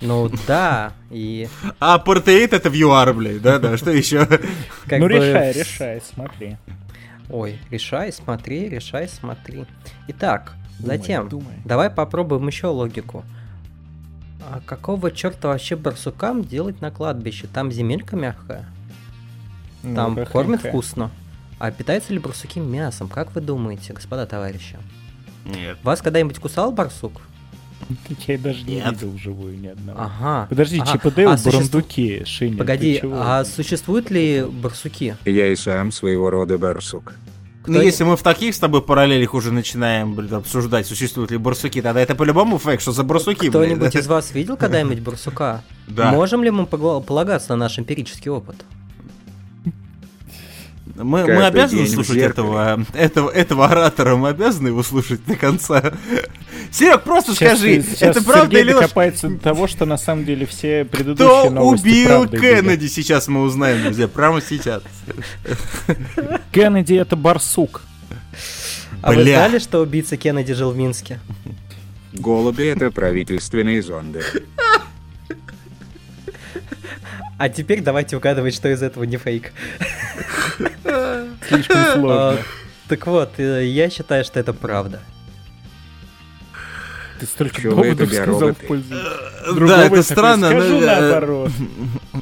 Ну 0.02 0.32
да, 0.48 0.94
и 1.12 1.48
А 1.80 1.94
апартеид 1.96 2.54
это 2.54 2.72
в 2.72 2.74
ЮАР, 2.74 3.14
блядь, 3.14 3.42
да-да, 3.42 3.78
что 3.78 3.92
еще? 3.92 4.28
ну, 4.90 5.08
решай, 5.08 5.52
решай, 5.54 6.02
смотри. 6.02 6.58
Ой, 7.30 7.60
решай, 7.70 8.12
смотри, 8.12 8.68
решай, 8.68 9.08
смотри. 9.08 9.66
Итак, 10.08 10.54
Думай, 10.80 10.98
затем, 10.98 11.30
думай. 11.30 11.54
давай 11.66 11.92
попробуем 11.92 12.48
еще 12.48 12.68
логику. 12.68 13.24
А 14.42 14.60
какого 14.66 15.12
черта 15.12 15.50
вообще 15.50 15.76
барсукам 15.76 16.44
делать 16.44 16.82
на 16.82 16.90
кладбище? 16.90 17.48
Там 17.48 17.72
земелька 17.72 18.16
мягкая, 18.16 18.66
Ну, 19.84 19.96
там 19.96 20.16
как 20.16 20.32
кормят 20.32 20.62
вкусно. 20.62 21.12
А 21.60 21.70
питаются 21.70 22.12
ли 22.12 22.18
барсуки 22.18 22.58
мясом? 22.60 23.08
Как 23.08 23.36
вы 23.36 23.42
думаете, 23.42 23.94
господа 23.94 24.26
товарищи? 24.26 24.78
Нет. 25.46 25.78
Вас 25.84 26.02
когда-нибудь 26.02 26.40
кусал 26.40 26.72
барсук? 26.72 27.22
Я 28.28 28.38
даже 28.38 28.64
не 28.64 28.76
Нет. 28.76 28.92
видел 28.94 29.12
вживую 29.12 29.60
ни 29.60 29.68
одного. 29.68 30.00
Ага. 30.00 30.48
Подожди, 30.50 30.80
Ага. 30.80 31.12
Дейл 31.12 31.32
А 31.32 31.38
бурундуки, 31.38 32.24
Шиня, 32.26 32.52
ты 32.54 32.58
Погоди, 32.58 33.02
а 33.04 33.44
существуют 33.46 34.12
ли 34.12 34.46
барсуки? 34.50 35.18
Я 35.26 35.48
и 35.48 35.56
сам 35.56 35.92
своего 35.92 36.30
рода 36.30 36.58
барсук. 36.58 37.14
Ну, 37.68 37.74
Кто- 37.74 37.82
если 37.84 38.04
мы 38.04 38.18
в 38.18 38.24
таких 38.24 38.56
с 38.56 38.60
тобой 38.60 38.82
параллелях 38.82 39.36
уже 39.36 39.52
начинаем 39.52 40.16
блин, 40.16 40.34
обсуждать, 40.34 40.88
существуют 40.88 41.30
ли 41.30 41.38
барсуки, 41.38 41.80
тогда 41.82 42.02
это 42.02 42.16
по-любому 42.16 42.58
фейк, 42.58 42.82
что 42.82 42.92
за 42.92 43.04
барсуки. 43.04 43.50
Кто-нибудь 43.50 43.96
из 43.96 44.08
вас 44.08 44.34
видел 44.34 44.58
когда-нибудь 44.58 45.00
барсука? 45.00 45.64
Да. 45.88 46.12
Можем 46.12 46.42
ли 46.42 46.52
мы 46.52 46.66
полагаться 46.68 47.50
на 47.50 47.58
наш 47.58 47.78
эмпирический 47.78 48.32
опыт? 48.32 48.56
Мы, 50.96 51.26
мы 51.26 51.46
обязаны 51.46 51.88
слушать 51.88 52.18
этого, 52.18 52.86
этого, 52.94 53.30
этого 53.30 53.66
оратора, 53.66 54.16
мы 54.16 54.30
обязаны 54.30 54.70
его 54.70 54.84
слушать 54.84 55.26
до 55.26 55.36
конца. 55.36 55.94
Серег, 56.72 57.04
просто 57.04 57.34
Сейчас 57.34 57.60
скажи, 57.60 57.82
сейчас 57.82 58.16
это 58.18 58.24
правда 58.24 58.46
Сергей 58.46 58.62
или 58.62 58.74
ложь? 58.74 58.82
докопается 58.84 59.30
до 59.30 59.40
того, 59.40 59.68
что 59.68 59.86
на 59.86 59.98
самом 59.98 60.26
деле 60.26 60.46
все 60.46 60.86
предыдущие 60.86 61.42
Кто 61.42 61.50
новости 61.50 61.88
убил 61.88 62.08
правдой 62.08 62.40
были. 62.40 62.56
Кеннеди, 62.62 62.88
сейчас 62.88 63.28
мы 63.28 63.42
узнаем, 63.42 63.84
друзья, 63.84 64.08
прямо 64.08 64.42
сейчас. 64.42 64.84
Кеннеди 66.52 66.96
это 66.96 67.16
барсук. 67.16 67.82
А 69.02 69.14
вы 69.14 69.24
знали, 69.24 69.60
что 69.60 69.80
убийца 69.80 70.18
Кеннеди 70.18 70.54
жил 70.54 70.72
в 70.72 70.78
Минске? 70.78 71.20
Голуби— 72.14 72.64
это 72.66 72.92
правительственные 72.92 73.82
зонды. 73.82 74.22
А 77.42 77.50
теперь 77.50 77.82
давайте 77.82 78.18
угадывать, 78.18 78.54
что 78.54 78.70
из 78.72 78.84
этого 78.84 79.04
не 79.04 79.18
фейк. 79.18 79.52
Слишком 81.48 81.76
А, 81.78 81.94
сложно. 81.96 82.38
Так 82.88 83.08
вот, 83.08 83.32
э, 83.40 83.66
я 83.66 83.90
считаю, 83.90 84.24
что 84.24 84.40
это 84.40 84.54
правда. 84.54 85.00
Ты 87.20 87.26
столько 87.26 87.62
вы 87.72 87.96
доводов 87.96 88.14
сказал 88.14 88.54
в 88.54 88.58
пользу. 88.58 88.90
Да, 88.94 89.54
другого, 89.54 89.74
это 89.82 90.04
странно. 90.04 90.50
Скажу 90.50 90.70
но, 90.82 90.82
э, 90.82 90.86
наоборот. 90.86 91.52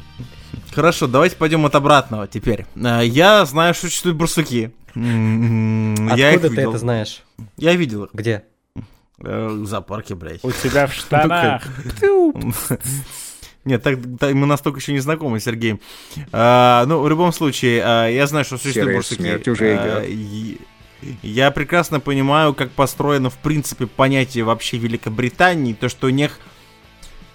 Хорошо, 0.74 1.06
давайте 1.06 1.36
пойдем 1.36 1.66
от 1.66 1.74
обратного 1.74 2.26
теперь. 2.26 2.64
Э, 2.76 3.02
Я 3.04 3.44
знаю, 3.44 3.74
что 3.74 3.88
существуют 3.88 4.16
барсуки. 4.16 4.72
М, 4.94 6.16
Я 6.16 6.30
их 6.30 6.36
Откуда 6.36 6.48
ты 6.48 6.54
видел. 6.56 6.70
это 6.70 6.78
знаешь? 6.78 7.22
Я 7.58 7.74
видел 7.74 8.04
их. 8.04 8.10
Где? 8.14 8.44
Э, 9.22 9.48
В 9.48 9.66
зоопарке, 9.66 10.14
блядь. 10.14 10.42
У 10.42 10.50
тебя 10.50 10.86
в 10.86 10.94
штанах. 10.94 11.62
Нет, 13.64 13.82
так, 13.82 13.98
так 14.18 14.34
мы 14.34 14.46
настолько 14.46 14.80
еще 14.80 14.92
не 14.92 15.00
знакомы 15.00 15.38
с 15.38 15.44
Сергеем. 15.44 15.80
А, 16.32 16.84
ну, 16.86 17.00
в 17.00 17.08
любом 17.08 17.32
случае, 17.32 17.82
а, 17.84 18.08
я 18.08 18.26
знаю, 18.26 18.44
что 18.44 18.56
Серая 18.56 18.96
барсуки. 18.96 19.20
смерть 19.20 19.48
уже 19.48 19.76
А, 19.78 20.04
идет. 20.06 20.60
Я 21.22 21.50
прекрасно 21.50 22.00
понимаю, 22.00 22.54
как 22.54 22.70
построено, 22.70 23.30
в 23.30 23.38
принципе, 23.38 23.86
понятие 23.86 24.44
вообще 24.44 24.76
Великобритании, 24.76 25.72
то, 25.72 25.88
что 25.88 26.06
у 26.08 26.10
них 26.10 26.38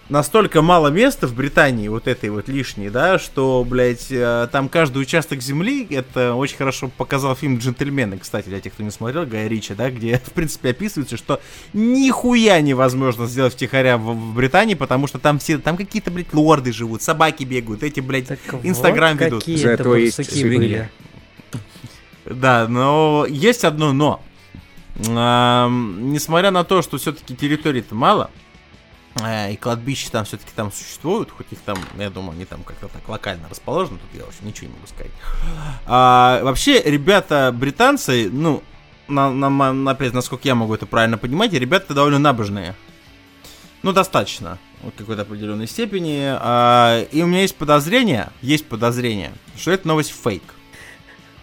настолько 0.10 0.62
мало 0.62 0.90
места 0.90 1.28
в 1.28 1.34
Британии, 1.34 1.88
вот 1.88 2.08
этой 2.08 2.30
вот 2.30 2.48
лишней, 2.48 2.90
да, 2.90 3.18
что, 3.18 3.66
блядь, 3.68 4.08
э, 4.12 4.48
там 4.52 4.70
каждый 4.70 5.02
участок 5.02 5.42
земли, 5.42 5.88
это 5.90 6.36
очень 6.36 6.58
хорошо 6.58 6.90
показал 6.96 7.36
фильм 7.36 7.58
«Джентльмены», 7.58 8.18
кстати, 8.18 8.50
для 8.50 8.60
тех, 8.60 8.74
кто 8.74 8.84
не 8.84 8.92
смотрел, 8.92 9.26
Гая 9.26 9.48
Ричи, 9.48 9.74
да, 9.74 9.90
где, 9.90 10.18
в 10.26 10.32
принципе, 10.32 10.70
описывается, 10.70 11.18
что 11.18 11.42
нихуя 11.74 12.62
невозможно 12.62 13.26
сделать 13.26 13.54
втихаря 13.54 13.98
в, 13.98 14.14
в 14.14 14.36
Британии, 14.36 14.76
потому 14.76 15.08
что 15.08 15.20
там 15.20 15.40
все, 15.40 15.58
там 15.58 15.78
какие-то, 15.78 16.12
блядь, 16.12 16.34
лорды 16.34 16.72
живут, 16.72 17.02
собаки 17.02 17.44
бегают, 17.44 17.84
эти, 17.84 18.00
блядь, 18.00 18.28
Так 18.28 18.40
Инстаграм 18.64 19.18
вот 19.18 19.26
ведут. 19.26 19.40
какие 19.40 19.58
Зато 19.58 19.96
есть 19.96 20.44
были. 20.44 20.90
Да, 22.26 22.68
но 22.68 23.26
есть 23.30 23.64
одно 23.64 23.94
но. 23.94 24.22
Ам, 25.08 26.12
несмотря 26.12 26.52
на 26.52 26.64
то, 26.64 26.82
что 26.82 26.98
все-таки 26.98 27.36
территорий-то 27.36 27.94
мало, 27.96 28.32
и 29.50 29.56
кладбища 29.56 30.12
там 30.12 30.26
все-таки 30.26 30.52
там 30.56 30.72
существуют, 30.72 31.32
хоть 31.32 31.48
их 31.52 31.60
там, 31.60 31.78
я 31.98 32.10
думаю, 32.10 32.34
они 32.34 32.46
там 32.46 32.64
как-то 32.64 32.90
так 32.90 33.08
локально 33.08 33.48
расположены, 33.50 33.98
тут 34.00 34.20
я 34.20 34.26
вообще 34.26 34.40
ничего 34.44 34.68
не 34.68 34.74
могу 34.74 34.88
сказать. 34.88 35.12
А, 35.86 36.42
вообще, 36.44 36.82
ребята 36.82 37.54
британцы, 37.56 38.30
ну, 38.30 38.62
на, 39.08 39.32
на- 39.32 39.50
на- 39.50 39.92
опять, 39.92 40.14
насколько 40.14 40.48
я 40.48 40.56
могу 40.56 40.76
это 40.76 40.86
правильно 40.86 41.18
понимать, 41.18 41.54
ребята 41.54 41.94
довольно 41.94 42.20
набожные. 42.20 42.76
Ну, 43.84 43.94
достаточно. 43.94 44.58
В 44.82 44.92
какой-то 44.92 45.22
определенной 45.22 45.68
степени. 45.68 46.24
А, 46.28 47.02
и 47.12 47.22
у 47.22 47.28
меня 47.28 47.42
есть 47.42 47.56
подозрение, 47.56 48.30
есть 48.42 48.66
подозрение, 48.68 49.32
что 49.58 49.72
это 49.72 49.88
новость 49.88 50.12
фейк. 50.12 50.44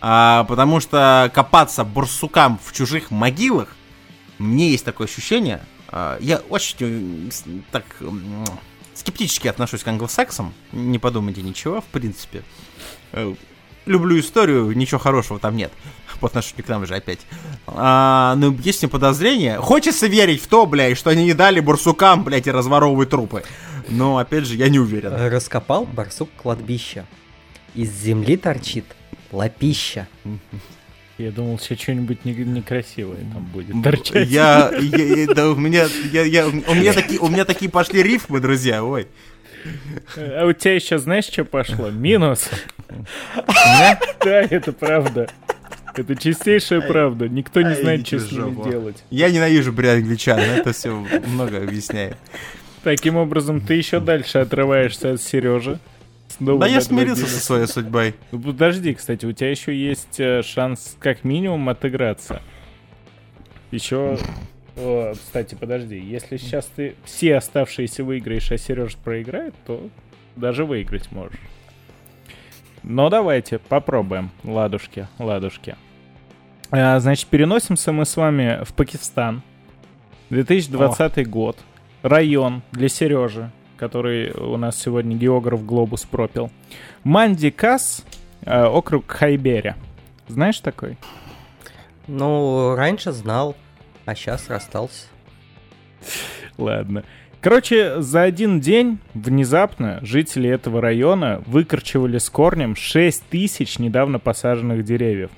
А, 0.00 0.44
потому 0.44 0.80
что 0.80 1.30
копаться 1.32 1.84
барсукам 1.84 2.58
в 2.62 2.72
чужих 2.72 3.10
могилах, 3.10 3.68
мне 4.38 4.70
есть 4.70 4.84
такое 4.84 5.06
ощущение. 5.06 5.62
А, 5.92 6.18
я 6.20 6.38
очень 6.48 6.76
э, 6.80 7.52
так 7.70 7.84
скептически 8.94 9.48
отношусь 9.48 9.82
к 9.82 9.88
англосаксам. 9.88 10.52
Не 10.72 10.98
подумайте 10.98 11.42
ничего, 11.42 11.80
в 11.80 11.86
принципе. 11.86 12.42
Э, 13.12 13.34
Люблю 13.84 14.18
историю, 14.20 14.70
ничего 14.76 15.00
хорошего 15.00 15.40
там 15.40 15.56
нет. 15.56 15.72
По 16.20 16.28
отношению 16.28 16.64
к 16.64 16.68
нам 16.68 16.86
же 16.86 16.94
опять. 16.94 17.20
А, 17.66 18.34
ну, 18.36 18.56
есть 18.62 18.82
мне 18.82 18.88
подозрение. 18.88 19.58
Хочется 19.58 20.06
верить 20.06 20.40
в 20.40 20.46
то, 20.46 20.66
блядь, 20.66 20.96
что 20.96 21.10
они 21.10 21.24
не 21.24 21.34
дали 21.34 21.58
барсукам, 21.58 22.22
блядь, 22.22 22.46
и 22.46 22.50
разворовывать 22.52 23.10
трупы. 23.10 23.42
Но, 23.88 24.18
опять 24.18 24.46
же, 24.46 24.54
я 24.54 24.68
не 24.68 24.78
уверен. 24.78 25.12
Раскопал 25.12 25.84
барсук 25.84 26.30
кладбище. 26.40 27.06
Из 27.74 27.90
земли 27.90 28.36
торчит 28.36 28.84
лапища. 29.32 30.06
Я 31.18 31.30
думал, 31.30 31.58
сейчас 31.58 31.78
что-нибудь 31.80 32.24
не- 32.24 32.32
некрасивое 32.34 33.18
там 33.32 33.44
будет 33.52 33.80
торчать. 33.82 34.28
Я, 34.28 34.72
я, 34.80 35.04
я- 35.22 35.26
да, 35.34 35.50
у 35.50 35.56
меня, 35.56 35.86
я, 36.12 36.22
я, 36.22 36.46
у 36.46 36.74
меня 36.74 36.92
такие, 36.92 37.20
у 37.20 37.28
меня 37.28 37.44
такие 37.44 37.70
пошли 37.70 38.02
рифмы, 38.02 38.40
друзья, 38.40 38.82
ой. 38.82 39.06
А 40.16 40.46
у 40.46 40.52
тебя 40.52 40.74
еще 40.74 40.98
знаешь, 40.98 41.26
что 41.26 41.44
пошло? 41.44 41.90
Минус. 41.92 42.48
Да, 44.24 44.40
это 44.42 44.72
правда. 44.72 45.28
Это 45.94 46.16
чистейшая 46.16 46.80
правда. 46.80 47.28
Никто 47.28 47.60
не 47.60 47.74
знает, 47.74 48.06
что 48.06 48.18
с 48.18 48.32
ними 48.32 48.68
делать. 48.68 49.04
Я 49.10 49.30
ненавижу, 49.30 49.72
блядь, 49.72 49.98
англичан, 50.02 50.38
это 50.38 50.72
все 50.72 50.90
много 51.26 51.58
объясняет. 51.58 52.16
Таким 52.82 53.16
образом, 53.16 53.60
ты 53.60 53.74
еще 53.74 54.00
дальше 54.00 54.38
отрываешься 54.38 55.12
от 55.12 55.22
Сережи. 55.22 55.78
Снова 56.42 56.60
Да 56.60 56.66
я 56.66 56.80
смирился 56.80 57.26
со 57.26 57.40
своей 57.40 57.66
судьбой. 57.66 58.14
Ну, 58.32 58.40
Подожди, 58.40 58.94
кстати, 58.94 59.24
у 59.26 59.32
тебя 59.32 59.50
еще 59.50 59.74
есть 59.74 60.18
э, 60.18 60.42
шанс 60.42 60.96
как 60.98 61.24
минимум 61.24 61.68
отыграться. 61.68 62.42
Еще... 63.70 64.18
О, 64.76 65.12
кстати, 65.12 65.54
подожди, 65.54 65.98
если 65.98 66.36
сейчас 66.38 66.66
ты 66.66 66.94
все 67.04 67.36
оставшиеся 67.36 68.04
выиграешь, 68.04 68.50
а 68.50 68.58
Сережа 68.58 68.96
проиграет, 69.04 69.54
то 69.66 69.88
даже 70.34 70.64
выиграть 70.64 71.12
можешь. 71.12 71.38
Но 72.82 73.08
давайте 73.10 73.58
попробуем. 73.58 74.30
Ладушки, 74.44 75.06
ладушки. 75.18 75.76
А, 76.70 76.98
значит, 77.00 77.28
переносимся 77.28 77.92
мы 77.92 78.04
с 78.04 78.16
вами 78.16 78.64
в 78.64 78.72
Пакистан. 78.72 79.42
2020 80.30 81.28
год. 81.28 81.58
Район 82.02 82.62
для 82.72 82.88
Сережи, 82.88 83.52
который 83.82 84.30
у 84.30 84.56
нас 84.56 84.80
сегодня 84.80 85.16
географ 85.16 85.66
Глобус 85.66 86.04
пропил. 86.04 86.52
Манди 87.02 87.50
Кас, 87.50 88.04
э, 88.42 88.62
округ 88.62 89.10
Хайбери. 89.10 89.74
Знаешь 90.28 90.60
такой? 90.60 90.96
Ну, 92.06 92.76
раньше 92.76 93.10
знал, 93.10 93.56
а 94.04 94.14
сейчас 94.14 94.48
расстался. 94.48 95.06
Ладно. 96.58 97.02
Короче, 97.40 98.00
за 98.00 98.22
один 98.22 98.60
день 98.60 99.00
внезапно 99.14 99.98
жители 100.02 100.48
этого 100.48 100.80
района 100.80 101.42
выкорчевали 101.46 102.18
с 102.18 102.30
корнем 102.30 102.76
6 102.76 103.24
тысяч 103.30 103.80
недавно 103.80 104.20
посаженных 104.20 104.84
деревьев. 104.84 105.32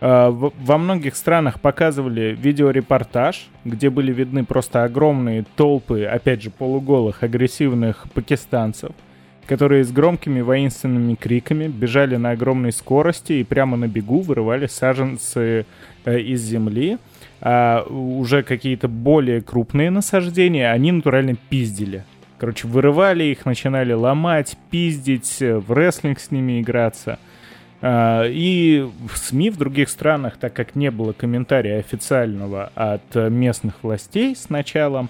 В- 0.00 0.52
Во 0.60 0.78
многих 0.78 1.16
странах 1.16 1.60
показывали 1.60 2.36
видеорепортаж, 2.40 3.48
где 3.64 3.90
были 3.90 4.12
видны 4.12 4.44
просто 4.44 4.84
огромные 4.84 5.44
толпы, 5.56 6.04
опять 6.04 6.42
же, 6.42 6.50
полуголых, 6.50 7.22
агрессивных 7.24 8.06
пакистанцев, 8.14 8.90
которые 9.46 9.82
с 9.82 9.90
громкими 9.90 10.40
воинственными 10.40 11.14
криками 11.14 11.66
бежали 11.66 12.16
на 12.16 12.30
огромной 12.30 12.70
скорости 12.72 13.32
и 13.34 13.44
прямо 13.44 13.76
на 13.76 13.88
бегу 13.88 14.20
вырывали 14.20 14.66
саженцы 14.66 15.66
э, 16.04 16.20
из 16.20 16.42
земли. 16.42 16.98
А 17.40 17.82
уже 17.88 18.42
какие-то 18.42 18.88
более 18.88 19.40
крупные 19.42 19.90
насаждения 19.90 20.70
они 20.70 20.92
натурально 20.92 21.34
пиздили. 21.48 22.04
Короче, 22.38 22.68
вырывали 22.68 23.24
их, 23.24 23.46
начинали 23.46 23.92
ломать, 23.92 24.56
пиздить, 24.70 25.38
э, 25.40 25.58
в 25.58 25.72
рестлинг 25.72 26.20
с 26.20 26.30
ними 26.30 26.60
играться. 26.60 27.18
А, 27.80 28.24
И 28.26 28.86
в 29.08 29.16
СМИ 29.16 29.50
в 29.50 29.56
других 29.56 29.88
странах, 29.88 30.36
так 30.38 30.54
как 30.54 30.74
не 30.74 30.90
было 30.90 31.12
комментария 31.12 31.78
официального 31.78 32.72
от 32.74 33.14
местных 33.14 33.82
властей 33.82 34.34
сначала, 34.36 35.08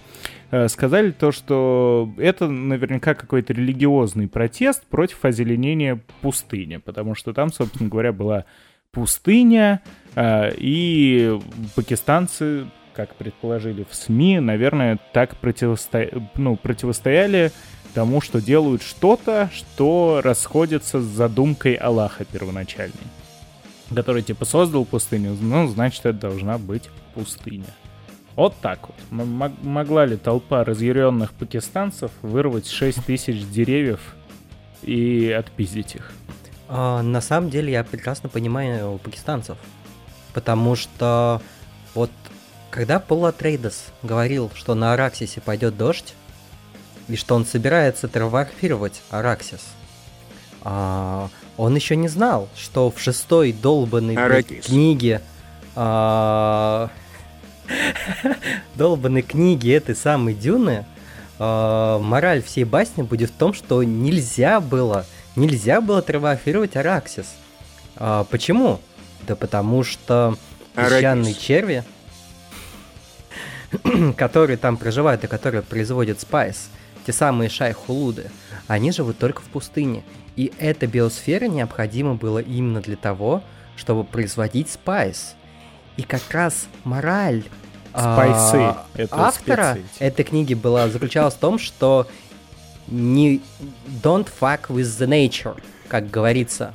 э, 0.50 0.68
сказали 0.68 1.10
то, 1.10 1.32
что 1.32 2.10
это 2.18 2.48
наверняка 2.48 3.14
какой-то 3.14 3.52
религиозный 3.52 4.28
протест 4.28 4.84
против 4.86 5.24
озеленения 5.24 6.00
пустыни, 6.20 6.76
потому 6.76 7.14
что 7.14 7.32
там, 7.32 7.52
собственно 7.52 7.88
говоря, 7.88 8.12
была 8.12 8.44
пустыня, 8.92 9.80
а, 10.14 10.50
и 10.56 11.38
пакистанцы, 11.76 12.66
как 12.92 13.14
предположили 13.14 13.86
в 13.88 13.94
СМИ, 13.94 14.40
наверное, 14.40 14.98
так 15.12 15.36
противосто... 15.36 16.08
ну, 16.34 16.56
противостояли 16.56 17.52
тому, 17.94 18.20
что 18.20 18.40
делают 18.40 18.82
что-то, 18.82 19.50
что 19.52 20.20
расходится 20.22 21.00
с 21.00 21.04
задумкой 21.04 21.74
Аллаха 21.74 22.24
первоначальной. 22.24 22.94
Который 23.94 24.22
типа 24.22 24.44
создал 24.44 24.84
пустыню, 24.84 25.36
ну, 25.40 25.66
значит, 25.68 26.04
это 26.04 26.18
должна 26.18 26.58
быть 26.58 26.90
пустыня. 27.14 27.74
Вот 28.36 28.54
так 28.60 28.88
вот. 28.88 28.96
М- 29.10 29.56
могла 29.62 30.06
ли 30.06 30.16
толпа 30.16 30.62
разъяренных 30.62 31.32
пакистанцев 31.32 32.10
вырвать 32.22 32.68
6 32.68 33.04
тысяч 33.04 33.44
деревьев 33.48 34.14
и 34.82 35.30
отпиздить 35.30 35.96
их? 35.96 36.12
А, 36.68 37.02
на 37.02 37.20
самом 37.20 37.50
деле 37.50 37.72
я 37.72 37.82
прекрасно 37.82 38.28
понимаю 38.28 39.00
пакистанцев. 39.02 39.56
Потому 40.34 40.76
что 40.76 41.42
вот 41.94 42.10
когда 42.70 43.00
Пола 43.00 43.32
Трейдес 43.32 43.86
говорил, 44.02 44.50
что 44.54 44.74
на 44.74 44.92
Араксисе 44.92 45.40
пойдет 45.40 45.76
дождь, 45.76 46.14
и 47.08 47.16
что 47.16 47.34
он 47.34 47.46
собирается 47.46 48.08
терраформировать 48.08 49.02
Араксис, 49.10 49.62
а, 50.62 51.28
он 51.56 51.74
еще 51.74 51.96
не 51.96 52.08
знал, 52.08 52.48
что 52.56 52.90
в 52.90 53.00
шестой 53.00 53.52
долбанной 53.52 54.14
Аракис. 54.14 54.66
книге 54.66 55.22
а, 55.74 56.90
долбанной 58.74 59.22
книге 59.22 59.74
этой 59.74 59.94
самой 59.94 60.34
Дюны 60.34 60.86
а, 61.38 61.98
мораль 61.98 62.42
всей 62.42 62.64
басни 62.64 63.02
будет 63.02 63.30
в 63.30 63.34
том, 63.34 63.52
что 63.54 63.82
нельзя 63.82 64.60
было, 64.60 65.06
нельзя 65.36 65.80
было 65.80 66.02
терраформировать 66.02 66.76
Араксис. 66.76 67.26
А, 67.96 68.24
почему? 68.24 68.80
Да 69.26 69.36
потому 69.36 69.84
что 69.84 70.36
песчаные 70.74 71.34
черви, 71.34 71.84
которые 74.16 74.56
там 74.56 74.76
проживают 74.76 75.24
и 75.24 75.26
которые 75.26 75.62
производят 75.62 76.20
спайс, 76.20 76.70
те 77.08 77.12
самые 77.14 77.48
шайхулуды, 77.48 78.30
они 78.66 78.92
живут 78.92 79.16
только 79.16 79.40
в 79.40 79.46
пустыне. 79.46 80.04
И 80.36 80.52
эта 80.58 80.86
биосфера 80.86 81.46
необходима 81.46 82.16
была 82.16 82.42
именно 82.42 82.82
для 82.82 82.96
того, 82.96 83.42
чтобы 83.76 84.04
производить 84.04 84.68
спайс. 84.68 85.34
И 85.96 86.02
как 86.02 86.20
раз 86.30 86.66
мораль 86.84 87.44
Спайсы. 87.94 88.56
а, 88.56 88.86
Это 88.94 89.16
автора 89.16 89.78
специи. 89.80 90.04
этой 90.04 90.22
книги 90.22 90.52
была 90.52 90.88
заключалась 90.90 91.32
в 91.32 91.38
том, 91.38 91.58
что 91.58 92.06
не 92.88 93.40
don't 94.04 94.28
fuck 94.38 94.68
with 94.68 94.82
the 94.82 95.08
nature, 95.08 95.58
как 95.88 96.10
говорится. 96.10 96.74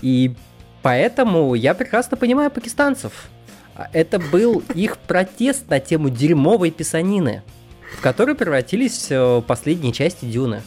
И 0.00 0.34
поэтому 0.80 1.54
я 1.54 1.74
прекрасно 1.74 2.16
понимаю 2.16 2.50
пакистанцев. 2.50 3.28
А 3.76 3.90
Это 3.92 4.18
был 4.18 4.62
их 4.74 4.96
протест 4.96 5.68
на 5.68 5.80
тему 5.80 6.08
дерьмовой 6.08 6.70
писанины, 6.70 7.42
в 7.96 8.00
которую 8.00 8.36
превратились 8.36 9.06
э, 9.10 9.42
последние 9.46 9.92
части 9.92 10.24
Дюны. 10.24 10.62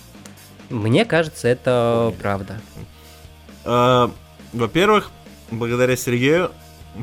Мне 0.70 1.06
кажется, 1.06 1.48
это 1.48 2.14
правда. 2.22 2.60
Э, 3.66 4.10
Во-первых, 4.54 5.12
благодаря 5.52 5.96
Сергею, 5.96 6.52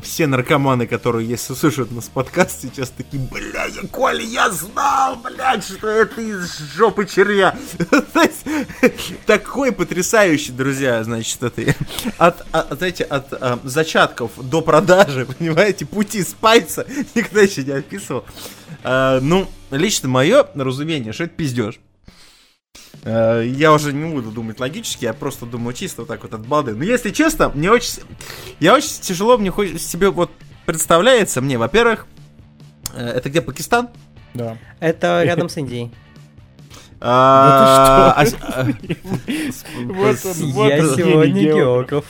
все 0.01 0.25
наркоманы, 0.25 0.87
которые 0.87 1.27
если 1.27 1.53
слушают 1.53 1.91
нас 1.91 2.07
подкаст, 2.07 2.61
сейчас 2.61 2.89
такие, 2.91 3.21
бля, 3.21 3.65
я, 3.65 3.87
Коля, 3.89 4.23
я 4.23 4.49
знал, 4.49 5.17
блядь, 5.17 5.65
что 5.65 5.89
это 5.89 6.21
из 6.21 6.57
жопы 6.75 7.05
червя. 7.05 7.55
Такой 9.25 9.71
потрясающий, 9.73 10.53
друзья, 10.53 11.03
значит, 11.03 11.43
это 11.43 11.75
от, 12.17 12.45
от, 12.51 12.77
знаете, 12.77 13.03
от 13.03 13.33
а, 13.33 13.59
зачатков 13.63 14.31
до 14.37 14.61
продажи, 14.61 15.25
понимаете, 15.37 15.85
пути 15.85 16.23
спайса 16.23 16.85
никто 17.13 17.39
еще 17.39 17.63
не 17.63 17.71
описывал. 17.73 18.23
А, 18.83 19.19
ну, 19.21 19.47
лично 19.69 20.07
мое 20.09 20.45
разумение, 20.55 21.13
что 21.13 21.25
это 21.25 21.33
пиздеж. 21.35 21.79
Э, 23.03 23.43
Я 23.45 23.73
уже 23.73 23.93
не 23.93 24.11
буду 24.13 24.31
думать 24.31 24.59
логически, 24.59 25.05
я 25.05 25.13
просто 25.13 25.45
думаю 25.45 25.73
чисто 25.73 26.01
вот 26.01 26.07
так 26.07 26.23
вот 26.23 26.33
от 26.33 26.45
балды. 26.47 26.73
Но 26.75 26.83
если 26.83 27.11
честно, 27.11 27.49
мне 27.49 27.71
очень... 27.71 28.03
Я 28.59 28.73
очень 28.73 29.01
тяжело, 29.01 29.37
мне 29.37 29.51
хочется 29.51 29.87
себе 29.87 30.09
вот 30.09 30.31
представляется 30.65 31.41
мне, 31.41 31.57
во-первых, 31.57 32.05
э, 32.93 33.05
это 33.05 33.29
где, 33.29 33.41
Пакистан? 33.41 33.89
Да. 34.33 34.57
Это 34.79 35.23
рядом 35.25 35.49
с 35.49 35.57
Индией. 35.57 35.91
Вот 39.85 40.17
он, 40.23 40.51
вот 40.51 40.69
Я 40.69 40.81
сегодня 40.95 41.43
географ. 41.43 42.05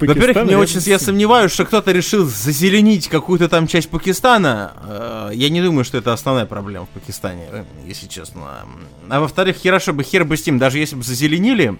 Во-первых, 0.00 0.44
мне 0.44 0.56
очень, 0.58 0.80
я 0.80 0.98
сомневаюсь, 0.98 1.52
что 1.52 1.64
кто-то 1.64 1.92
решил 1.92 2.24
зазеленить 2.26 3.08
какую-то 3.08 3.48
там 3.48 3.66
часть 3.66 3.88
Пакистана. 3.90 4.72
Э, 4.82 5.30
Я 5.34 5.48
не 5.48 5.62
думаю, 5.62 5.84
что 5.84 5.98
это 5.98 6.12
основная 6.12 6.46
проблема 6.46 6.86
в 6.86 6.88
Пакистане, 6.90 7.46
э, 7.50 7.64
если 7.86 8.06
честно. 8.06 8.66
А 9.08 9.20
во-вторых, 9.20 9.56
хорошо 9.62 9.92
бы 9.92 10.02
хер 10.02 10.24
бы 10.24 10.36
с 10.36 10.46
ним, 10.46 10.58
даже 10.58 10.78
если 10.78 10.96
бы 10.96 11.02
зазеленили, 11.02 11.76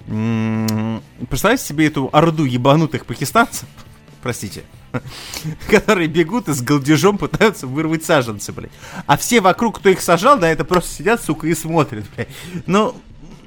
представьте 1.29 1.65
себе 1.65 1.87
эту 1.87 2.09
орду 2.13 2.45
ебанутых 2.45 3.07
пакистанцев, 3.07 3.69
простите, 4.23 4.65
которые 5.71 6.09
бегут 6.09 6.49
и 6.49 6.53
с 6.53 6.63
голдежом 6.63 7.19
пытаются 7.19 7.67
вырвать 7.67 8.05
саженцы, 8.05 8.53
блядь. 8.53 8.71
А 9.07 9.17
все 9.17 9.41
вокруг, 9.41 9.79
кто 9.79 9.89
их 9.89 10.01
сажал, 10.01 10.39
на 10.39 10.51
это 10.51 10.65
просто 10.65 10.95
сидят, 10.95 11.23
сука, 11.23 11.47
и 11.47 11.55
смотрят, 11.55 12.05
блядь. 12.15 12.29
Ну, 12.67 12.95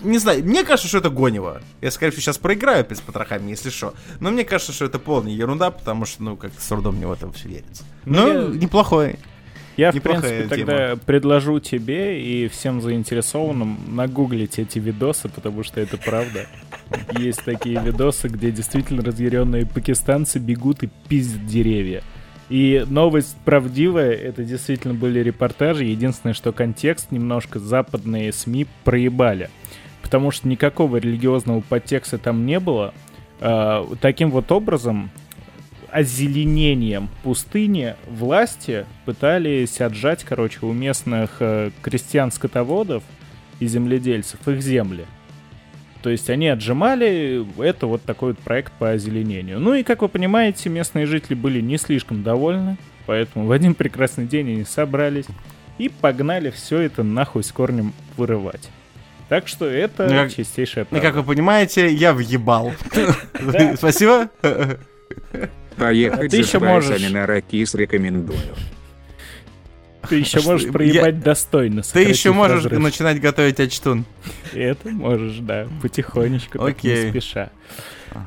не 0.02 0.18
знаю, 0.18 0.44
мне 0.44 0.64
кажется, 0.64 0.88
что 0.88 1.00
это 1.00 1.10
гонево. 1.10 1.62
Я, 1.82 1.92
скорее 1.92 2.12
всего, 2.12 2.22
сейчас 2.22 2.38
проиграю 2.38 2.82
опять 2.82 2.98
с 2.98 3.02
потрохами, 3.02 3.50
если 3.50 3.70
что. 3.70 3.94
Но 4.20 4.32
мне 4.32 4.44
кажется, 4.44 4.74
что 4.74 4.86
это 4.86 5.00
полная 5.00 5.32
ерунда, 5.32 5.72
потому 5.72 6.06
что, 6.06 6.24
ну, 6.24 6.36
как 6.36 6.52
с 6.58 6.68
трудом 6.68 6.96
мне 6.96 7.08
в 7.08 7.12
это 7.12 7.32
все 7.32 7.50
верится. 7.50 7.84
Ну, 8.06 8.34
Ну, 8.34 8.54
неплохой. 8.54 9.18
Я, 9.78 9.92
в 9.92 10.02
принципе, 10.02 10.48
тогда 10.50 10.96
предложу 11.06 11.60
тебе 11.60 12.20
и 12.20 12.48
всем 12.48 12.82
заинтересованным 12.82 13.78
нагуглить 13.96 14.58
эти 14.58 14.80
видосы, 14.80 15.30
потому 15.30 15.64
что 15.64 15.80
это 15.80 15.98
правда. 15.98 16.48
Есть 17.20 17.44
такие 17.46 17.80
видосы, 17.80 18.28
где 18.28 18.50
действительно 18.52 19.04
разъяренные 19.04 19.68
пакистанцы 19.68 20.40
бегут 20.40 20.82
и 20.82 20.90
пиздят 21.08 21.46
деревья. 21.46 22.02
И 22.50 22.86
новость 22.88 23.36
правдивая, 23.44 24.14
это 24.14 24.44
действительно 24.44 24.94
были 24.94 25.20
репортажи. 25.20 25.84
Единственное, 25.84 26.34
что 26.34 26.54
контекст 26.54 27.12
немножко 27.12 27.60
западные 27.60 28.32
СМИ 28.32 28.68
проебали. 28.84 29.50
Потому 30.08 30.32
что 30.32 30.48
никакого 30.48 30.96
религиозного 30.98 31.60
подтекста 31.60 32.18
там 32.18 32.46
не 32.46 32.62
было. 32.62 32.94
А, 33.42 33.86
таким 34.00 34.32
вот 34.32 34.50
образом, 34.54 35.12
озеленением 35.92 37.10
пустыни 37.24 37.94
власти 38.08 38.86
пытались 39.04 39.82
отжать, 39.82 40.24
короче, 40.24 40.60
у 40.62 40.72
местных 40.72 41.42
э, 41.42 41.72
крестьян-скотоводов 41.82 43.04
и 43.60 43.68
земледельцев 43.68 44.48
их 44.48 44.62
земли. 44.62 45.06
То 46.02 46.10
есть 46.10 46.30
они 46.30 46.48
отжимали, 46.48 47.46
это 47.62 47.88
вот 47.88 48.02
такой 48.04 48.30
вот 48.30 48.40
проект 48.40 48.72
по 48.80 48.92
озеленению. 48.92 49.60
Ну 49.60 49.74
и, 49.74 49.84
как 49.84 50.04
вы 50.04 50.08
понимаете, 50.08 50.70
местные 50.70 51.06
жители 51.06 51.34
были 51.34 51.60
не 51.60 51.78
слишком 51.78 52.24
довольны, 52.24 52.78
поэтому 53.08 53.46
в 53.46 53.52
один 53.52 53.76
прекрасный 53.76 54.26
день 54.26 54.54
они 54.54 54.64
собрались 54.64 55.26
и 55.78 55.90
погнали 55.90 56.50
все 56.50 56.80
это 56.80 57.04
нахуй 57.04 57.44
с 57.44 57.52
корнем 57.52 57.92
вырывать. 58.16 58.70
Так 59.30 59.48
что 59.48 59.66
это 59.66 60.04
Ну, 60.08 60.14
как- 60.24 60.34
чистейшая 60.34 60.86
Ну, 60.86 60.90
правда. 61.00 61.08
как 61.08 61.16
вы 61.18 61.24
понимаете, 61.34 61.92
я 61.92 62.14
въебал. 62.14 62.74
Спасибо. 63.76 64.30
Поехать 65.76 66.32
ты 66.32 66.38
за 66.38 66.48
еще 66.48 66.60
можешь. 66.60 66.88
швайцами 66.88 67.14
на 67.14 67.26
ракис 67.28 67.76
рекомендую. 67.76 68.40
Ты 70.10 70.16
еще 70.20 70.40
можешь 70.42 70.72
проебать 70.72 71.20
достойно. 71.22 71.82
Ты 71.82 72.02
еще 72.04 72.32
можешь 72.32 72.64
начинать 72.72 73.20
готовить 73.20 73.60
ачтун. 73.60 74.06
Это 74.54 74.90
можешь, 74.90 75.38
да, 75.40 75.68
потихонечку, 75.82 76.58
так 76.60 76.82
не 76.84 77.10
спеша. 77.10 77.50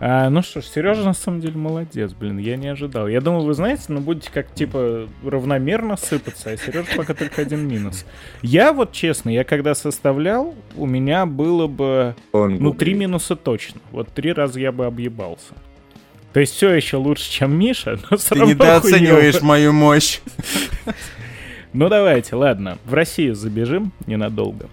А, 0.00 0.30
ну 0.30 0.42
что 0.42 0.60
ж, 0.60 0.64
Сережа 0.64 1.02
на 1.02 1.14
самом 1.14 1.40
деле 1.40 1.56
молодец, 1.56 2.12
блин, 2.12 2.38
я 2.38 2.56
не 2.56 2.68
ожидал. 2.68 3.08
Я 3.08 3.20
думал, 3.20 3.44
вы 3.44 3.54
знаете, 3.54 3.84
ну 3.88 4.00
будете 4.00 4.30
как 4.32 4.52
типа 4.54 5.08
равномерно 5.24 5.96
сыпаться, 5.96 6.50
а 6.50 6.56
Сережа 6.56 6.88
пока 6.96 7.14
только 7.14 7.42
один 7.42 7.66
минус. 7.66 8.04
Я 8.42 8.72
вот 8.72 8.92
честно, 8.92 9.30
я 9.30 9.44
когда 9.44 9.74
составлял, 9.74 10.54
у 10.76 10.86
меня 10.86 11.26
было 11.26 11.66
бы, 11.66 12.14
Он 12.32 12.56
ну, 12.56 12.72
три 12.74 12.94
минуса 12.94 13.36
точно. 13.36 13.80
Вот 13.90 14.08
три 14.08 14.32
раза 14.32 14.60
я 14.60 14.72
бы 14.72 14.86
объебался. 14.86 15.54
То 16.32 16.40
есть 16.40 16.54
все 16.54 16.70
еще 16.72 16.96
лучше, 16.96 17.28
чем 17.28 17.58
Миша, 17.58 17.98
но 18.10 18.16
все 18.16 18.34
Ты 18.34 18.40
равно 18.40 18.54
недооцениваешь 18.54 19.34
хуёво. 19.34 19.46
мою 19.46 19.72
мощь. 19.72 20.20
Ну 21.72 21.88
давайте, 21.88 22.34
ладно, 22.36 22.78
в 22.84 22.94
Россию 22.94 23.34
забежим 23.34 23.92
ненадолго. 24.06 24.68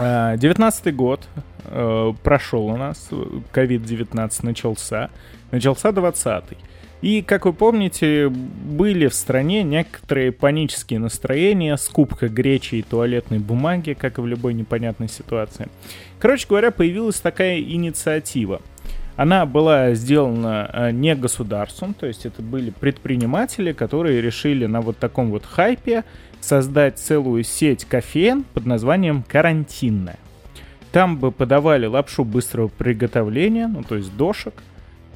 А, 0.00 0.36
19-й 0.36 0.92
год 0.92 1.26
э, 1.64 2.12
прошел 2.22 2.66
у 2.66 2.76
нас, 2.76 3.08
COVID-19 3.10 4.30
начался, 4.42 5.10
начался 5.50 5.88
20-й. 5.88 6.56
И, 7.00 7.22
как 7.22 7.46
вы 7.46 7.52
помните, 7.52 8.28
были 8.28 9.08
в 9.08 9.14
стране 9.14 9.62
некоторые 9.64 10.30
панические 10.32 11.00
настроения, 11.00 11.76
скупка 11.76 12.28
гречи 12.28 12.76
и 12.76 12.82
туалетной 12.82 13.38
бумаги, 13.38 13.96
как 13.98 14.18
и 14.18 14.20
в 14.20 14.26
любой 14.26 14.54
непонятной 14.54 15.08
ситуации. 15.08 15.68
Короче 16.20 16.46
говоря, 16.48 16.70
появилась 16.70 17.20
такая 17.20 17.60
инициатива. 17.60 18.60
Она 19.18 19.46
была 19.46 19.94
сделана 19.94 20.70
э, 20.72 20.90
не 20.92 21.16
государством, 21.16 21.92
то 21.92 22.06
есть 22.06 22.24
это 22.24 22.40
были 22.40 22.70
предприниматели, 22.70 23.72
которые 23.72 24.22
решили 24.22 24.66
на 24.66 24.80
вот 24.80 24.96
таком 24.98 25.30
вот 25.30 25.44
хайпе 25.44 26.04
создать 26.38 27.00
целую 27.00 27.42
сеть 27.42 27.84
кофеен 27.84 28.44
под 28.54 28.64
названием 28.64 29.24
«Карантинная». 29.26 30.20
Там 30.92 31.18
бы 31.18 31.32
подавали 31.32 31.86
лапшу 31.86 32.22
быстрого 32.22 32.68
приготовления, 32.68 33.66
ну 33.66 33.82
то 33.82 33.96
есть 33.96 34.16
дошек, 34.16 34.54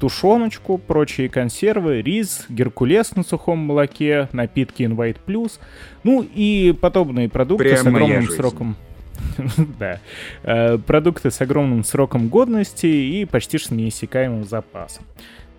тушеночку, 0.01 0.77
прочие 0.77 1.29
консервы, 1.29 2.01
рис, 2.01 2.45
геркулес 2.49 3.15
на 3.15 3.23
сухом 3.23 3.59
молоке, 3.59 4.27
напитки 4.33 4.83
Invite 4.83 5.19
Plus, 5.25 5.59
ну 6.03 6.27
и 6.35 6.73
подобные 6.73 7.29
продукты 7.29 7.77
с 7.77 7.79
Прям 7.79 7.93
моя 7.93 8.05
огромным 8.05 8.21
жизнь. 8.23 8.35
да. 9.79 9.99
Э, 10.43 10.77
Продукты 10.77 11.31
с 11.31 11.41
огромным 11.41 11.83
сроком 11.83 12.29
годности 12.29 12.85
и 12.85 13.25
почти 13.25 13.57
что 13.57 13.73
неиссякаемым 13.73 14.45
запасом. 14.45 15.05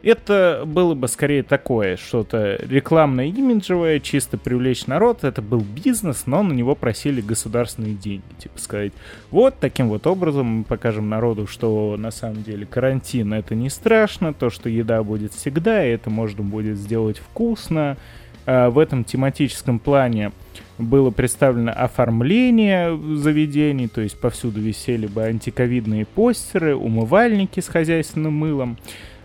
Это 0.04 0.64
было 0.66 0.92
бы 0.92 1.08
скорее 1.08 1.42
такое, 1.42 1.96
что-то 1.96 2.56
рекламно-имиджевое, 2.56 4.00
чисто 4.00 4.36
привлечь 4.36 4.86
народ. 4.86 5.24
Это 5.24 5.40
был 5.40 5.60
бизнес, 5.60 6.26
но 6.26 6.42
на 6.42 6.52
него 6.52 6.74
просили 6.74 7.22
государственные 7.22 7.94
деньги. 7.94 8.22
Типа 8.38 8.58
сказать, 8.58 8.92
вот 9.30 9.54
таким 9.58 9.88
вот 9.88 10.06
образом 10.06 10.46
мы 10.46 10.64
покажем 10.64 11.08
народу, 11.08 11.46
что 11.46 11.96
на 11.96 12.10
самом 12.10 12.42
деле 12.42 12.66
карантин 12.66 13.32
это 13.32 13.54
не 13.54 13.70
страшно, 13.70 14.34
то, 14.34 14.50
что 14.50 14.68
еда 14.68 15.02
будет 15.02 15.32
всегда, 15.32 15.86
и 15.86 15.92
это 15.92 16.10
можно 16.10 16.42
будет 16.42 16.76
сделать 16.76 17.16
вкусно. 17.16 17.96
А 18.44 18.68
В 18.68 18.78
этом 18.78 19.04
тематическом 19.04 19.78
плане 19.78 20.32
было 20.78 21.10
представлено 21.10 21.72
оформление 21.72 22.96
заведений, 23.16 23.86
то 23.88 24.00
есть 24.00 24.18
повсюду 24.18 24.60
висели 24.60 25.06
бы 25.06 25.22
антиковидные 25.22 26.04
постеры, 26.04 26.74
умывальники 26.76 27.60
с 27.60 27.68
хозяйственным 27.68 28.32
мылом. 28.34 28.76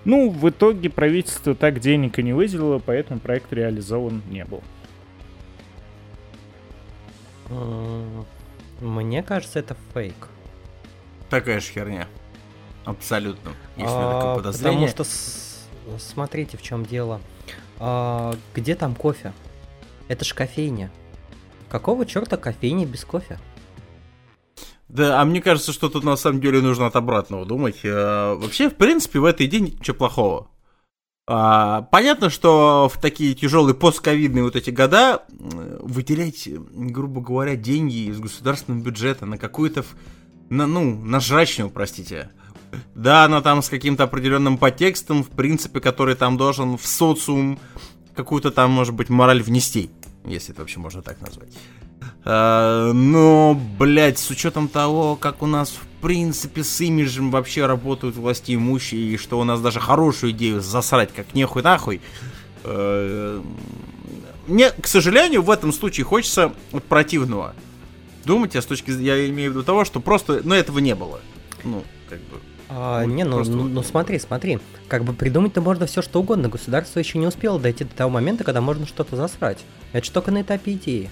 Ну, 0.05 0.29
в 0.29 0.47
итоге 0.49 0.89
правительство 0.89 1.55
так 1.55 1.79
денег 1.79 2.19
и 2.19 2.23
не 2.23 2.33
выделило, 2.33 2.79
поэтому 2.79 3.19
проект 3.19 3.51
реализован 3.51 4.21
не 4.29 4.45
был. 4.45 4.61
Мне 8.81 9.23
кажется, 9.23 9.59
это 9.59 9.75
фейк. 9.93 10.29
Такая 11.29 11.59
же 11.59 11.71
херня. 11.71 12.07
Абсолютно. 12.85 13.51
Меня 13.75 13.87
А, 13.89 14.13
такое 14.19 14.35
подозрение. 14.35 14.71
Потому 14.71 14.87
что 14.87 15.03
с- 15.03 15.67
смотрите, 15.99 16.57
в 16.57 16.61
чем 16.61 16.85
дело. 16.85 17.19
А, 17.79 18.35
где 18.55 18.75
там 18.75 18.95
кофе? 18.95 19.33
Это 20.07 20.25
ж 20.25 20.33
кофейня. 20.33 20.89
Какого 21.69 22.05
черта 22.05 22.37
кофейня 22.37 22.85
без 22.85 23.05
кофе? 23.05 23.39
Да, 24.87 25.21
а 25.21 25.25
мне 25.25 25.39
кажется, 25.39 25.71
что 25.71 25.87
тут 25.87 26.03
на 26.03 26.15
самом 26.15 26.41
деле 26.41 26.61
нужно 26.61 26.87
от 26.87 26.95
обратного 26.95 27.45
думать. 27.45 27.81
Э, 27.83 28.33
Вообще, 28.33 28.69
в 28.69 28.75
принципе, 28.75 29.19
в 29.19 29.25
этой 29.25 29.47
нет 29.47 29.79
ничего 29.79 29.95
плохого. 29.95 30.49
А, 31.31 31.83
понятно, 31.83 32.31
что 32.31 32.89
в 32.91 32.99
такие 32.99 33.35
тяжелые 33.35 33.75
постковидные 33.75 34.43
вот 34.43 34.55
эти 34.55 34.71
года 34.71 35.25
выделять, 35.29 36.49
грубо 36.49 37.21
говоря, 37.21 37.55
деньги 37.55 38.09
из 38.09 38.19
государственного 38.19 38.81
бюджета 38.81 39.27
на 39.27 39.37
какую-то, 39.37 39.85
на, 40.49 40.65
ну, 40.65 40.99
на 40.99 41.19
жрачную, 41.19 41.69
простите. 41.69 42.31
Да, 42.95 43.25
она 43.25 43.41
там 43.41 43.61
с 43.61 43.69
каким-то 43.69 44.05
определенным 44.05 44.57
подтекстом, 44.57 45.23
в 45.23 45.29
принципе, 45.29 45.79
который 45.81 46.15
там 46.15 46.35
должен 46.35 46.79
в 46.79 46.87
социум 46.87 47.59
какую-то 48.15 48.49
там, 48.49 48.71
может 48.71 48.95
быть, 48.95 49.09
мораль 49.09 49.43
внести, 49.43 49.91
если 50.25 50.53
это 50.53 50.61
вообще 50.61 50.79
можно 50.79 51.01
так 51.01 51.21
назвать. 51.21 51.49
А, 52.25 52.91
но, 52.93 53.59
блядь, 53.77 54.19
с 54.19 54.29
учетом 54.29 54.67
того, 54.67 55.15
как 55.15 55.41
у 55.41 55.45
нас, 55.45 55.69
в 55.69 56.01
принципе, 56.01 56.63
с 56.63 56.81
имиджем 56.81 57.31
вообще 57.31 57.65
работают 57.65 58.15
власти 58.15 58.55
имущие, 58.55 59.01
и 59.13 59.17
что 59.17 59.39
у 59.39 59.43
нас 59.43 59.61
даже 59.61 59.79
хорошую 59.79 60.31
идею 60.31 60.61
засрать 60.61 61.13
как 61.13 61.33
нехуй 61.33 61.63
нахуй, 61.63 62.01
э, 62.63 63.41
мне, 64.47 64.71
к 64.71 64.87
сожалению, 64.87 65.43
в 65.43 65.51
этом 65.51 65.71
случае 65.71 66.05
хочется 66.05 66.53
вот 66.71 66.83
противного. 66.83 67.53
Думать, 68.25 68.55
а 68.55 68.61
с 68.61 68.65
точки 68.65 68.91
зрения, 68.91 69.23
я 69.23 69.29
имею 69.29 69.51
в 69.51 69.53
виду 69.53 69.63
того, 69.63 69.85
что 69.85 69.99
просто, 69.99 70.41
ну, 70.43 70.55
этого 70.55 70.79
не 70.79 70.95
было. 70.95 71.21
Ну, 71.63 71.83
как 72.09 72.19
бы. 72.19 72.39
А, 72.69 73.03
не, 73.05 73.23
ну, 73.23 73.37
просто 73.37 73.53
ну, 73.53 73.63
ну 73.63 73.83
смотри, 73.83 74.19
смотри. 74.19 74.59
Как 74.87 75.03
бы 75.03 75.13
придумать-то 75.13 75.59
можно 75.61 75.87
все 75.87 76.01
что 76.01 76.19
угодно. 76.19 76.49
Государство 76.49 76.99
еще 76.99 77.17
не 77.17 77.25
успело 77.25 77.59
дойти 77.59 77.83
до 77.83 77.95
того 77.95 78.11
момента, 78.11 78.43
когда 78.43 78.61
можно 78.61 78.85
что-то 78.85 79.15
засрать. 79.15 79.57
Это 79.91 80.05
ж 80.05 80.09
только 80.09 80.31
на 80.31 80.41
этапе 80.43 80.73
идеи. 80.73 81.09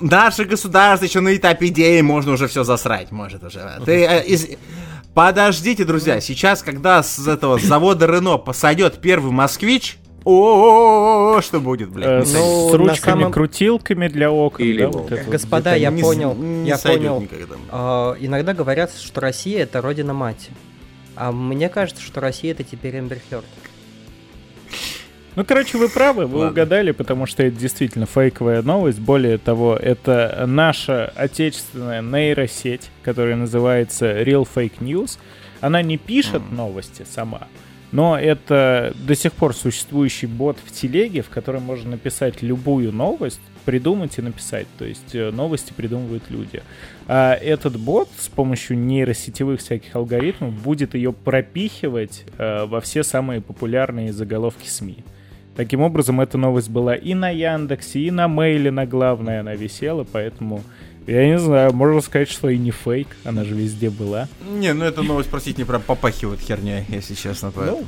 Наше 0.00 0.44
государство 0.44 1.04
еще 1.04 1.20
на 1.20 1.36
этапе 1.36 1.66
идеи 1.66 2.00
можно 2.00 2.32
уже 2.32 2.46
все 2.48 2.64
засрать, 2.64 3.10
может 3.10 3.42
уже. 3.42 3.80
Ты, 3.84 4.04
э, 4.04 4.24
из- 4.24 4.46
Подождите, 5.12 5.84
друзья, 5.84 6.20
сейчас, 6.20 6.62
когда 6.62 7.02
с 7.02 7.26
этого 7.26 7.58
завода 7.58 8.06
Рено 8.06 8.38
посадет 8.38 9.00
первый 9.00 9.32
москвич, 9.32 9.98
о, 10.24 11.40
что 11.42 11.60
будет, 11.60 11.88
Э, 11.88 11.92
блядь? 11.92 12.26
с 12.28 12.32
Ну, 12.34 12.68
с 12.68 12.72
на 12.72 12.78
ручками-крутилками 12.78 14.08
для 14.08 14.30
окон. 14.30 14.64
Или 14.66 14.82
да, 14.82 14.88
вот 14.88 15.10
это 15.12 15.22
вот. 15.24 15.32
Господа, 15.32 15.74
я 15.74 15.90
Не 15.90 16.02
понял, 16.02 16.34
не 16.34 16.68
я 16.68 16.78
понял. 16.78 17.20
никогда. 17.20 17.54
А, 17.70 18.16
иногда 18.20 18.52
говорят, 18.54 18.92
что 18.94 19.20
Россия 19.20 19.62
это 19.62 19.80
родина 19.80 20.12
мать. 20.14 20.50
А 21.16 21.32
мне 21.32 21.68
кажется, 21.68 22.02
что 22.02 22.20
Россия 22.20 22.52
это 22.52 22.62
теперь 22.64 22.98
Эмбер 22.98 23.18
Хёрд. 23.30 23.44
Ну, 25.36 25.44
короче, 25.44 25.78
вы 25.78 25.88
правы, 25.88 26.26
вы 26.26 26.38
Ладно. 26.38 26.50
угадали, 26.50 26.90
потому 26.90 27.26
что 27.26 27.44
это 27.44 27.56
действительно 27.56 28.06
фейковая 28.06 28.60
новость. 28.62 28.98
Более 28.98 29.38
того, 29.38 29.76
это 29.76 30.44
наша 30.48 31.12
отечественная 31.14 32.02
нейросеть, 32.02 32.90
которая 33.02 33.36
называется 33.36 34.20
Real 34.22 34.46
Fake 34.52 34.80
News. 34.80 35.18
Она 35.60 35.80
не 35.82 35.96
пишет 35.96 36.42
новости 36.50 37.06
сама, 37.08 37.46
но 37.92 38.18
это 38.18 38.94
до 39.06 39.14
сих 39.14 39.32
пор 39.32 39.54
существующий 39.54 40.26
бот 40.26 40.58
в 40.64 40.72
телеге, 40.72 41.22
в 41.22 41.30
котором 41.30 41.62
можно 41.62 41.92
написать 41.92 42.42
любую 42.42 42.92
новость, 42.92 43.40
придумать 43.64 44.18
и 44.18 44.22
написать. 44.22 44.66
То 44.78 44.84
есть 44.84 45.14
э, 45.14 45.30
новости 45.30 45.72
придумывают 45.74 46.24
люди. 46.30 46.62
А 47.06 47.34
этот 47.34 47.78
бот 47.78 48.08
с 48.16 48.28
помощью 48.28 48.78
нейросетевых 48.78 49.60
всяких 49.60 49.94
алгоритмов 49.94 50.54
будет 50.54 50.94
ее 50.94 51.12
пропихивать 51.12 52.24
э, 52.38 52.64
во 52.64 52.80
все 52.80 53.02
самые 53.02 53.40
популярные 53.40 54.12
заголовки 54.12 54.66
СМИ. 54.66 55.04
Таким 55.56 55.80
образом, 55.80 56.20
эта 56.20 56.38
новость 56.38 56.70
была 56.70 56.94
и 56.94 57.14
на 57.14 57.30
Яндексе, 57.30 58.00
и 58.00 58.10
на 58.10 58.28
Мейле, 58.28 58.70
на 58.70 58.86
главной 58.86 59.40
она 59.40 59.54
висела, 59.54 60.04
поэтому 60.04 60.62
я 61.08 61.26
не 61.26 61.38
знаю, 61.38 61.72
можно 61.72 62.00
сказать, 62.00 62.30
что 62.30 62.48
и 62.48 62.58
не 62.58 62.70
фейк, 62.70 63.08
она 63.24 63.44
же 63.44 63.54
везде 63.54 63.90
была. 63.90 64.28
Не, 64.50 64.74
ну 64.74 64.84
эта 64.84 65.02
новость, 65.02 65.30
простите, 65.30 65.62
не 65.62 65.64
прям 65.64 65.82
попахивает 65.82 66.40
херня, 66.40 66.84
если 66.88 67.14
честно, 67.14 67.50
поэтому. 67.50 67.86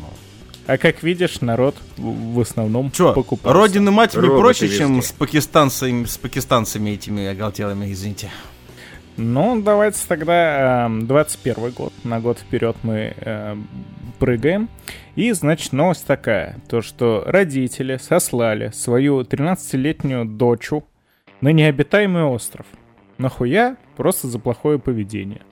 А 0.67 0.79
как 0.79 1.03
видишь, 1.03 1.41
народ 1.41 1.77
в 1.97 2.41
основном 2.41 2.91
Чё, 2.93 3.13
покупал. 3.13 3.53
родины 3.53 3.91
мать 3.91 4.15
мне 4.15 4.29
проще, 4.29 4.69
чем 4.69 4.97
везде. 4.97 5.09
с 5.09 5.13
пакистанцами, 5.13 6.05
с 6.05 6.17
пакистанцами 6.17 6.91
этими 6.91 7.27
оголтелыми, 7.27 7.93
извините. 7.93 8.31
Ну, 9.17 9.61
давайте 9.61 9.99
тогда 10.07 10.87
э, 10.87 11.01
21 11.03 11.71
год. 11.73 11.93
На 12.05 12.21
год 12.21 12.39
вперед 12.39 12.77
мы 12.83 13.15
э, 13.17 13.57
прыгаем. 14.19 14.71
И, 15.17 15.33
значит, 15.33 15.73
новость 15.73 16.07
такая. 16.07 16.57
То, 16.69 16.81
что 16.81 17.25
родители 17.27 17.99
сослали 18.01 18.71
свою 18.73 19.21
13-летнюю 19.23 20.25
дочу 20.25 20.85
на 21.41 21.51
необитаемый 21.51 22.23
остров. 22.23 22.65
Нахуя? 23.21 23.77
Просто 23.97 24.29
за 24.29 24.39
плохое 24.39 24.79
поведение. 24.79 25.43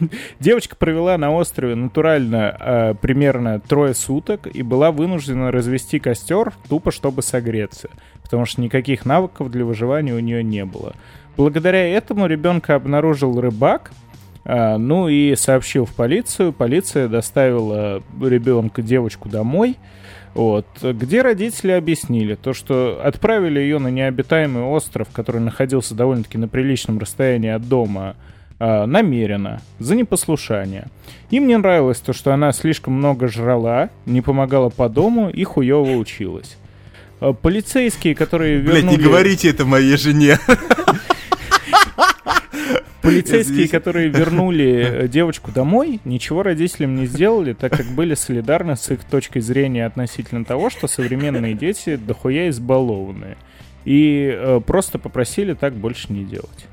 Девочка 0.40 0.76
провела 0.76 1.18
на 1.18 1.30
острове 1.30 1.74
натурально 1.74 2.56
э, 2.58 2.94
примерно 3.00 3.60
трое 3.60 3.94
суток 3.94 4.46
и 4.46 4.62
была 4.62 4.90
вынуждена 4.90 5.52
развести 5.52 5.98
костер 5.98 6.54
тупо, 6.68 6.90
чтобы 6.90 7.22
согреться, 7.22 7.90
потому 8.22 8.46
что 8.46 8.62
никаких 8.62 9.04
навыков 9.04 9.50
для 9.50 9.64
выживания 9.64 10.14
у 10.14 10.20
нее 10.20 10.42
не 10.42 10.64
было. 10.64 10.94
Благодаря 11.36 11.86
этому 11.86 12.26
ребенка 12.26 12.76
обнаружил 12.76 13.38
рыбак, 13.38 13.92
э, 14.44 14.76
ну 14.78 15.08
и 15.08 15.36
сообщил 15.36 15.84
в 15.84 15.94
полицию. 15.94 16.54
Полиция 16.54 17.08
доставила 17.08 18.02
ребенка, 18.22 18.80
девочку 18.80 19.28
домой. 19.28 19.76
Вот, 20.34 20.66
где 20.82 21.22
родители 21.22 21.72
объяснили 21.72 22.36
то, 22.36 22.54
что 22.54 23.00
отправили 23.02 23.58
ее 23.58 23.78
на 23.78 23.88
необитаемый 23.88 24.62
остров, 24.62 25.08
который 25.12 25.40
находился 25.40 25.94
довольно-таки 25.94 26.38
на 26.38 26.46
приличном 26.46 26.98
расстоянии 26.98 27.50
от 27.50 27.68
дома, 27.68 28.14
э, 28.60 28.84
намеренно, 28.86 29.60
за 29.80 29.96
непослушание. 29.96 30.86
Им 31.30 31.48
не 31.48 31.56
нравилось 31.56 31.98
то, 31.98 32.12
что 32.12 32.32
она 32.32 32.52
слишком 32.52 32.94
много 32.94 33.26
жрала, 33.26 33.90
не 34.06 34.20
помогала 34.20 34.68
по 34.68 34.88
дому 34.88 35.30
и 35.30 35.42
хуево 35.42 35.96
училась. 35.96 36.56
Э, 37.20 37.32
Полицейские, 37.32 38.14
которые 38.14 38.58
вернули... 38.58 38.82
Блять, 38.82 38.98
не 38.98 39.04
говорите 39.04 39.50
это 39.50 39.64
моей 39.64 39.96
жене. 39.96 40.38
Полицейские, 43.14 43.68
которые 43.68 44.08
вернули 44.08 45.04
э, 45.04 45.08
девочку 45.08 45.50
домой, 45.50 46.00
ничего 46.04 46.42
родителям 46.42 46.94
не 46.96 47.06
сделали, 47.06 47.52
так 47.52 47.72
как 47.72 47.86
были 47.86 48.14
солидарны 48.14 48.76
с 48.76 48.90
их 48.90 49.04
точкой 49.04 49.40
зрения 49.40 49.86
относительно 49.86 50.44
того, 50.44 50.70
что 50.70 50.86
современные 50.86 51.54
дети 51.54 51.96
дохуя 51.96 52.48
избалованные. 52.48 53.36
И 53.84 54.30
э, 54.32 54.60
просто 54.64 54.98
попросили 54.98 55.54
так 55.54 55.74
больше 55.74 56.12
не 56.12 56.24
делать. 56.24 56.66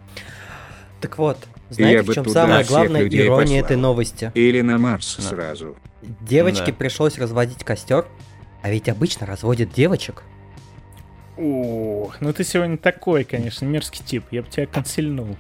Так 1.02 1.18
вот, 1.18 1.38
знаете, 1.70 2.12
в 2.12 2.14
чем 2.14 2.28
самая 2.28 2.64
главная 2.66 3.08
ирония 3.08 3.62
послал. 3.62 3.66
этой 3.66 3.78
новости? 3.78 4.32
Или 4.34 4.62
на 4.62 4.78
Марс 4.78 5.18
сразу. 5.20 5.76
Девочке 6.22 6.68
Да. 6.68 6.74
пришлось 6.74 7.18
разводить 7.18 7.64
костер, 7.64 8.06
а 8.62 8.70
ведь 8.70 8.90
обычно 8.90 9.26
разводят 9.26 9.72
девочек. 9.74 10.24
О, 11.38 12.12
ну 12.20 12.34
ты 12.34 12.44
сегодня 12.44 12.78
такой, 12.78 13.24
конечно, 13.24 13.66
мерзкий 13.66 14.04
тип. 14.04 14.24
Я 14.32 14.42
бы 14.42 14.50
тебя 14.50 14.66
консильнул. 14.66 15.36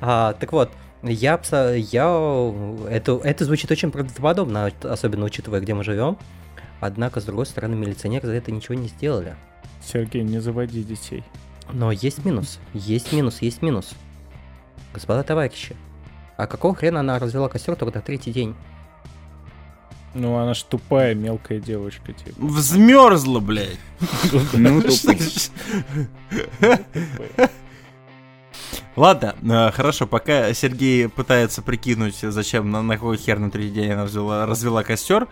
А, 0.00 0.34
так 0.34 0.52
вот, 0.52 0.70
я, 1.02 1.40
я 1.76 2.54
это, 2.88 3.20
это 3.22 3.44
звучит 3.44 3.70
очень 3.70 3.90
правдоподобно, 3.90 4.70
особенно 4.82 5.24
учитывая, 5.24 5.60
где 5.60 5.74
мы 5.74 5.84
живем. 5.84 6.18
Однако, 6.80 7.20
с 7.20 7.24
другой 7.24 7.46
стороны, 7.46 7.76
милиционеры 7.76 8.26
за 8.26 8.34
это 8.34 8.52
ничего 8.52 8.74
не 8.74 8.88
сделали. 8.88 9.36
Сергей, 9.82 10.22
не 10.22 10.40
заводи 10.40 10.82
детей. 10.82 11.24
Но 11.72 11.92
есть 11.92 12.24
минус, 12.24 12.58
есть 12.74 13.12
минус, 13.12 13.42
есть 13.42 13.62
минус. 13.62 13.92
Господа 14.92 15.22
товарищи, 15.22 15.76
а 16.36 16.46
какого 16.46 16.74
хрена 16.74 17.00
она 17.00 17.18
развела 17.18 17.48
костер 17.48 17.76
только 17.76 17.98
на 17.98 18.02
третий 18.02 18.32
день? 18.32 18.54
Ну, 20.14 20.36
она 20.36 20.54
ж 20.54 20.62
тупая, 20.64 21.14
мелкая 21.14 21.60
девочка, 21.60 22.12
типа. 22.12 22.34
Взмерзла, 22.38 23.38
блядь. 23.38 23.78
Ну, 24.52 24.82
тупые. 24.82 25.20
Ладно, 29.00 29.34
э, 29.42 29.70
хорошо, 29.70 30.06
пока 30.06 30.52
Сергей 30.52 31.08
пытается 31.08 31.62
прикинуть, 31.62 32.18
зачем, 32.20 32.70
на, 32.70 32.82
на 32.82 32.96
какой 32.96 33.16
хер 33.16 33.38
на 33.38 33.50
третий 33.50 33.72
день 33.72 33.92
она 33.92 34.04
развела, 34.04 34.44
развела 34.44 34.82
костер. 34.82 35.26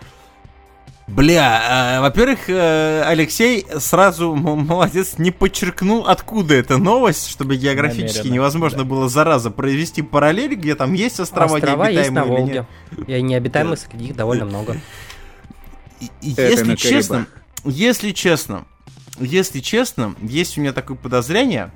Бля, 1.06 1.98
э, 1.98 2.00
во-первых, 2.00 2.48
э, 2.48 3.02
Алексей 3.04 3.66
сразу, 3.76 4.34
молодец, 4.34 5.18
не 5.18 5.32
подчеркнул, 5.32 6.06
откуда 6.06 6.54
эта 6.54 6.78
новость, 6.78 7.28
чтобы 7.28 7.56
географически 7.56 8.20
Намеренно, 8.20 8.34
невозможно 8.36 8.78
да. 8.78 8.84
было, 8.84 9.06
зараза, 9.10 9.50
провести 9.50 10.00
параллель, 10.00 10.54
где 10.54 10.74
там 10.74 10.94
есть 10.94 11.20
острова, 11.20 11.56
Острова 11.56 11.90
есть 11.90 12.10
на 12.10 12.24
необитаемые 12.24 12.46
или 12.46 12.52
нет. 12.54 12.66
Волге. 12.90 13.18
И 13.18 13.22
необитаемых 13.22 13.78
среди 13.78 14.04
них 14.04 14.16
довольно 14.16 14.46
много. 14.46 14.80
Если 16.22 16.74
честно, 16.74 17.26
если 17.66 18.12
честно, 18.12 18.64
если 19.20 19.60
честно, 19.60 20.14
есть 20.22 20.56
у 20.56 20.62
меня 20.62 20.72
такое 20.72 20.96
подозрение. 20.96 21.70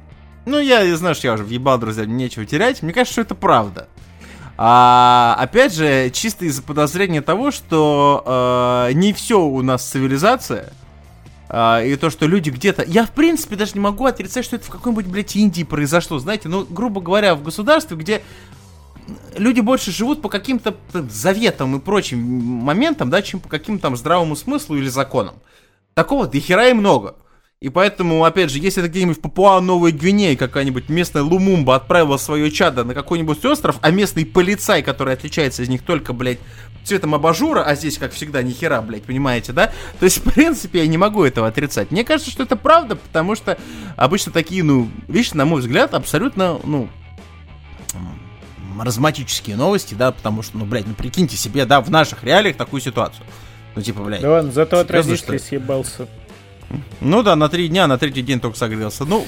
Ну, 0.44 0.58
я 0.58 0.96
что 0.96 1.26
я 1.26 1.34
уже 1.34 1.44
въебал, 1.44 1.78
друзья, 1.78 2.04
мне 2.04 2.24
нечего 2.24 2.44
терять. 2.44 2.82
Мне 2.82 2.92
кажется, 2.92 3.12
что 3.12 3.22
это 3.22 3.34
правда. 3.34 3.88
А, 4.56 5.36
опять 5.38 5.74
же, 5.74 6.10
чисто 6.10 6.44
из-за 6.44 6.62
подозрения 6.62 7.22
того, 7.22 7.50
что 7.50 8.88
э, 8.88 8.92
не 8.92 9.12
все 9.12 9.40
у 9.40 9.62
нас 9.62 9.82
цивилизация. 9.82 10.72
а, 11.48 11.82
и 11.82 11.96
то, 11.96 12.10
что 12.10 12.26
люди 12.26 12.50
где-то... 12.50 12.84
Я, 12.86 13.06
в 13.06 13.10
принципе, 13.10 13.56
даже 13.56 13.72
не 13.74 13.80
могу 13.80 14.06
отрицать, 14.06 14.44
что 14.44 14.56
это 14.56 14.66
в 14.66 14.70
какой-нибудь, 14.70 15.06
блядь, 15.06 15.36
Индии 15.36 15.62
произошло. 15.64 16.18
Знаете, 16.18 16.48
ну, 16.48 16.66
грубо 16.68 17.00
говоря, 17.00 17.34
в 17.34 17.42
государстве, 17.42 17.96
где 17.96 18.22
люди 19.36 19.60
больше 19.60 19.90
живут 19.90 20.22
по 20.22 20.28
каким-то 20.28 20.76
заветам 20.92 21.76
и 21.76 21.80
прочим 21.80 22.20
моментам, 22.20 23.10
да, 23.10 23.22
чем 23.22 23.40
по 23.40 23.48
каким-то 23.48 23.82
там 23.82 23.96
здравому 23.96 24.36
смыслу 24.36 24.76
или 24.76 24.88
законам. 24.88 25.34
Такого 25.94 26.26
до 26.26 26.38
хера 26.40 26.68
и 26.68 26.72
много. 26.72 27.16
И 27.62 27.68
поэтому, 27.68 28.24
опять 28.24 28.50
же, 28.50 28.58
если 28.58 28.82
это 28.82 28.90
где-нибудь 28.90 29.18
в 29.18 29.20
Папуа-Новой 29.20 29.92
Гвинее 29.92 30.36
какая-нибудь 30.36 30.88
местная 30.88 31.22
Лумумба 31.22 31.76
отправила 31.76 32.16
свое 32.16 32.50
чадо 32.50 32.82
на 32.82 32.92
какой-нибудь 32.92 33.44
остров, 33.44 33.78
а 33.82 33.92
местный 33.92 34.26
полицай, 34.26 34.82
который 34.82 35.14
отличается 35.14 35.62
из 35.62 35.68
них 35.68 35.82
только, 35.82 36.12
блядь, 36.12 36.40
цветом 36.82 37.14
абажура, 37.14 37.62
а 37.62 37.76
здесь, 37.76 37.98
как 37.98 38.10
всегда, 38.14 38.42
ни 38.42 38.50
хера, 38.50 38.82
блядь, 38.82 39.04
понимаете, 39.04 39.52
да? 39.52 39.72
То 40.00 40.06
есть, 40.06 40.18
в 40.18 40.34
принципе, 40.34 40.80
я 40.80 40.88
не 40.88 40.98
могу 40.98 41.22
этого 41.22 41.46
отрицать. 41.46 41.92
Мне 41.92 42.02
кажется, 42.02 42.32
что 42.32 42.42
это 42.42 42.56
правда, 42.56 42.96
потому 42.96 43.36
что 43.36 43.56
обычно 43.94 44.32
такие, 44.32 44.64
ну, 44.64 44.88
вещи, 45.06 45.34
на 45.34 45.44
мой 45.44 45.60
взгляд, 45.60 45.94
абсолютно, 45.94 46.58
ну, 46.64 46.88
маразматические 48.74 49.54
новости, 49.54 49.94
да, 49.94 50.10
потому 50.10 50.42
что, 50.42 50.58
ну, 50.58 50.64
блядь, 50.64 50.88
ну, 50.88 50.94
прикиньте 50.94 51.36
себе, 51.36 51.64
да, 51.64 51.80
в 51.80 51.92
наших 51.92 52.24
реалиях 52.24 52.56
такую 52.56 52.80
ситуацию. 52.80 53.24
Ну, 53.76 53.82
типа, 53.82 54.02
блядь. 54.02 54.20
Да 54.20 54.30
ладно, 54.30 54.50
зато 54.50 54.80
от 54.80 54.90
родителей 54.90 55.38
съебался. 55.38 56.08
Ну 57.00 57.22
да, 57.22 57.36
на 57.36 57.48
три 57.48 57.68
дня, 57.68 57.86
на 57.86 57.98
третий 57.98 58.22
день 58.22 58.40
только 58.40 58.56
согрелся. 58.56 59.04
Ну, 59.04 59.26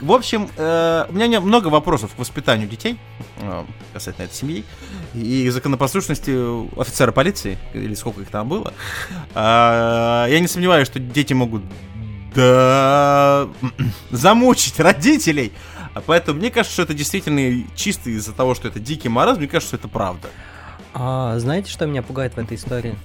в 0.00 0.12
общем, 0.12 0.48
э, 0.56 1.06
у 1.08 1.12
меня 1.12 1.40
много 1.40 1.68
вопросов 1.68 2.14
к 2.14 2.18
воспитанию 2.18 2.68
детей, 2.68 2.98
э, 3.38 3.64
касательно 3.92 4.24
этой 4.24 4.34
семьи, 4.34 4.64
и 5.14 5.48
законопослушности 5.50 6.80
офицера 6.80 7.12
полиции, 7.12 7.58
или 7.74 7.94
сколько 7.94 8.20
их 8.20 8.28
там 8.28 8.48
было. 8.48 8.72
А, 9.34 10.26
я 10.28 10.40
не 10.40 10.48
сомневаюсь, 10.48 10.86
что 10.86 10.98
дети 10.98 11.32
могут 11.32 11.62
да, 12.34 13.48
замучить 14.10 14.78
родителей. 14.78 15.52
Поэтому 16.06 16.38
мне 16.38 16.50
кажется, 16.50 16.74
что 16.74 16.82
это 16.82 16.94
действительно 16.94 17.66
чисто 17.74 18.10
из-за 18.10 18.32
того, 18.32 18.54
что 18.54 18.68
это 18.68 18.78
дикий 18.78 19.08
мороз, 19.08 19.38
мне 19.38 19.48
кажется, 19.48 19.68
что 19.68 19.76
это 19.78 19.88
правда. 19.88 20.28
А 20.92 21.38
знаете, 21.38 21.70
что 21.70 21.86
меня 21.86 22.02
пугает 22.02 22.34
в 22.34 22.38
этой 22.38 22.56
истории? 22.56 22.96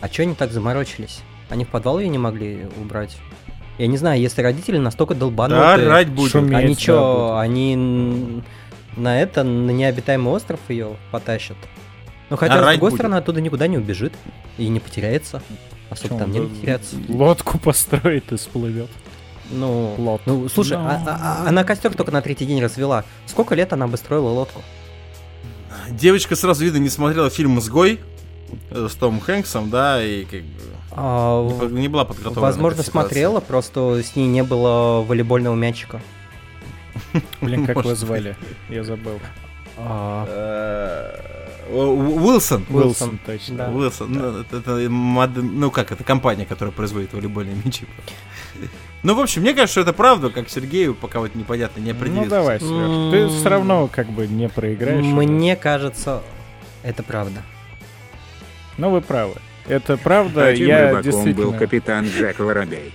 А 0.00 0.08
чё 0.08 0.22
они 0.22 0.34
так 0.34 0.52
заморочились? 0.52 1.20
Они 1.50 1.64
в 1.64 1.68
подвал 1.68 1.98
ее 2.00 2.08
не 2.08 2.18
могли 2.18 2.66
убрать? 2.80 3.16
Я 3.78 3.86
не 3.86 3.96
знаю, 3.96 4.20
если 4.20 4.42
родители 4.42 4.78
настолько 4.78 5.14
Да, 5.14 5.20
долбанутые, 5.20 5.62
орать 5.86 6.08
будет. 6.08 6.30
шуметь. 6.32 6.64
они 6.64 6.76
чё, 6.76 7.28
да, 7.34 7.40
они 7.40 8.42
на 8.96 9.20
это, 9.20 9.42
на 9.42 9.70
необитаемый 9.70 10.32
остров 10.32 10.60
ее 10.68 10.96
потащат? 11.10 11.56
Ну 12.28 12.36
хотя, 12.36 12.54
с 12.54 12.58
Орать 12.58 12.74
другой 12.76 12.90
будет. 12.90 12.98
стороны, 13.00 13.14
оттуда 13.16 13.40
никуда 13.40 13.66
не 13.66 13.78
убежит 13.78 14.12
и 14.58 14.68
не 14.68 14.80
потеряется. 14.80 15.42
Особо 15.88 16.18
там 16.18 16.30
не 16.30 16.40
он, 16.40 16.48
да, 16.54 16.60
теряться. 16.60 16.96
Лодку 17.08 17.58
построит 17.58 18.30
и 18.30 18.36
всплывет. 18.36 18.88
Ну, 19.50 19.96
Лодку. 19.98 20.30
ну, 20.30 20.48
слушай, 20.48 20.76
Ну. 20.78 20.84
а- 20.84 21.02
а- 21.06 21.42
а- 21.44 21.48
она 21.48 21.64
костер 21.64 21.92
только 21.94 22.12
на 22.12 22.22
третий 22.22 22.46
день 22.46 22.62
развела. 22.62 23.04
Сколько 23.26 23.56
лет 23.56 23.72
она 23.72 23.88
бы 23.88 23.96
строила 23.96 24.28
лодку? 24.28 24.62
Девочка 25.90 26.36
сразу 26.36 26.62
видно 26.64 26.78
не 26.78 26.88
смотрела 26.88 27.30
фильм 27.30 27.58
«Изгой» 27.58 27.98
э, 28.70 28.88
с 28.88 28.94
Томом 28.94 29.20
Хэнксом, 29.20 29.70
да, 29.70 30.04
и 30.04 30.24
как 30.24 30.42
бы 30.42 30.60
А, 30.92 31.48
не, 31.68 31.88
была 31.88 32.04
подготовлена. 32.04 32.40
Возможно, 32.40 32.82
смотрела, 32.82 33.40
просто 33.40 34.02
с 34.02 34.16
ней 34.16 34.26
не 34.26 34.42
было 34.42 35.02
волейбольного 35.02 35.54
мячика. 35.54 36.00
Блин, 37.40 37.66
как 37.66 37.76
его 37.76 37.94
звали? 37.94 38.36
Я 38.68 38.84
забыл. 38.84 39.20
А, 39.76 40.26
Э, 40.28 41.30
Уилсон. 41.72 42.66
Уилсон, 42.68 43.18
точно. 43.24 43.72
Уилсон. 43.72 44.12
Ну, 44.12 44.40
это, 44.40 45.40
ну, 45.40 45.70
как, 45.70 45.92
это 45.92 46.02
компания, 46.04 46.44
которая 46.44 46.72
производит 46.72 47.12
волейбольные 47.12 47.56
мячи. 47.64 47.86
Ну, 49.02 49.14
в 49.14 49.20
общем, 49.20 49.40
мне 49.40 49.54
кажется, 49.54 49.72
что 49.72 49.80
это 49.80 49.94
правда, 49.94 50.28
как 50.28 50.50
Сергею, 50.50 50.94
пока 50.94 51.20
вот 51.20 51.34
непонятно, 51.34 51.80
не 51.80 51.92
определился. 51.92 52.24
Ну 52.24 52.30
давай, 52.30 52.60
Серёж. 52.60 53.10
Ты 53.10 53.28
все 53.28 53.48
равно 53.48 53.88
как 53.90 54.10
бы 54.10 54.26
не 54.26 54.46
проиграешь. 54.46 55.02
Мне 55.02 55.56
кажется, 55.56 56.22
это 56.82 57.02
правда. 57.02 57.40
Ну 58.76 58.90
вы 58.90 59.00
правы. 59.00 59.36
Это 59.70 59.96
правда, 59.96 60.46
Каким 60.46 60.66
я 60.66 60.88
рыбаком 60.88 60.96
был 60.96 61.02
действительно... 61.24 61.58
капитан 61.58 62.06
Джек 62.06 62.38
Воробей? 62.40 62.92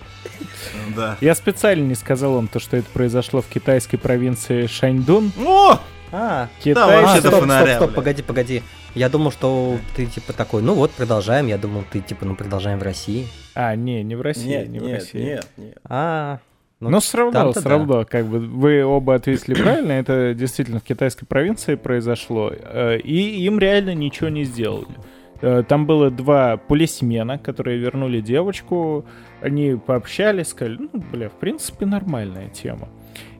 Да. 0.95 1.17
Я 1.21 1.33
специально 1.33 1.83
не 1.87 1.95
сказал 1.95 2.33
вам 2.33 2.47
то, 2.49 2.59
что 2.59 2.75
это 2.75 2.87
произошло 2.91 3.41
в 3.41 3.47
китайской 3.47 3.97
провинции 3.97 4.67
Шаньдун. 4.67 5.31
О! 5.45 5.79
А, 6.11 6.49
Да, 6.65 6.85
а, 6.85 7.01
вообще 7.01 7.19
стоп, 7.19 7.23
до 7.23 7.29
стоп, 7.29 7.39
фонаря, 7.41 7.75
стоп, 7.77 7.89
бля. 7.89 7.95
погоди, 7.95 8.21
погоди. 8.23 8.63
Я 8.93 9.09
думал, 9.09 9.31
что 9.31 9.77
ты 9.95 10.05
типа 10.05 10.33
такой, 10.33 10.61
ну 10.61 10.73
вот, 10.73 10.91
продолжаем. 10.91 11.47
Я 11.47 11.57
думал, 11.57 11.83
ты 11.89 12.01
типа, 12.01 12.25
ну 12.25 12.35
продолжаем 12.35 12.79
в 12.79 12.83
России. 12.83 13.27
А, 13.53 13.75
не, 13.75 14.03
не 14.03 14.15
в 14.15 14.21
России, 14.21 14.47
Нет, 14.49 14.69
не 14.69 14.79
в 14.79 14.83
нет, 14.83 14.99
России. 14.99 15.23
нет, 15.23 15.47
нет. 15.57 15.77
А, 15.85 16.39
ну, 16.81 16.89
Но 16.89 16.99
все 16.99 17.17
равно, 17.17 17.51
все 17.53 17.67
равно, 17.67 18.05
как 18.05 18.25
бы 18.25 18.39
вы 18.39 18.83
оба 18.83 19.15
ответили 19.15 19.55
правильно, 19.55 19.93
это 19.93 20.33
действительно 20.33 20.79
в 20.79 20.83
китайской 20.83 21.25
провинции 21.25 21.75
произошло, 21.75 22.51
э, 22.53 22.97
и 22.99 23.45
им 23.45 23.59
реально 23.59 23.93
ничего 23.95 24.27
не 24.29 24.43
сделали. 24.43 24.87
Э, 25.41 25.63
Там 25.67 25.85
было 25.85 26.09
два 26.11 26.57
полисмена, 26.57 27.37
которые 27.37 27.77
вернули 27.77 28.21
девочку, 28.21 29.05
они 29.41 29.75
пообщались, 29.75 30.47
сказали, 30.49 30.77
ну, 30.79 31.01
бля, 31.11 31.29
в 31.29 31.33
принципе, 31.33 31.85
нормальная 31.85 32.49
тема. 32.49 32.87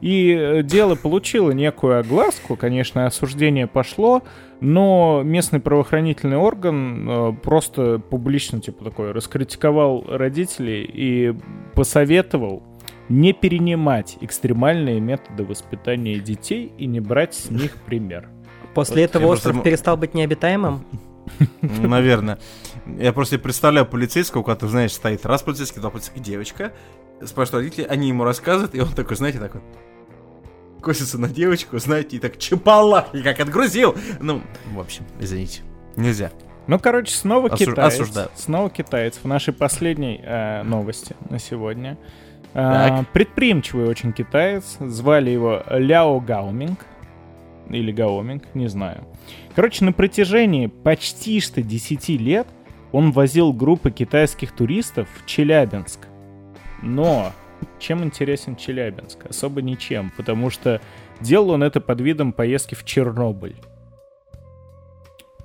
И 0.02 0.32
э, 0.38 0.64
дело 0.64 0.96
получило 0.96 1.52
некую 1.52 2.00
огласку, 2.00 2.56
конечно, 2.56 3.06
осуждение 3.06 3.68
пошло, 3.68 4.24
но 4.62 5.22
местный 5.24 5.60
правоохранительный 5.60 6.38
орган 6.38 7.10
э, 7.10 7.34
просто 7.44 8.00
публично, 8.00 8.60
типа, 8.62 8.86
такой, 8.86 9.12
раскритиковал 9.12 10.06
родителей 10.08 10.90
и 10.92 11.34
посоветовал 11.74 12.64
не 13.10 13.34
перенимать 13.34 14.18
экстремальные 14.22 15.00
методы 15.00 15.44
воспитания 15.44 16.16
детей 16.20 16.72
и 16.78 16.86
не 16.88 17.00
брать 17.00 17.36
с 17.36 17.50
них 17.52 17.76
пример. 17.86 18.30
после 18.74 19.04
Вот 19.04 19.10
этого 19.10 19.28
остров 19.28 19.54
просто- 19.54 19.70
перестал 19.70 19.98
быть 19.98 20.14
необитаемым? 20.14 20.82
Наверное. 21.62 22.40
Я 23.00 23.14
просто 23.14 23.40
представляю 23.40 23.86
полицейского, 23.86 24.44
когда 24.44 24.68
знаешь, 24.68 24.94
стоит 24.94 25.26
раз 25.26 25.42
полицейский, 25.42 25.82
два 25.82 25.90
полицейских, 25.90 26.22
девочка. 26.22 26.74
Спрашивают 27.24 27.66
родители, 27.66 27.86
они 27.86 28.10
ему 28.10 28.24
рассказывают, 28.24 28.76
и 28.76 28.82
он 28.82 28.90
такой, 28.90 29.16
знаете, 29.16 29.40
так 29.40 29.56
вот 29.56 29.64
косится 30.82 31.18
на 31.18 31.28
девочку, 31.28 31.80
знаете, 31.80 32.18
и 32.18 32.20
так 32.20 32.38
чапала, 32.38 33.08
и 33.12 33.24
как 33.24 33.40
отгрузил. 33.40 33.96
Ну, 34.20 34.42
в 34.72 34.80
общем, 34.80 35.04
извините. 35.20 35.62
Нельзя. 35.96 36.30
Ну, 36.68 36.78
короче, 36.78 37.12
снова 37.14 37.48
Осу- 37.48 37.72
китаец. 37.72 37.94
осуждаю. 37.94 38.30
Снова 38.36 38.70
китаец. 38.70 39.20
В 39.22 39.26
нашей 39.26 39.54
последней 39.54 40.22
э, 40.24 40.62
новости 40.64 41.16
на 41.30 41.40
сегодня. 41.40 41.98
Э, 42.54 43.04
предприимчивый 43.14 43.88
очень 43.88 44.14
китаец. 44.14 44.78
Звали 44.80 45.32
его 45.32 45.64
Ляо 45.70 46.20
Гаоминг. 46.20 46.80
Или 47.70 47.92
Гаоминг, 47.92 48.44
не 48.54 48.68
знаю. 48.68 49.06
Короче, 49.56 49.86
на 49.86 49.94
протяжении 49.94 50.68
почти 50.68 51.40
что 51.40 51.62
10 51.62 52.10
лет 52.10 52.48
он 52.92 53.12
возил 53.12 53.54
группы 53.54 53.90
китайских 53.90 54.52
туристов 54.52 55.08
в 55.16 55.26
Челябинск. 55.26 56.08
Но 56.82 57.32
чем 57.80 58.04
интересен 58.04 58.58
Челябинск? 58.58 59.26
Особо 59.28 59.62
ничем, 59.62 60.12
потому 60.18 60.50
что 60.50 60.82
делал 61.22 61.52
он 61.52 61.64
это 61.64 61.80
под 61.80 62.02
видом 62.02 62.34
поездки 62.34 62.76
в 62.76 62.84
Чернобыль. 62.84 63.56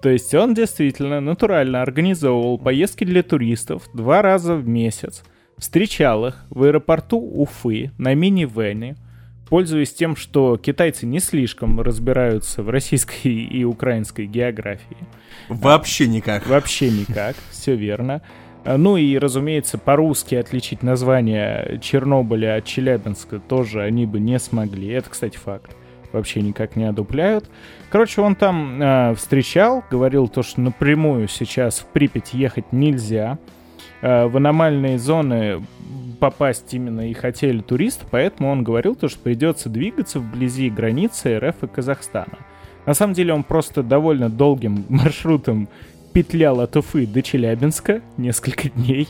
То 0.02 0.08
есть 0.08 0.34
он 0.34 0.54
действительно 0.54 1.20
натурально 1.20 1.82
организовывал 1.82 2.58
поездки 2.58 3.04
для 3.04 3.22
туристов 3.22 3.84
два 3.94 4.22
раза 4.22 4.56
в 4.56 4.66
месяц, 4.66 5.22
встречал 5.56 6.26
их 6.26 6.44
в 6.48 6.64
аэропорту 6.64 7.18
Уфы 7.18 7.92
на 7.98 8.14
мини-вене, 8.14 8.96
пользуясь 9.50 9.92
тем, 9.92 10.16
что 10.16 10.56
китайцы 10.56 11.04
не 11.04 11.18
слишком 11.18 11.80
разбираются 11.80 12.62
в 12.62 12.70
российской 12.70 13.28
и 13.28 13.64
украинской 13.64 14.26
географии. 14.26 14.96
Вообще 15.48 16.06
никак. 16.08 16.46
Вообще 16.46 16.90
никак, 16.90 17.36
все 17.50 17.74
верно. 17.74 18.22
Ну 18.64 18.96
и, 18.96 19.18
разумеется, 19.18 19.78
по-русски 19.78 20.34
отличить 20.34 20.82
название 20.82 21.78
Чернобыля 21.82 22.56
от 22.56 22.64
Челябинска 22.64 23.40
тоже 23.40 23.82
они 23.82 24.06
бы 24.06 24.20
не 24.20 24.38
смогли. 24.38 24.88
Это, 24.88 25.10
кстати, 25.10 25.36
факт. 25.36 25.76
Вообще 26.12 26.42
никак 26.42 26.76
не 26.76 26.84
одупляют. 26.84 27.48
Короче, 27.90 28.20
он 28.20 28.34
там 28.34 28.80
а, 28.82 29.14
встречал, 29.14 29.84
говорил 29.90 30.28
то, 30.28 30.42
что 30.42 30.60
напрямую 30.60 31.28
сейчас 31.28 31.80
в 31.80 31.86
Припять 31.86 32.34
ехать 32.34 32.72
нельзя. 32.72 33.38
А, 34.02 34.26
в 34.28 34.36
аномальные 34.36 34.98
зоны 34.98 35.62
попасть 36.20 36.72
именно 36.72 37.10
и 37.10 37.14
хотели 37.14 37.60
туристы, 37.60 38.04
поэтому 38.10 38.50
он 38.50 38.62
говорил 38.62 38.94
то, 38.94 39.08
что 39.08 39.18
придется 39.18 39.68
двигаться 39.68 40.20
вблизи 40.20 40.70
границы 40.70 41.38
РФ 41.38 41.64
и 41.64 41.66
Казахстана. 41.66 42.38
На 42.86 42.94
самом 42.94 43.14
деле 43.14 43.32
он 43.34 43.42
просто 43.42 43.82
довольно 43.82 44.28
долгим 44.28 44.84
маршрутом 44.88 45.68
петлял 46.12 46.60
от 46.60 46.76
Уфы 46.76 47.06
до 47.06 47.22
Челябинска 47.22 48.02
несколько 48.16 48.68
дней. 48.74 49.08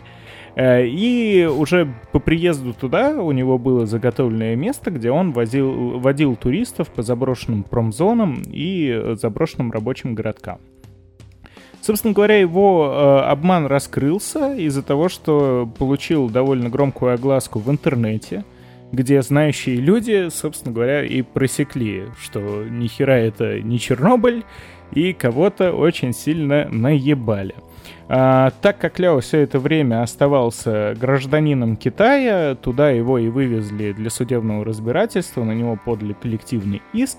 Э, 0.54 0.86
И 0.86 1.44
уже 1.46 1.92
по 2.12 2.18
приезду 2.18 2.72
туда 2.72 3.22
у 3.22 3.32
него 3.32 3.58
было 3.58 3.86
заготовленное 3.86 4.56
место, 4.56 4.90
где 4.90 5.10
он 5.10 5.32
возил, 5.32 5.98
водил 5.98 6.36
туристов 6.36 6.88
по 6.88 7.02
заброшенным 7.02 7.62
промзонам 7.62 8.42
и 8.46 9.14
заброшенным 9.14 9.72
рабочим 9.72 10.14
городкам. 10.14 10.60
Собственно 11.80 12.12
говоря, 12.12 12.38
его 12.38 12.92
э, 12.92 13.30
обман 13.30 13.66
раскрылся 13.66 14.54
из-за 14.54 14.82
того, 14.82 15.08
что 15.08 15.68
получил 15.78 16.28
довольно 16.28 16.68
громкую 16.68 17.14
огласку 17.14 17.58
в 17.58 17.70
интернете, 17.70 18.44
где 18.92 19.22
знающие 19.22 19.76
люди, 19.76 20.28
собственно 20.30 20.74
говоря, 20.74 21.04
и 21.04 21.22
просекли, 21.22 22.04
что 22.20 22.64
ни 22.64 22.86
хера 22.86 23.16
это 23.16 23.60
не 23.60 23.78
Чернобыль, 23.78 24.44
и 24.92 25.12
кого-то 25.12 25.72
очень 25.72 26.12
сильно 26.12 26.68
наебали. 26.70 27.54
А, 28.08 28.50
так 28.60 28.78
как 28.78 28.98
Ляо 28.98 29.20
все 29.20 29.38
это 29.38 29.58
время 29.60 30.02
оставался 30.02 30.96
гражданином 31.00 31.76
Китая, 31.76 32.56
туда 32.56 32.90
его 32.90 33.18
и 33.18 33.28
вывезли 33.28 33.92
для 33.92 34.10
судебного 34.10 34.64
разбирательства, 34.64 35.44
на 35.44 35.52
него 35.52 35.78
подали 35.82 36.12
коллективный 36.12 36.82
иск, 36.92 37.18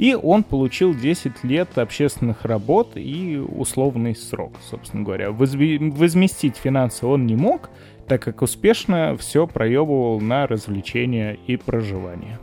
и 0.00 0.14
он 0.14 0.44
получил 0.44 0.94
10 0.94 1.44
лет 1.44 1.76
общественных 1.76 2.46
работ 2.46 2.92
и 2.94 3.36
условный 3.36 4.16
срок, 4.16 4.54
собственно 4.70 5.02
говоря. 5.02 5.30
Возместить 5.30 6.56
финансы 6.56 7.04
он 7.04 7.26
не 7.26 7.36
мог, 7.36 7.68
так 8.08 8.22
как 8.22 8.40
успешно 8.40 9.14
все 9.18 9.46
проебывал 9.46 10.18
на 10.18 10.46
развлечения 10.46 11.34
и 11.46 11.58
проживание. 11.58 12.38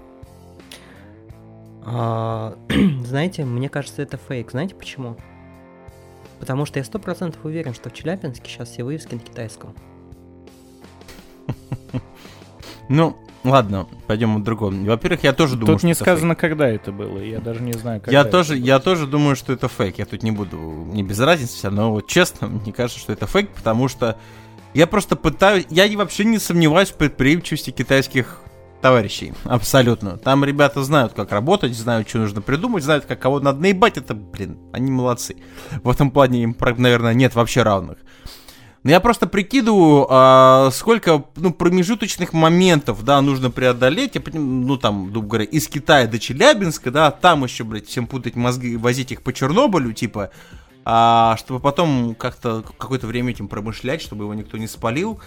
А, 1.83 2.55
знаете, 3.03 3.43
мне 3.43 3.69
кажется, 3.69 4.03
это 4.03 4.17
фейк. 4.17 4.51
Знаете 4.51 4.75
почему? 4.75 5.17
Потому 6.39 6.67
что 6.67 6.77
я 6.77 6.85
сто 6.85 6.99
процентов 6.99 7.43
уверен, 7.43 7.73
что 7.73 7.89
в 7.89 7.93
Челябинске 7.93 8.51
сейчас 8.51 8.69
все 8.69 8.83
вывески 8.83 9.15
на 9.15 9.19
китайском. 9.19 9.73
Ну, 12.89 13.17
ладно, 13.43 13.87
пойдем 14.07 14.39
к 14.39 14.43
другому. 14.43 14.85
Во-первых, 14.85 15.23
я 15.23 15.33
тоже 15.33 15.55
думаю, 15.55 15.77
Тут 15.77 15.83
не 15.83 15.93
сказано, 15.93 16.35
когда 16.35 16.67
это 16.67 16.91
было. 16.91 17.19
Я 17.19 17.39
даже 17.39 17.61
не 17.61 17.73
знаю, 17.73 17.99
фейк. 17.99 18.05
когда 18.05 18.17
Я 18.17 18.21
это 18.21 18.31
тоже, 18.31 18.53
было. 18.55 18.63
я 18.63 18.79
тоже 18.79 19.07
думаю, 19.07 19.35
что 19.35 19.53
это 19.53 19.67
фейк. 19.67 19.97
Я 19.99 20.05
тут 20.05 20.23
не 20.23 20.31
буду, 20.31 20.57
не 20.57 21.03
без 21.03 21.19
разницы, 21.19 21.69
но 21.69 21.91
вот 21.91 22.07
честно, 22.07 22.47
мне 22.63 22.73
кажется, 22.73 22.99
что 22.99 23.13
это 23.13 23.27
фейк, 23.27 23.49
потому 23.49 23.87
что 23.87 24.17
я 24.73 24.87
просто 24.87 25.15
пытаюсь, 25.15 25.65
я 25.69 25.87
вообще 25.97 26.25
не 26.25 26.39
сомневаюсь 26.39 26.89
в 26.89 26.95
предприимчивости 26.95 27.71
китайских 27.71 28.41
товарищей, 28.81 29.33
абсолютно. 29.45 30.17
Там 30.17 30.45
ребята 30.45 30.83
знают, 30.83 31.13
как 31.13 31.31
работать, 31.31 31.75
знают, 31.75 32.07
что 32.07 32.19
нужно 32.19 32.41
придумать, 32.41 32.83
знают, 32.83 33.05
как 33.05 33.19
кого 33.19 33.39
надо 33.39 33.59
наебать, 33.59 33.97
это, 33.97 34.13
блин, 34.13 34.59
они 34.71 34.91
молодцы. 34.91 35.35
В 35.83 35.89
этом 35.89 36.11
плане 36.11 36.43
им, 36.43 36.55
наверное, 36.77 37.13
нет 37.15 37.33
вообще 37.33 37.63
равных. 37.63 37.97
Но 38.87 38.91
я 38.91 39.01
просто 39.01 39.27
прикидываю, 39.27 40.07
а, 40.09 40.69
сколько 40.71 41.25
ну, 41.35 41.51
промежуточных 41.51 42.31
моментов, 42.31 43.03
да, 43.03 43.19
нужно 43.19 43.51
преодолеть, 43.51 44.15
я 44.15 44.21
ну, 44.31 44.77
там, 44.77 45.11
грубо 45.11 45.27
говоря, 45.27 45.43
из 45.43 45.67
Китая 45.67 46.07
до 46.07 46.17
Челябинска, 46.19 46.89
да, 46.89 47.11
там 47.11 47.43
еще, 47.43 47.65
блядь, 47.65 47.85
всем 47.85 48.07
путать 48.07 48.37
мозги, 48.37 48.77
возить 48.77 49.11
их 49.11 49.23
по 49.23 49.33
Чернобылю, 49.33 49.91
типа, 49.91 50.31
а, 50.85 51.35
чтобы 51.35 51.59
потом 51.59 52.15
как-то 52.15 52.63
какое-то 52.77 53.07
время 53.07 53.31
этим 53.31 53.49
промышлять, 53.49 54.01
чтобы 54.01 54.23
его 54.23 54.33
никто 54.33 54.57
не 54.57 54.67
спалил. 54.67 55.19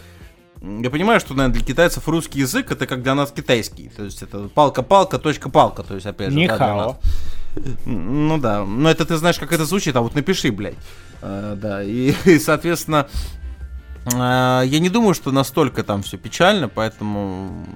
Я 0.62 0.88
понимаю, 0.88 1.20
что, 1.20 1.34
наверное, 1.34 1.58
для 1.58 1.66
китайцев 1.66 2.08
русский 2.08 2.38
язык 2.38 2.72
это 2.72 2.86
как 2.86 3.02
для 3.02 3.14
нас 3.14 3.30
китайский. 3.30 3.90
То 3.94 4.04
есть 4.04 4.22
это 4.22 4.48
палка-палка, 4.48 5.18
точка-палка. 5.18 5.82
То 5.82 5.96
есть, 5.96 6.06
опять 6.06 6.32
же, 6.32 6.46
да, 6.46 6.56
для 6.56 6.74
нас. 6.76 6.96
Ну 7.84 8.38
да, 8.38 8.64
но 8.64 8.90
это 8.90 9.04
ты 9.04 9.16
знаешь, 9.16 9.38
как 9.38 9.52
это 9.52 9.66
звучит, 9.66 9.96
а 9.96 10.00
вот 10.00 10.14
напиши, 10.14 10.50
блядь. 10.50 10.76
А, 11.22 11.56
да, 11.56 11.82
и, 11.82 12.14
и, 12.24 12.38
соответственно, 12.38 13.08
я 14.06 14.78
не 14.78 14.88
думаю, 14.88 15.14
что 15.14 15.30
настолько 15.30 15.82
там 15.84 16.02
все 16.02 16.16
печально, 16.16 16.68
поэтому... 16.68 17.66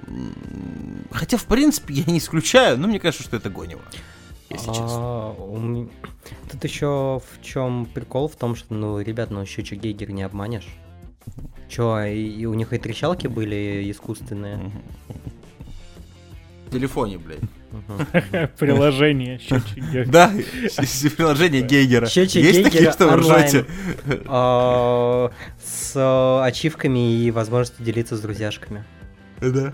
Хотя, 1.11 1.37
в 1.37 1.45
принципе, 1.45 1.95
я 1.95 2.05
не 2.11 2.18
исключаю, 2.18 2.79
но 2.79 2.89
мне 2.89 2.99
кажется, 2.99 3.25
что 3.25 3.37
это 3.37 3.51
гонево. 3.51 3.83
Если 4.51 4.68
честно. 4.68 4.87
А, 4.89 5.87
Тут 6.51 6.64
еще 6.64 7.20
в 7.20 7.43
чем 7.43 7.87
прикол 7.87 8.29
в 8.29 8.37
том, 8.37 8.55
что, 8.55 8.75
ну, 8.75 9.01
ребят, 9.01 9.31
ну 9.31 9.45
счетчик 9.45 9.81
Гейгера 9.81 10.12
не 10.12 10.22
обманешь. 10.22 10.68
Че, 11.68 12.07
и 12.07 12.45
у 12.47 12.55
них 12.55 12.72
и 12.72 12.79
трещалки 12.79 13.27
были 13.27 13.91
искусственные. 13.91 14.70
Телефоне, 16.75 17.18
блядь. 17.18 17.41
Приложение, 18.59 19.39
счетчик. 19.39 20.09
Да, 20.11 20.31
приложение 21.16 21.62
Гейгера. 21.62 22.07
Счетчик 22.07 22.43
Есть 22.43 22.62
такие, 22.62 22.91
что 22.93 23.09
вы 23.09 23.16
ржете? 23.16 23.64
С 25.64 25.97
э, 25.97 26.45
ачивками 26.45 27.25
и 27.25 27.31
возможностью 27.31 27.85
делиться 27.85 28.16
с 28.16 28.20
друзьяшками. 28.20 28.85
Да. 29.41 29.72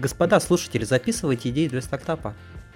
Господа 0.00 0.40
слушатели, 0.40 0.84
записывайте 0.84 1.50
идеи 1.50 1.68
для 1.68 1.80
стартапа. 1.80 2.34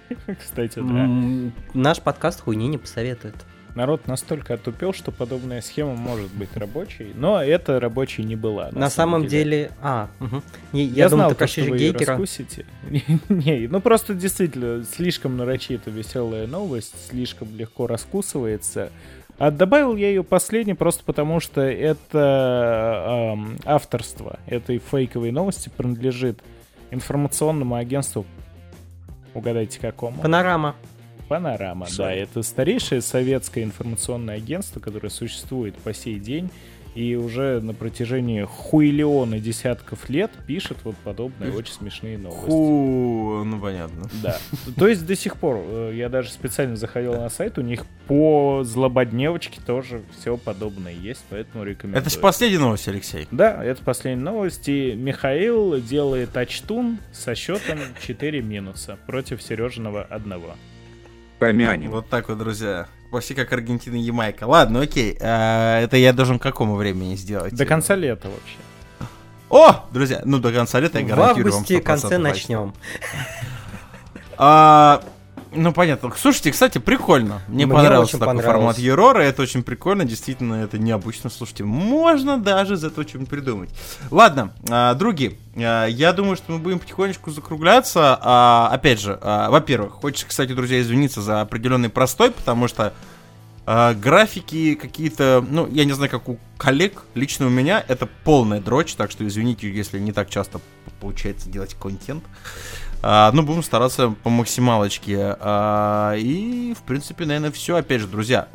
Кстати, 0.39 0.79
да. 0.79 1.49
Наш 1.73 2.01
подкаст 2.01 2.41
хуйни 2.41 2.67
не 2.67 2.77
посоветует. 2.77 3.35
Народ 3.75 4.07
настолько 4.07 4.53
отупел, 4.53 4.93
что 4.93 5.11
подобная 5.11 5.61
схема 5.61 5.95
может 5.95 6.31
быть 6.31 6.55
рабочей, 6.55 7.11
но 7.13 7.43
это 7.43 7.77
рабочей 7.77 8.23
не 8.23 8.37
была. 8.37 8.69
На, 8.71 8.89
самом 8.89 9.27
деле... 9.27 9.69
А, 9.81 10.07
мгм. 10.19 10.41
Не, 10.71 10.85
Я, 10.85 11.03
я, 11.03 11.09
думал, 11.09 11.35
ты 11.35 11.45
что 11.45 11.61
вы 11.63 11.77
Гейгера. 11.77 12.13
раскусите. 12.13 12.65
Не, 13.29 13.67
ну 13.67 13.81
просто 13.81 14.13
действительно 14.13 14.85
слишком 14.85 15.35
нарочито 15.35 15.91
веселая 15.91 16.47
новость, 16.47 17.09
слишком 17.09 17.49
легко 17.57 17.85
раскусывается. 17.85 18.91
А 19.37 19.51
добавил 19.51 19.97
я 19.97 20.07
ее 20.07 20.23
последней 20.23 20.75
просто 20.75 21.03
потому, 21.03 21.41
что 21.41 21.59
это 21.59 23.33
ам, 23.33 23.57
авторство 23.65 24.39
этой 24.47 24.77
фейковой 24.79 25.31
новости 25.31 25.69
принадлежит 25.75 26.39
информационному 26.91 27.75
агентству. 27.75 28.25
Угадайте, 29.33 29.81
какому? 29.81 30.21
Панорама. 30.21 30.75
Панорама, 31.27 31.87
да. 31.97 32.13
Это 32.13 32.41
старейшее 32.43 33.01
советское 33.01 33.63
информационное 33.63 34.35
агентство, 34.35 34.79
которое 34.79 35.09
существует 35.09 35.75
по 35.75 35.93
сей 35.93 36.19
день 36.19 36.49
и 36.95 37.15
уже 37.15 37.59
на 37.59 37.73
протяжении 37.73 38.43
хуйлиона 38.43 39.39
десятков 39.39 40.09
лет 40.09 40.31
пишет 40.47 40.77
вот 40.85 40.95
подобные 40.95 41.51
очень 41.51 41.73
смешные 41.73 42.17
новости. 42.17 42.45
Ху, 42.45 43.43
ну 43.43 43.59
понятно. 43.59 44.09
Да. 44.23 44.37
То 44.77 44.87
есть 44.87 45.05
до 45.05 45.15
сих 45.15 45.35
пор, 45.35 45.57
э, 45.57 45.91
я 45.93 46.07
даже 46.07 46.29
специально 46.29 46.77
заходил 46.77 47.13
на 47.13 47.29
сайт, 47.29 47.57
у 47.57 47.61
них 47.61 47.85
по 48.07 48.61
злободневочке 48.63 49.59
тоже 49.65 50.03
все 50.17 50.37
подобное 50.37 50.93
есть, 50.93 51.23
поэтому 51.29 51.65
рекомендую. 51.65 52.01
Это 52.01 52.09
же 52.09 52.19
последняя 52.19 52.59
новость, 52.59 52.87
Алексей. 52.87 53.27
Да, 53.29 53.61
это 53.63 53.83
последняя 53.83 54.23
новость. 54.23 54.69
И 54.69 54.93
Михаил 54.93 55.81
делает 55.81 56.31
тачтун 56.31 56.99
со 57.11 57.35
счетом 57.35 57.79
4 58.07 58.41
минуса 58.41 58.97
против 59.05 59.41
Сережиного 59.41 60.01
одного. 60.03 60.55
Помянем. 61.39 61.91
Вот 61.91 62.09
так 62.09 62.29
вот, 62.29 62.37
друзья. 62.37 62.87
Почти 63.11 63.33
как 63.33 63.51
Аргентина 63.53 63.95
и 63.95 63.99
Ямайка. 63.99 64.45
Ладно, 64.45 64.81
окей. 64.81 65.17
а, 65.21 65.81
это 65.81 65.97
я 65.97 66.13
должен 66.13 66.39
к 66.39 66.41
какому 66.41 66.75
времени 66.75 67.15
сделать? 67.15 67.53
До 67.53 67.65
конца 67.65 67.95
лета 67.95 68.29
вообще. 68.29 68.57
О, 69.49 69.85
друзья, 69.91 70.21
ну 70.25 70.39
до 70.39 70.51
конца 70.51 70.79
лета 70.79 70.99
я 70.99 71.05
В 71.05 71.09
гарантирую 71.09 71.53
вам 71.53 71.61
августе 71.61 71.77
100% 71.77 71.81
конце 71.81 72.17
начнем. 72.17 72.73
А, 74.37 75.01
ну 75.55 75.73
понятно. 75.73 76.11
Слушайте, 76.17 76.51
кстати, 76.51 76.77
прикольно. 76.77 77.41
Мне, 77.47 77.65
Мне 77.65 77.73
понравился 77.75 78.13
такой 78.13 78.27
понравилось. 78.35 78.55
формат 78.55 78.77
Ерора. 78.77 79.21
Это 79.21 79.41
очень 79.41 79.63
прикольно. 79.63 80.05
Действительно, 80.05 80.55
это 80.55 80.77
необычно. 80.77 81.29
Слушайте, 81.29 81.63
можно 81.63 82.37
даже 82.37 82.75
из 82.75 82.83
этого 82.83 83.07
что-нибудь 83.07 83.29
придумать. 83.29 83.69
Ладно, 84.11 84.53
а, 84.69 84.93
други, 84.93 85.39
а, 85.55 85.85
я 85.85 86.13
думаю, 86.13 86.35
что 86.35 86.51
мы 86.51 86.59
будем 86.59 86.79
потихонечку 86.79 87.31
закругляться. 87.31 88.17
А, 88.21 88.69
опять 88.71 88.99
же, 88.99 89.19
во-первых, 89.21 89.93
хочется, 89.93 90.27
кстати, 90.27 90.53
друзья, 90.53 90.81
извиниться 90.81 91.21
за 91.21 91.41
определенный 91.41 91.89
простой, 91.89 92.31
потому 92.31 92.67
что 92.67 92.93
графики 93.65 94.75
какие-то, 94.75 95.43
ну, 95.49 95.67
я 95.67 95.85
не 95.85 95.93
знаю, 95.93 96.11
как 96.11 96.29
у 96.29 96.37
коллег, 96.57 97.01
лично 97.15 97.47
у 97.47 97.49
меня 97.49 97.83
это 97.87 98.05
полная 98.05 98.61
дрочь, 98.61 98.93
так 98.93 99.09
что 99.09 99.25
извините, 99.27 99.71
если 99.71 99.97
не 99.97 100.11
так 100.11 100.29
часто 100.29 100.61
получается 101.01 101.49
делать 101.49 101.75
контент. 101.75 102.23
А, 103.07 103.31
ну, 103.33 103.43
будем 103.43 103.61
стараться 103.61 104.15
по 104.23 104.31
максималочке. 104.31 105.37
А, 105.39 106.15
и, 106.15 106.73
в 106.73 106.81
принципе, 106.81 107.25
наверное, 107.25 107.51
все. 107.51 107.75
Опять 107.75 108.01
же, 108.01 108.07
друзья. 108.07 108.47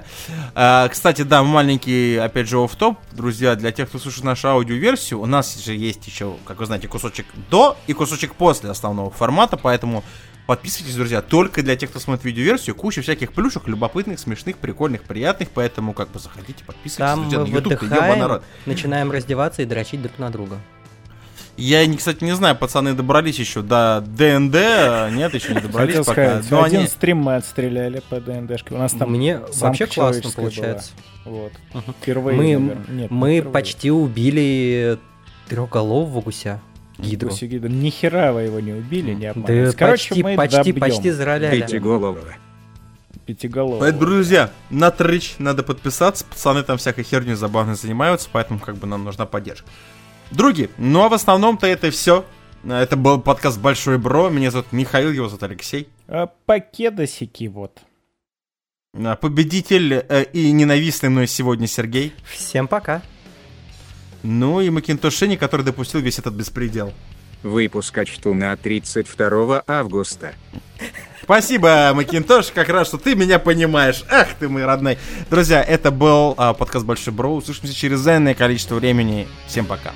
А, 0.56 0.88
кстати, 0.88 1.22
да, 1.22 1.44
маленький, 1.44 2.16
опять 2.16 2.48
же, 2.48 2.58
оф 2.58 2.74
топ 2.74 2.98
Друзья, 3.12 3.54
для 3.54 3.70
тех, 3.70 3.88
кто 3.88 4.00
слушает 4.00 4.24
нашу 4.24 4.48
аудиоверсию, 4.48 5.20
у 5.20 5.26
нас 5.26 5.56
же 5.56 5.74
есть 5.74 6.04
еще, 6.04 6.34
как 6.44 6.58
вы 6.58 6.66
знаете, 6.66 6.88
кусочек 6.88 7.26
до 7.48 7.76
и 7.86 7.92
кусочек 7.92 8.34
после 8.34 8.70
основного 8.70 9.12
формата, 9.12 9.56
поэтому 9.56 10.02
подписывайтесь, 10.48 10.96
друзья, 10.96 11.22
только 11.22 11.62
для 11.62 11.76
тех, 11.76 11.90
кто 11.90 12.00
смотрит 12.00 12.24
видеоверсию. 12.24 12.74
Куча 12.74 13.02
всяких 13.02 13.32
плюшек, 13.32 13.68
любопытных, 13.68 14.18
смешных, 14.18 14.56
прикольных, 14.56 15.04
приятных, 15.04 15.50
поэтому, 15.50 15.92
как 15.92 16.10
бы, 16.10 16.18
заходите, 16.18 16.64
подписывайтесь, 16.64 16.96
Там 16.96 17.20
друзья, 17.20 17.38
мы 17.38 17.44
на 17.44 17.54
YouTube, 17.54 17.82
выдыхаем, 17.82 18.18
народ. 18.18 18.42
начинаем 18.66 19.12
раздеваться 19.12 19.62
и 19.62 19.64
дрочить 19.64 20.02
друг 20.02 20.18
на 20.18 20.28
друга. 20.30 20.58
Я, 21.60 21.96
кстати, 21.96 22.24
не 22.24 22.34
знаю, 22.34 22.56
пацаны 22.56 22.94
добрались 22.94 23.38
еще 23.38 23.62
до 23.62 24.02
ДНД, 24.06 24.54
а, 24.56 25.10
нет, 25.10 25.34
еще 25.34 25.54
не 25.54 25.60
добрались 25.60 25.90
Хотел 25.96 26.04
пока. 26.04 26.26
сказать, 26.30 26.50
но 26.50 26.62
один 26.64 26.80
они- 26.80 26.88
стрим 26.88 27.18
мы 27.18 27.36
отстреляли 27.36 28.02
по 28.08 28.20
ДНДшке. 28.20 28.74
У 28.74 28.78
нас 28.78 28.92
там 28.92 29.10
Мне 29.12 29.40
вообще 29.58 29.86
классно 29.86 30.30
получается. 30.34 30.92
была. 31.24 31.50
Вот. 31.74 31.84
Впервые, 32.00 32.36
Мы, 32.36 32.42
наверное. 32.58 32.76
Нет, 32.76 33.10
не 33.10 33.16
мы 33.16 33.30
впервые. 33.36 33.52
почти 33.52 33.90
убили 33.90 34.98
трехголового 35.48 36.20
гуся. 36.22 36.60
Гидру. 36.98 37.30
Гуси 37.30 37.44
Гидра. 37.46 37.68
Ни 37.68 37.88
хера 37.90 38.32
вы 38.32 38.42
его 38.42 38.60
не 38.60 38.72
убили, 38.72 39.12
не 39.14 39.24
Да 39.26 39.30
обманывайте. 39.30 39.76
Короче, 39.76 40.08
почти, 40.10 40.22
мы 40.22 40.36
почти, 40.36 40.56
добьем 40.56 40.80
почти 40.80 41.10
зароляли. 41.10 41.60
Пятиголового. 41.62 42.18
пятиголового. 43.26 43.80
Поэтому, 43.80 44.00
друзья, 44.06 44.50
на 44.70 44.88
Twitch 44.88 45.34
надо 45.38 45.62
подписаться, 45.62 46.24
пацаны 46.24 46.62
там 46.62 46.78
всякой 46.78 47.04
херней 47.04 47.34
забавно 47.34 47.74
занимаются, 47.74 48.28
поэтому 48.30 48.58
как 48.60 48.76
бы 48.76 48.86
нам 48.86 49.04
нужна 49.04 49.24
поддержка. 49.26 49.66
Други, 50.30 50.70
ну 50.78 51.02
а 51.02 51.08
в 51.08 51.14
основном-то 51.14 51.66
это 51.66 51.90
все. 51.90 52.24
Это 52.62 52.96
был 52.96 53.20
подкаст 53.20 53.58
Большой 53.58 53.98
Бро. 53.98 54.28
Меня 54.28 54.50
зовут 54.50 54.70
Михаил, 54.70 55.10
его 55.10 55.28
зовут 55.28 55.42
Алексей. 55.42 55.88
А, 56.06 56.26
Покедосики 56.46 57.48
вот. 57.48 57.78
А, 58.94 59.16
Победитель 59.16 59.94
э, 59.94 60.24
и 60.32 60.52
ненавистный 60.52 61.08
мной 61.08 61.26
сегодня 61.26 61.66
Сергей. 61.66 62.12
Всем 62.24 62.68
пока. 62.68 63.02
Ну 64.22 64.60
и 64.60 64.70
Макинтошини, 64.70 65.36
который 65.36 65.62
допустил 65.62 66.00
весь 66.00 66.18
этот 66.18 66.34
беспредел. 66.34 66.92
Выпуск 67.42 67.96
Ачтуна 67.96 68.56
32 68.56 69.64
августа. 69.66 70.34
Спасибо, 71.22 71.92
Макинтош, 71.94 72.50
как 72.50 72.68
раз, 72.68 72.88
что 72.88 72.98
ты 72.98 73.14
меня 73.14 73.38
понимаешь. 73.38 74.04
Ах 74.10 74.34
ты 74.38 74.48
мой 74.48 74.64
родной. 74.64 74.98
Друзья, 75.30 75.62
это 75.62 75.90
был 75.90 76.34
а, 76.36 76.52
подкаст 76.52 76.84
Большой 76.84 77.14
Бро. 77.14 77.34
Услышимся 77.34 77.74
через 77.74 78.06
энное 78.06 78.34
количество 78.34 78.74
времени. 78.74 79.26
Всем 79.46 79.64
пока. 79.64 79.92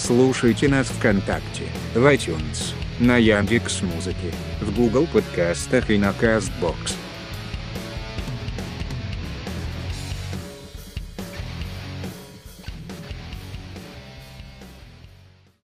Слушайте 0.00 0.68
нас 0.68 0.86
ВКонтакте, 0.86 1.64
в 1.92 1.98
iTunes, 2.06 2.72
на 3.00 3.16
Яндекс 3.16 3.82
Музыке, 3.82 4.32
в 4.60 4.72
Google 4.74 5.08
подкастах 5.12 5.90
и 5.90 5.98
на 5.98 6.10
Castbox. 6.10 6.94